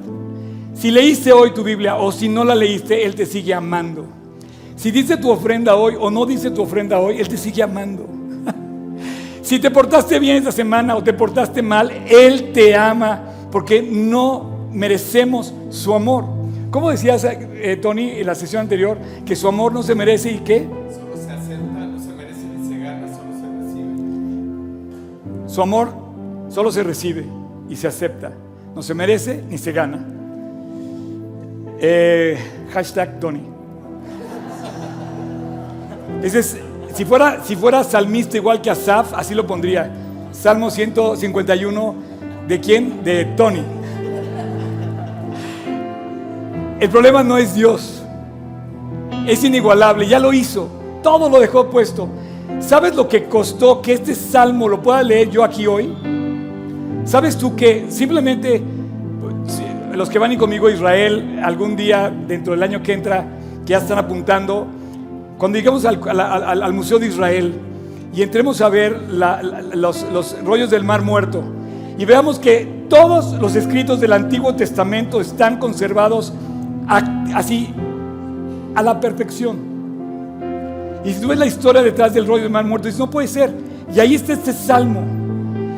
Si 0.73 0.89
leíste 0.89 1.33
hoy 1.33 1.51
tu 1.51 1.65
Biblia 1.65 1.97
o 1.97 2.13
si 2.13 2.29
no 2.29 2.45
la 2.45 2.55
leíste, 2.55 3.05
Él 3.05 3.13
te 3.13 3.25
sigue 3.25 3.53
amando. 3.53 4.05
Si 4.77 4.89
dice 4.89 5.17
tu 5.17 5.29
ofrenda 5.29 5.75
hoy 5.75 5.95
o 5.99 6.09
no 6.09 6.25
dice 6.25 6.49
tu 6.49 6.61
ofrenda 6.61 6.97
hoy, 6.97 7.19
Él 7.19 7.27
te 7.27 7.35
sigue 7.35 7.61
amando. 7.61 8.18
Si 9.49 9.57
te 9.57 9.71
portaste 9.71 10.19
bien 10.19 10.37
esta 10.37 10.51
semana 10.51 10.95
o 10.95 11.03
te 11.03 11.11
portaste 11.11 11.63
mal, 11.63 11.89
Él 12.07 12.51
te 12.53 12.75
ama 12.75 13.19
porque 13.51 13.81
no 13.81 14.67
merecemos 14.71 15.51
su 15.71 15.95
amor. 15.95 16.25
¿Cómo 16.69 16.91
decías, 16.91 17.23
eh, 17.23 17.79
Tony, 17.81 18.11
en 18.11 18.27
la 18.27 18.35
sesión 18.35 18.61
anterior, 18.61 18.99
que 19.25 19.35
su 19.35 19.47
amor 19.47 19.73
no 19.73 19.81
se 19.81 19.95
merece 19.95 20.33
y 20.33 20.37
qué? 20.41 20.67
Solo 20.93 21.17
se 21.17 21.31
acepta, 21.31 21.63
no 21.87 21.99
se 21.99 22.13
merece 22.13 22.41
ni 22.45 22.67
se 22.69 22.77
gana, 22.77 23.07
solo 23.07 23.33
se 23.41 23.47
recibe. 23.63 25.49
Su 25.49 25.61
amor 25.63 25.89
solo 26.49 26.71
se 26.71 26.83
recibe 26.83 27.25
y 27.67 27.75
se 27.75 27.87
acepta. 27.87 28.31
No 28.75 28.83
se 28.83 28.93
merece 28.93 29.43
ni 29.49 29.57
se 29.57 29.71
gana. 29.71 30.05
Eh, 31.79 32.37
hashtag 32.71 33.19
Tony. 33.19 33.41
Ese 36.21 36.37
es- 36.37 36.59
si, 36.93 37.05
fuera, 37.05 37.43
si 37.43 37.55
fuera 37.55 37.83
salmista 37.83 38.37
igual 38.37 38.61
que 38.61 38.69
Asaf, 38.69 39.13
así 39.13 39.33
lo 39.33 39.45
pondría. 39.47 39.91
Salmo 40.31 40.69
151, 40.69 41.95
¿de 42.47 42.59
quién? 42.59 43.03
De 43.03 43.25
Tony. 43.25 43.61
El 46.79 46.89
problema 46.89 47.23
no 47.23 47.37
es 47.37 47.53
Dios. 47.55 48.03
Es 49.27 49.43
inigualable, 49.43 50.07
ya 50.07 50.19
lo 50.19 50.31
hizo. 50.33 50.69
Todo 51.03 51.29
lo 51.29 51.39
dejó 51.39 51.69
puesto. 51.69 52.07
¿Sabes 52.59 52.95
lo 52.95 53.07
que 53.07 53.25
costó 53.25 53.81
que 53.81 53.93
este 53.93 54.15
salmo 54.15 54.67
lo 54.67 54.81
pueda 54.81 55.01
leer 55.03 55.29
yo 55.29 55.43
aquí 55.43 55.67
hoy? 55.67 55.93
¿Sabes 57.05 57.37
tú 57.37 57.55
que 57.55 57.87
simplemente 57.89 58.61
si- 59.47 59.95
los 59.97 60.09
que 60.09 60.19
van 60.19 60.35
conmigo 60.37 60.67
a 60.67 60.71
Israel 60.71 61.39
algún 61.43 61.75
día 61.75 62.11
dentro 62.27 62.53
del 62.53 62.63
año 62.63 62.81
que 62.83 62.93
entra, 62.93 63.25
ya 63.65 63.77
están 63.79 63.97
apuntando, 63.97 64.67
cuando 65.39 65.57
lleguemos 65.57 65.85
al, 65.85 66.73
Museo 66.73 66.99
de 66.99 67.07
Israel 67.07 67.53
y 68.13 68.21
entremos 68.21 68.59
a 68.59 68.67
ver 68.67 69.01
los, 69.73 70.05
los 70.11 70.35
rollos 70.43 70.69
del 70.69 70.83
Mar 70.83 71.01
Muerto 71.01 71.41
y 71.97 72.03
veamos 72.03 72.37
que 72.37 72.85
todos 72.89 73.33
los 73.39 73.55
escritos 73.55 74.01
del 74.01 74.11
Antiguo 74.13 74.53
Testamento 74.53 75.21
están 75.21 75.57
conservados 75.57 76.33
así 77.33 77.73
a 78.75 78.83
la 78.83 78.99
perfección. 78.99 79.57
Y 81.05 81.13
si 81.13 81.21
tú 81.21 81.29
ves 81.29 81.39
la 81.39 81.45
historia 81.45 81.81
detrás 81.81 82.13
del 82.13 82.27
rollo 82.27 82.43
del 82.43 82.51
Mar 82.51 82.65
Muerto, 82.65 82.87
dices, 82.87 82.99
no 82.99 83.09
puede 83.09 83.27
ser. 83.27 83.53
Y 83.95 83.99
ahí 83.99 84.15
está 84.15 84.33
este 84.33 84.51
salmo. 84.51 85.01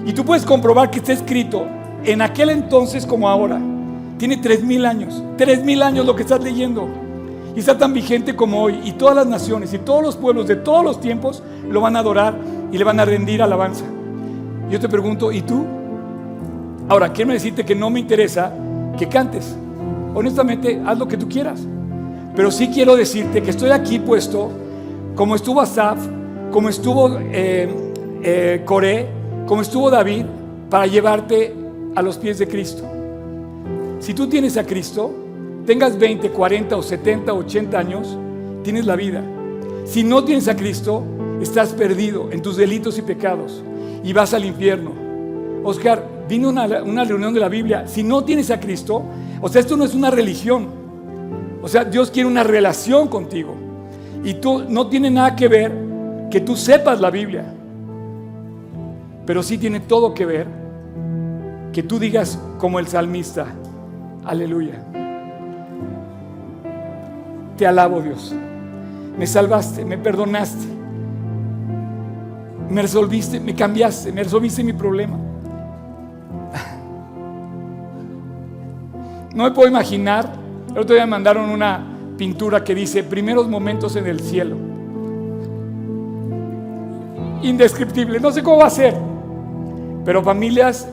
Y 0.06 0.14
tú 0.14 0.26
puedes 0.26 0.44
comprobar 0.44 0.90
que 0.90 0.98
está 0.98 1.14
escrito 1.14 1.68
en 2.04 2.22
aquel 2.24 2.50
entonces 2.50 3.06
como 3.06 3.30
ahora. 3.30 3.62
Tiene 4.18 4.38
tres 4.38 4.64
mil 4.64 4.86
años. 4.86 5.24
Tres 5.38 5.64
mil 5.64 5.84
años 5.84 6.06
lo 6.06 6.16
que 6.16 6.24
estás 6.24 6.44
leyendo. 6.44 6.88
Y 7.56 7.60
está 7.60 7.78
tan 7.78 7.94
vigente 7.94 8.36
como 8.36 8.62
hoy. 8.62 8.80
Y 8.84 8.94
todas 8.94 9.16
las 9.16 9.28
naciones 9.28 9.74
y 9.74 9.80
todos 9.80 10.04
los 10.04 10.16
pueblos 10.16 10.48
de 10.48 10.56
todos 10.56 10.84
los 10.84 11.00
tiempos 11.00 11.44
lo 11.70 11.82
van 11.82 11.96
a 11.96 12.00
adorar 12.00 12.36
y 12.72 12.78
le 12.78 12.84
van 12.84 13.00
a 13.00 13.06
rendir 13.06 13.42
alabanza. 13.42 13.86
Yo 14.70 14.80
te 14.80 14.88
pregunto, 14.88 15.32
¿y 15.32 15.42
tú? 15.42 15.66
Ahora, 16.88 17.12
quiero 17.12 17.32
decirte 17.32 17.66
que 17.66 17.76
no 17.76 17.90
me 17.90 18.00
interesa 18.00 18.54
que 18.98 19.08
cantes. 19.08 19.56
Honestamente, 20.14 20.82
haz 20.86 20.98
lo 20.98 21.08
que 21.08 21.18
tú 21.18 21.28
quieras. 21.28 21.62
Pero 22.36 22.52
sí 22.52 22.70
quiero 22.70 22.96
decirte 22.96 23.42
que 23.42 23.50
estoy 23.50 23.72
aquí 23.72 24.00
puesto, 24.00 24.50
como 25.16 25.36
estuvo 25.36 25.60
Asaf, 25.60 26.00
como 26.52 26.70
estuvo 26.70 27.18
eh, 27.20 27.70
eh, 28.24 28.62
Coré, 28.66 29.08
como 29.46 29.62
estuvo 29.62 29.90
David, 29.90 30.26
para 30.70 30.88
llevarte 30.88 31.54
a 31.96 32.02
los 32.02 32.18
pies 32.18 32.40
de 32.40 32.48
Cristo. 32.48 32.84
Si 34.00 34.14
tú 34.14 34.28
tienes 34.28 34.58
a 34.58 34.66
Cristo, 34.66 35.14
tengas 35.66 35.98
20, 35.98 36.30
40 36.30 36.76
o 36.76 36.82
70, 36.82 37.34
80 37.34 37.78
años, 37.78 38.18
tienes 38.64 38.86
la 38.86 38.96
vida. 38.96 39.24
Si 39.86 40.04
no 40.04 40.24
tienes 40.24 40.48
a 40.48 40.56
Cristo, 40.56 41.04
estás 41.42 41.70
perdido 41.74 42.30
en 42.32 42.42
tus 42.42 42.58
delitos 42.58 42.98
y 42.98 43.02
pecados 43.02 43.64
y 44.04 44.14
vas 44.14 44.34
al 44.34 44.46
infierno. 44.46 44.92
Oscar, 45.64 46.06
vino 46.28 46.50
una, 46.50 46.66
una 46.84 47.04
reunión 47.04 47.34
de 47.34 47.40
la 47.40 47.50
Biblia. 47.50 47.88
Si 47.88 48.04
no 48.04 48.24
tienes 48.24 48.50
a 48.52 48.60
Cristo, 48.60 49.04
o 49.42 49.50
sea, 49.50 49.62
esto 49.62 49.78
no 49.78 49.86
es 49.86 49.94
una 49.94 50.12
religión. 50.12 50.68
O 51.62 51.68
sea, 51.68 51.84
Dios 51.84 52.10
quiere 52.10 52.28
una 52.28 52.44
relación 52.44 53.08
contigo. 53.08 53.56
Y 54.24 54.36
tú 54.36 54.64
no 54.68 54.88
tiene 54.88 55.10
nada 55.10 55.36
que 55.36 55.48
ver 55.48 55.72
que 56.30 56.42
tú 56.42 56.56
sepas 56.56 57.00
la 57.00 57.10
Biblia. 57.10 57.54
Pero 59.26 59.44
sí 59.44 59.58
tiene 59.58 59.80
todo 59.82 60.14
que 60.14 60.26
ver 60.26 60.48
que 61.72 61.84
tú 61.84 62.00
digas 62.00 62.40
como 62.58 62.80
el 62.80 62.88
salmista, 62.88 63.48
aleluya. 64.26 64.91
Te 67.62 67.68
alabo 67.68 68.02
Dios. 68.02 68.34
Me 69.20 69.28
salvaste, 69.28 69.86
me 69.86 69.96
perdonaste. 69.96 70.66
Me 72.72 72.82
resolviste, 72.82 73.40
me 73.40 73.54
cambiaste, 73.54 74.12
me 74.12 74.24
resolviste 74.24 74.64
mi 74.64 74.74
problema. 74.74 75.16
No 79.36 79.44
me 79.44 79.52
puedo 79.52 79.70
imaginar. 79.70 80.28
El 80.72 80.80
otro 80.80 80.96
día 80.96 81.06
me 81.06 81.12
mandaron 81.12 81.52
una 81.52 81.86
pintura 82.18 82.64
que 82.64 82.74
dice 82.74 83.04
primeros 83.04 83.48
momentos 83.48 83.96
en 83.96 84.08
el 84.08 84.22
cielo. 84.22 84.58
Indescriptible. 87.44 88.20
No 88.20 88.32
sé 88.32 88.42
cómo 88.42 88.58
va 88.58 88.66
a 88.66 88.72
ser. 88.72 88.98
Pero 90.04 90.24
familias 90.24 90.88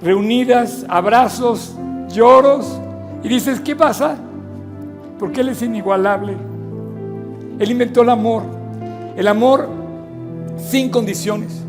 reunidas, 0.00 0.86
abrazos, 0.88 1.76
lloros. 2.08 2.80
Y 3.24 3.28
dices, 3.28 3.58
¿qué 3.58 3.74
pasa? 3.74 4.16
Porque 5.22 5.40
Él 5.42 5.50
es 5.50 5.62
inigualable. 5.62 6.34
Él 7.60 7.70
inventó 7.70 8.02
el 8.02 8.08
amor. 8.08 8.42
El 9.16 9.28
amor 9.28 9.68
sin 10.58 10.90
condiciones. 10.90 11.62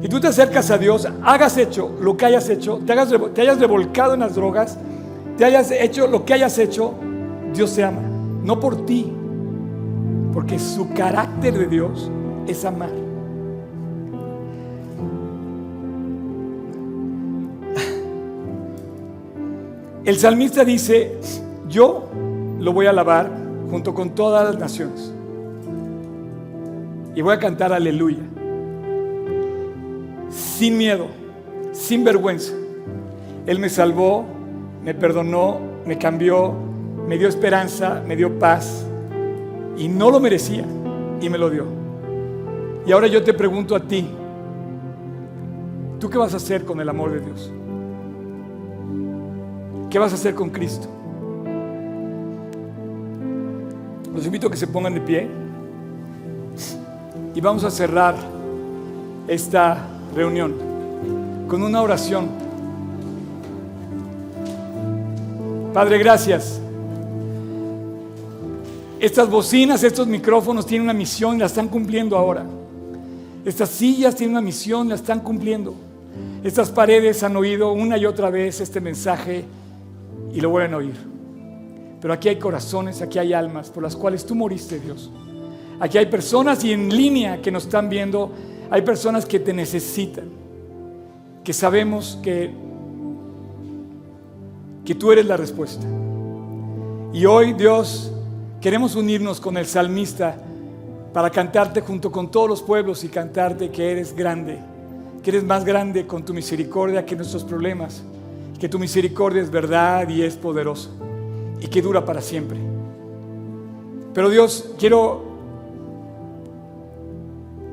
Si 0.00 0.08
tú 0.08 0.18
te 0.18 0.28
acercas 0.28 0.70
a 0.70 0.78
Dios, 0.78 1.06
hagas 1.22 1.58
hecho 1.58 1.94
lo 2.00 2.16
que 2.16 2.24
hayas 2.24 2.48
hecho, 2.48 2.80
te, 2.86 2.92
hagas, 2.94 3.12
te 3.34 3.42
hayas 3.42 3.60
revolcado 3.60 4.14
en 4.14 4.20
las 4.20 4.34
drogas, 4.34 4.78
te 5.36 5.44
hayas 5.44 5.70
hecho 5.70 6.06
lo 6.06 6.24
que 6.24 6.32
hayas 6.32 6.56
hecho, 6.58 6.94
Dios 7.52 7.74
te 7.74 7.84
ama. 7.84 8.00
No 8.42 8.58
por 8.58 8.86
ti, 8.86 9.12
porque 10.32 10.58
su 10.58 10.88
carácter 10.94 11.58
de 11.58 11.66
Dios 11.66 12.10
es 12.46 12.64
amar. 12.64 12.88
El 20.06 20.18
salmista 20.18 20.64
dice, 20.64 21.18
yo 21.68 22.08
lo 22.58 22.72
voy 22.72 22.86
a 22.86 22.90
alabar 22.90 23.30
junto 23.70 23.94
con 23.94 24.10
todas 24.10 24.44
las 24.44 24.58
naciones. 24.58 25.12
Y 27.14 27.22
voy 27.22 27.34
a 27.34 27.38
cantar 27.38 27.72
aleluya. 27.72 28.22
Sin 30.30 30.76
miedo, 30.76 31.06
sin 31.72 32.04
vergüenza. 32.04 32.52
Él 33.46 33.58
me 33.58 33.68
salvó, 33.68 34.24
me 34.84 34.94
perdonó, 34.94 35.58
me 35.86 35.98
cambió, 35.98 36.52
me 37.06 37.16
dio 37.16 37.28
esperanza, 37.28 38.02
me 38.06 38.16
dio 38.16 38.38
paz. 38.38 38.84
Y 39.76 39.88
no 39.88 40.10
lo 40.10 40.20
merecía 40.20 40.64
y 41.20 41.28
me 41.28 41.38
lo 41.38 41.50
dio. 41.50 41.64
Y 42.86 42.92
ahora 42.92 43.06
yo 43.06 43.22
te 43.22 43.34
pregunto 43.34 43.76
a 43.76 43.80
ti, 43.80 44.08
¿tú 45.98 46.08
qué 46.10 46.18
vas 46.18 46.34
a 46.34 46.38
hacer 46.38 46.64
con 46.64 46.80
el 46.80 46.88
amor 46.88 47.12
de 47.12 47.20
Dios? 47.20 47.52
¿Qué 49.90 49.98
vas 49.98 50.12
a 50.12 50.16
hacer 50.16 50.34
con 50.34 50.50
Cristo? 50.50 50.88
Los 54.18 54.26
invito 54.26 54.48
a 54.48 54.50
que 54.50 54.56
se 54.56 54.66
pongan 54.66 54.94
de 54.94 55.00
pie 55.00 55.28
y 57.36 57.40
vamos 57.40 57.62
a 57.62 57.70
cerrar 57.70 58.16
esta 59.28 59.78
reunión 60.12 60.56
con 61.46 61.62
una 61.62 61.80
oración. 61.80 62.26
Padre, 65.72 65.98
gracias. 65.98 66.60
Estas 68.98 69.30
bocinas, 69.30 69.84
estos 69.84 70.08
micrófonos 70.08 70.66
tienen 70.66 70.86
una 70.86 70.94
misión 70.94 71.36
y 71.36 71.38
la 71.38 71.46
están 71.46 71.68
cumpliendo 71.68 72.16
ahora. 72.16 72.44
Estas 73.44 73.68
sillas 73.68 74.16
tienen 74.16 74.34
una 74.34 74.44
misión 74.44 74.88
la 74.88 74.96
están 74.96 75.20
cumpliendo. 75.20 75.76
Estas 76.42 76.70
paredes 76.70 77.22
han 77.22 77.36
oído 77.36 77.70
una 77.70 77.96
y 77.96 78.04
otra 78.04 78.30
vez 78.30 78.60
este 78.60 78.80
mensaje 78.80 79.44
y 80.34 80.40
lo 80.40 80.50
vuelven 80.50 80.74
a 80.74 80.78
oír. 80.78 81.17
Pero 82.00 82.14
aquí 82.14 82.28
hay 82.28 82.36
corazones, 82.36 83.02
aquí 83.02 83.18
hay 83.18 83.32
almas 83.32 83.70
por 83.70 83.82
las 83.82 83.96
cuales 83.96 84.24
tú 84.24 84.34
moriste, 84.34 84.78
Dios. 84.78 85.10
Aquí 85.80 85.98
hay 85.98 86.06
personas 86.06 86.62
y 86.64 86.72
en 86.72 86.88
línea 86.88 87.40
que 87.42 87.50
nos 87.50 87.64
están 87.64 87.88
viendo, 87.88 88.32
hay 88.70 88.82
personas 88.82 89.26
que 89.26 89.40
te 89.40 89.52
necesitan, 89.52 90.24
que 91.42 91.52
sabemos 91.52 92.18
que, 92.22 92.52
que 94.84 94.94
tú 94.94 95.12
eres 95.12 95.26
la 95.26 95.36
respuesta. 95.36 95.86
Y 97.12 97.24
hoy, 97.26 97.52
Dios, 97.54 98.12
queremos 98.60 98.94
unirnos 98.94 99.40
con 99.40 99.56
el 99.56 99.66
salmista 99.66 100.36
para 101.12 101.30
cantarte 101.30 101.80
junto 101.80 102.12
con 102.12 102.30
todos 102.30 102.48
los 102.48 102.62
pueblos 102.62 103.02
y 103.02 103.08
cantarte 103.08 103.70
que 103.70 103.90
eres 103.90 104.14
grande, 104.14 104.58
que 105.22 105.30
eres 105.30 105.44
más 105.44 105.64
grande 105.64 106.06
con 106.06 106.24
tu 106.24 106.34
misericordia 106.34 107.04
que 107.04 107.16
nuestros 107.16 107.44
problemas, 107.44 108.02
que 108.60 108.68
tu 108.68 108.78
misericordia 108.78 109.42
es 109.42 109.50
verdad 109.50 110.08
y 110.08 110.22
es 110.22 110.36
poderosa 110.36 110.90
y 111.60 111.66
que 111.68 111.82
dura 111.82 112.04
para 112.04 112.20
siempre. 112.20 112.58
Pero 114.14 114.30
Dios, 114.30 114.74
quiero 114.78 115.26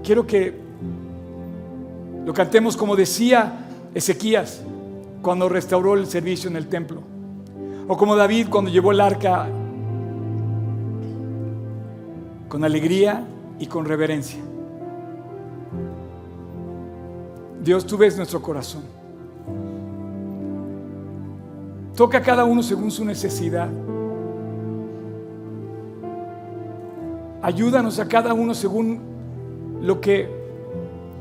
quiero 0.04 0.28
que 0.28 0.54
lo 2.26 2.34
cantemos 2.34 2.78
como 2.78 2.96
decía 2.96 3.68
Ezequías 3.94 4.62
cuando 5.22 5.50
restauró 5.50 5.96
el 5.96 6.06
servicio 6.06 6.50
en 6.50 6.56
el 6.56 6.68
templo, 6.68 7.02
o 7.88 7.98
como 7.98 8.16
David 8.16 8.48
cuando 8.50 8.70
llevó 8.70 8.92
el 8.92 9.02
arca 9.02 9.48
con 12.48 12.64
alegría 12.64 13.26
y 13.58 13.66
con 13.66 13.86
reverencia. 13.86 14.40
Dios, 17.64 17.86
tú 17.88 17.98
ves 17.98 18.16
nuestro 18.16 18.42
corazón. 18.42 18.84
Toca 21.96 22.18
a 22.18 22.22
cada 22.22 22.43
uno 22.43 22.62
según 22.62 22.91
su 22.91 23.06
necesidad. 23.06 23.70
Ayúdanos 27.41 28.00
a 28.00 28.08
cada 28.08 28.34
uno 28.34 28.54
según 28.54 29.00
lo 29.82 30.02
que 30.02 30.30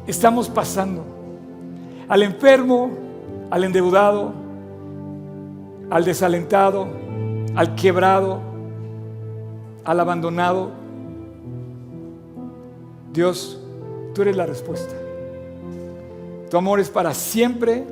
estamos 0.06 0.48
pasando. 0.48 1.04
Al 2.08 2.22
enfermo, 2.22 2.90
al 3.50 3.62
endeudado, 3.62 4.32
al 5.90 6.04
desalentado, 6.04 6.88
al 7.54 7.76
quebrado, 7.76 8.40
al 9.84 10.00
abandonado. 10.00 10.70
Dios, 13.12 13.60
tú 14.12 14.22
eres 14.22 14.36
la 14.36 14.46
respuesta. 14.46 14.96
Tu 16.50 16.56
amor 16.56 16.80
es 16.80 16.90
para 16.90 17.14
siempre 17.14 17.84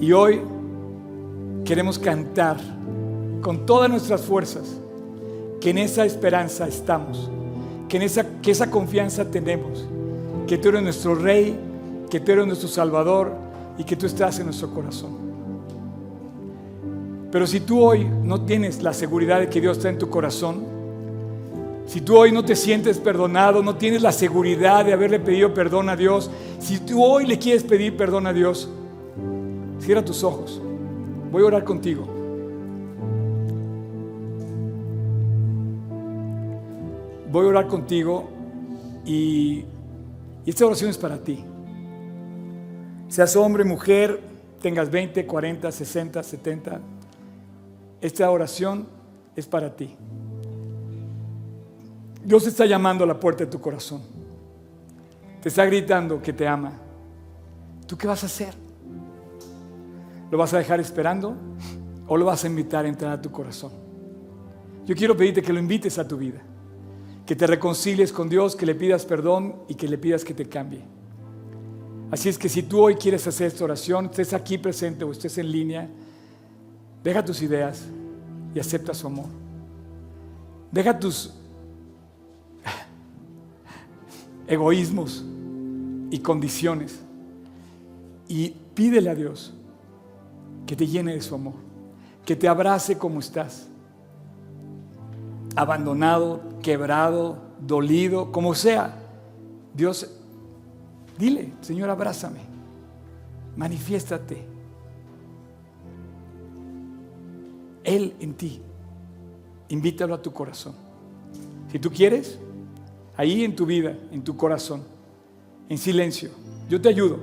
y 0.00 0.12
hoy 0.12 0.42
queremos 1.68 1.98
cantar 1.98 2.56
con 3.42 3.66
todas 3.66 3.90
nuestras 3.90 4.22
fuerzas 4.22 4.80
que 5.60 5.68
en 5.68 5.76
esa 5.76 6.06
esperanza 6.06 6.66
estamos, 6.66 7.30
que, 7.90 7.98
en 7.98 8.04
esa, 8.04 8.24
que 8.40 8.52
esa 8.52 8.70
confianza 8.70 9.30
tenemos, 9.30 9.86
que 10.46 10.56
tú 10.56 10.70
eres 10.70 10.82
nuestro 10.82 11.14
Rey, 11.14 11.54
que 12.08 12.20
tú 12.20 12.32
eres 12.32 12.46
nuestro 12.46 12.70
Salvador 12.70 13.34
y 13.76 13.84
que 13.84 13.96
tú 13.96 14.06
estás 14.06 14.38
en 14.38 14.46
nuestro 14.46 14.72
corazón. 14.72 15.10
Pero 17.30 17.46
si 17.46 17.60
tú 17.60 17.82
hoy 17.82 18.08
no 18.22 18.46
tienes 18.46 18.82
la 18.82 18.94
seguridad 18.94 19.38
de 19.38 19.50
que 19.50 19.60
Dios 19.60 19.76
está 19.76 19.90
en 19.90 19.98
tu 19.98 20.08
corazón, 20.08 20.64
si 21.86 22.00
tú 22.00 22.16
hoy 22.16 22.32
no 22.32 22.46
te 22.46 22.56
sientes 22.56 22.96
perdonado, 22.96 23.62
no 23.62 23.76
tienes 23.76 24.00
la 24.00 24.12
seguridad 24.12 24.86
de 24.86 24.94
haberle 24.94 25.20
pedido 25.20 25.52
perdón 25.52 25.90
a 25.90 25.96
Dios, 25.96 26.30
si 26.60 26.78
tú 26.78 27.04
hoy 27.04 27.26
le 27.26 27.38
quieres 27.38 27.62
pedir 27.62 27.94
perdón 27.94 28.26
a 28.26 28.32
Dios, 28.32 28.70
cierra 29.82 30.02
tus 30.02 30.24
ojos. 30.24 30.62
Voy 31.30 31.42
a 31.42 31.46
orar 31.46 31.64
contigo. 31.64 32.06
Voy 37.30 37.44
a 37.44 37.48
orar 37.48 37.66
contigo 37.66 38.28
y, 39.04 39.64
y 40.44 40.50
esta 40.50 40.64
oración 40.64 40.90
es 40.90 40.96
para 40.98 41.18
ti. 41.18 41.44
Seas 43.08 43.36
hombre, 43.36 43.64
mujer, 43.64 44.20
tengas 44.62 44.90
20, 44.90 45.26
40, 45.26 45.70
60, 45.70 46.22
70. 46.22 46.80
Esta 48.00 48.30
oración 48.30 48.86
es 49.36 49.46
para 49.46 49.74
ti. 49.74 49.94
Dios 52.24 52.46
está 52.46 52.66
llamando 52.66 53.04
a 53.04 53.06
la 53.06 53.18
puerta 53.18 53.44
de 53.44 53.50
tu 53.50 53.60
corazón. 53.60 54.02
Te 55.42 55.48
está 55.48 55.64
gritando 55.64 56.20
que 56.20 56.32
te 56.32 56.46
ama. 56.46 56.72
¿Tú 57.86 57.96
qué 57.96 58.06
vas 58.06 58.22
a 58.22 58.26
hacer? 58.26 58.67
¿Lo 60.30 60.38
vas 60.38 60.52
a 60.54 60.58
dejar 60.58 60.80
esperando 60.80 61.36
o 62.06 62.16
lo 62.16 62.26
vas 62.26 62.44
a 62.44 62.46
invitar 62.46 62.84
a 62.84 62.88
entrar 62.88 63.12
a 63.12 63.22
tu 63.22 63.30
corazón? 63.30 63.72
Yo 64.86 64.94
quiero 64.94 65.16
pedirte 65.16 65.42
que 65.42 65.52
lo 65.52 65.58
invites 65.58 65.98
a 65.98 66.06
tu 66.06 66.16
vida, 66.16 66.40
que 67.26 67.36
te 67.36 67.46
reconcilies 67.46 68.12
con 68.12 68.28
Dios, 68.28 68.56
que 68.56 68.66
le 68.66 68.74
pidas 68.74 69.04
perdón 69.04 69.56
y 69.68 69.74
que 69.74 69.88
le 69.88 69.98
pidas 69.98 70.24
que 70.24 70.34
te 70.34 70.46
cambie. 70.46 70.82
Así 72.10 72.28
es 72.28 72.38
que 72.38 72.48
si 72.48 72.62
tú 72.62 72.80
hoy 72.80 72.94
quieres 72.94 73.26
hacer 73.26 73.48
esta 73.48 73.64
oración, 73.64 74.06
estés 74.06 74.32
aquí 74.32 74.56
presente 74.56 75.04
o 75.04 75.12
estés 75.12 75.36
en 75.38 75.52
línea, 75.52 75.88
deja 77.04 77.24
tus 77.24 77.42
ideas 77.42 77.84
y 78.54 78.58
acepta 78.58 78.94
su 78.94 79.06
amor. 79.06 79.26
Deja 80.72 80.98
tus 80.98 81.34
egoísmos 84.46 85.24
y 86.10 86.18
condiciones 86.20 86.98
y 88.26 88.54
pídele 88.74 89.10
a 89.10 89.14
Dios 89.14 89.54
que 90.68 90.76
te 90.76 90.86
llene 90.86 91.14
de 91.14 91.20
su 91.20 91.34
amor, 91.34 91.54
que 92.24 92.36
te 92.36 92.46
abrace 92.46 92.96
como 92.96 93.18
estás, 93.18 93.66
abandonado, 95.56 96.42
quebrado, 96.62 97.38
dolido, 97.58 98.30
como 98.30 98.54
sea. 98.54 99.02
Dios 99.74 100.18
Dile, 101.18 101.52
Señor, 101.60 101.90
abrázame, 101.90 102.38
manifiéstate. 103.56 104.38
Él 107.82 108.14
en 108.20 108.34
ti. 108.34 108.62
Invítalo 109.70 110.14
a 110.14 110.22
tu 110.22 110.32
corazón. 110.32 110.74
Si 111.72 111.78
tú 111.78 111.90
quieres, 111.90 112.38
ahí 113.16 113.44
en 113.44 113.56
tu 113.56 113.66
vida, 113.66 113.98
en 114.12 114.22
tu 114.22 114.36
corazón, 114.36 114.84
en 115.68 115.76
silencio, 115.76 116.30
yo 116.68 116.80
te 116.80 116.88
ayudo. 116.88 117.18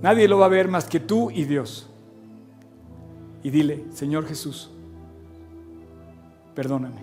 Nadie 0.00 0.28
lo 0.28 0.38
va 0.38 0.46
a 0.46 0.48
ver 0.48 0.68
más 0.68 0.86
que 0.86 1.00
tú 1.00 1.30
y 1.30 1.44
Dios. 1.44 1.88
Y 3.42 3.50
dile, 3.50 3.84
Señor 3.92 4.26
Jesús, 4.26 4.70
perdóname. 6.54 7.02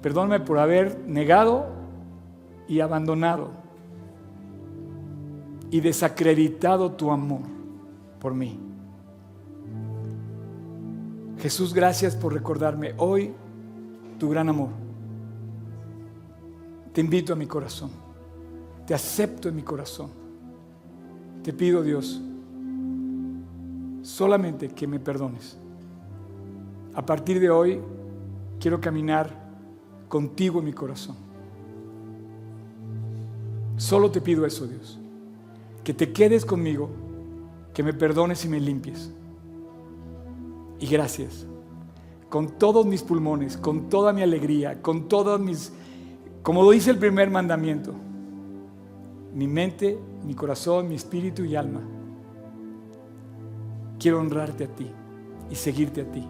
Perdóname 0.00 0.44
por 0.44 0.58
haber 0.58 0.98
negado 1.06 1.66
y 2.66 2.80
abandonado 2.80 3.50
y 5.70 5.80
desacreditado 5.80 6.92
tu 6.92 7.10
amor 7.10 7.42
por 8.20 8.34
mí. 8.34 8.58
Jesús, 11.38 11.74
gracias 11.74 12.14
por 12.14 12.32
recordarme 12.32 12.94
hoy 12.98 13.32
tu 14.18 14.30
gran 14.30 14.48
amor. 14.48 14.68
Te 16.92 17.00
invito 17.00 17.32
a 17.32 17.36
mi 17.36 17.46
corazón. 17.46 17.90
Te 18.86 18.94
acepto 18.94 19.48
en 19.48 19.56
mi 19.56 19.62
corazón. 19.62 20.10
Te 21.42 21.52
pido, 21.52 21.82
Dios, 21.82 22.20
solamente 24.02 24.68
que 24.68 24.86
me 24.86 25.00
perdones. 25.00 25.56
A 26.94 27.04
partir 27.06 27.40
de 27.40 27.48
hoy 27.48 27.80
quiero 28.60 28.80
caminar 28.80 29.30
contigo 30.08 30.58
en 30.58 30.66
mi 30.66 30.72
corazón. 30.72 31.16
Solo 33.76 34.10
te 34.10 34.20
pido 34.20 34.44
eso, 34.44 34.66
Dios. 34.66 34.98
Que 35.82 35.94
te 35.94 36.12
quedes 36.12 36.44
conmigo, 36.44 36.90
que 37.72 37.82
me 37.82 37.94
perdones 37.94 38.44
y 38.44 38.48
me 38.48 38.60
limpies. 38.60 39.10
Y 40.78 40.86
gracias. 40.86 41.46
Con 42.28 42.58
todos 42.58 42.86
mis 42.86 43.02
pulmones, 43.02 43.56
con 43.56 43.88
toda 43.88 44.12
mi 44.12 44.22
alegría, 44.22 44.80
con 44.82 45.08
todas 45.08 45.40
mis, 45.40 45.72
como 46.42 46.62
lo 46.62 46.70
dice 46.70 46.90
el 46.90 46.98
primer 46.98 47.30
mandamiento, 47.30 47.94
mi 49.34 49.46
mente, 49.46 49.98
mi 50.24 50.34
corazón, 50.34 50.88
mi 50.88 50.94
espíritu 50.94 51.44
y 51.44 51.56
alma. 51.56 51.80
Quiero 54.02 54.18
honrarte 54.18 54.64
a 54.64 54.66
ti 54.66 54.90
y 55.48 55.54
seguirte 55.54 56.00
a 56.00 56.04
ti. 56.04 56.26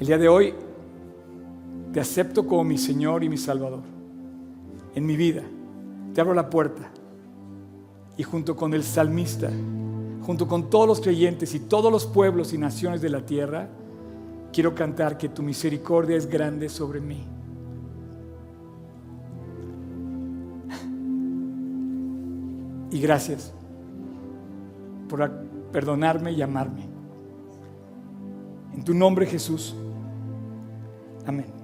El 0.00 0.06
día 0.06 0.16
de 0.16 0.30
hoy 0.30 0.54
te 1.92 2.00
acepto 2.00 2.46
como 2.46 2.64
mi 2.64 2.78
Señor 2.78 3.22
y 3.22 3.28
mi 3.28 3.36
Salvador 3.36 3.82
en 4.94 5.04
mi 5.04 5.14
vida. 5.14 5.42
Te 6.14 6.22
abro 6.22 6.32
la 6.32 6.48
puerta. 6.48 6.90
Y 8.16 8.22
junto 8.22 8.56
con 8.56 8.72
el 8.72 8.82
salmista, 8.82 9.50
junto 10.24 10.48
con 10.48 10.70
todos 10.70 10.88
los 10.88 11.02
creyentes 11.02 11.54
y 11.54 11.60
todos 11.60 11.92
los 11.92 12.06
pueblos 12.06 12.54
y 12.54 12.58
naciones 12.58 13.02
de 13.02 13.10
la 13.10 13.26
tierra, 13.26 13.68
quiero 14.54 14.74
cantar 14.74 15.18
que 15.18 15.28
tu 15.28 15.42
misericordia 15.42 16.16
es 16.16 16.26
grande 16.26 16.70
sobre 16.70 17.02
mí. 17.02 17.26
Y 22.90 22.98
gracias 23.00 23.52
por 25.08 25.30
perdonarme 25.72 26.32
y 26.32 26.42
amarme. 26.42 26.88
En 28.72 28.84
tu 28.84 28.94
nombre 28.94 29.26
Jesús. 29.26 29.74
Amén. 31.26 31.55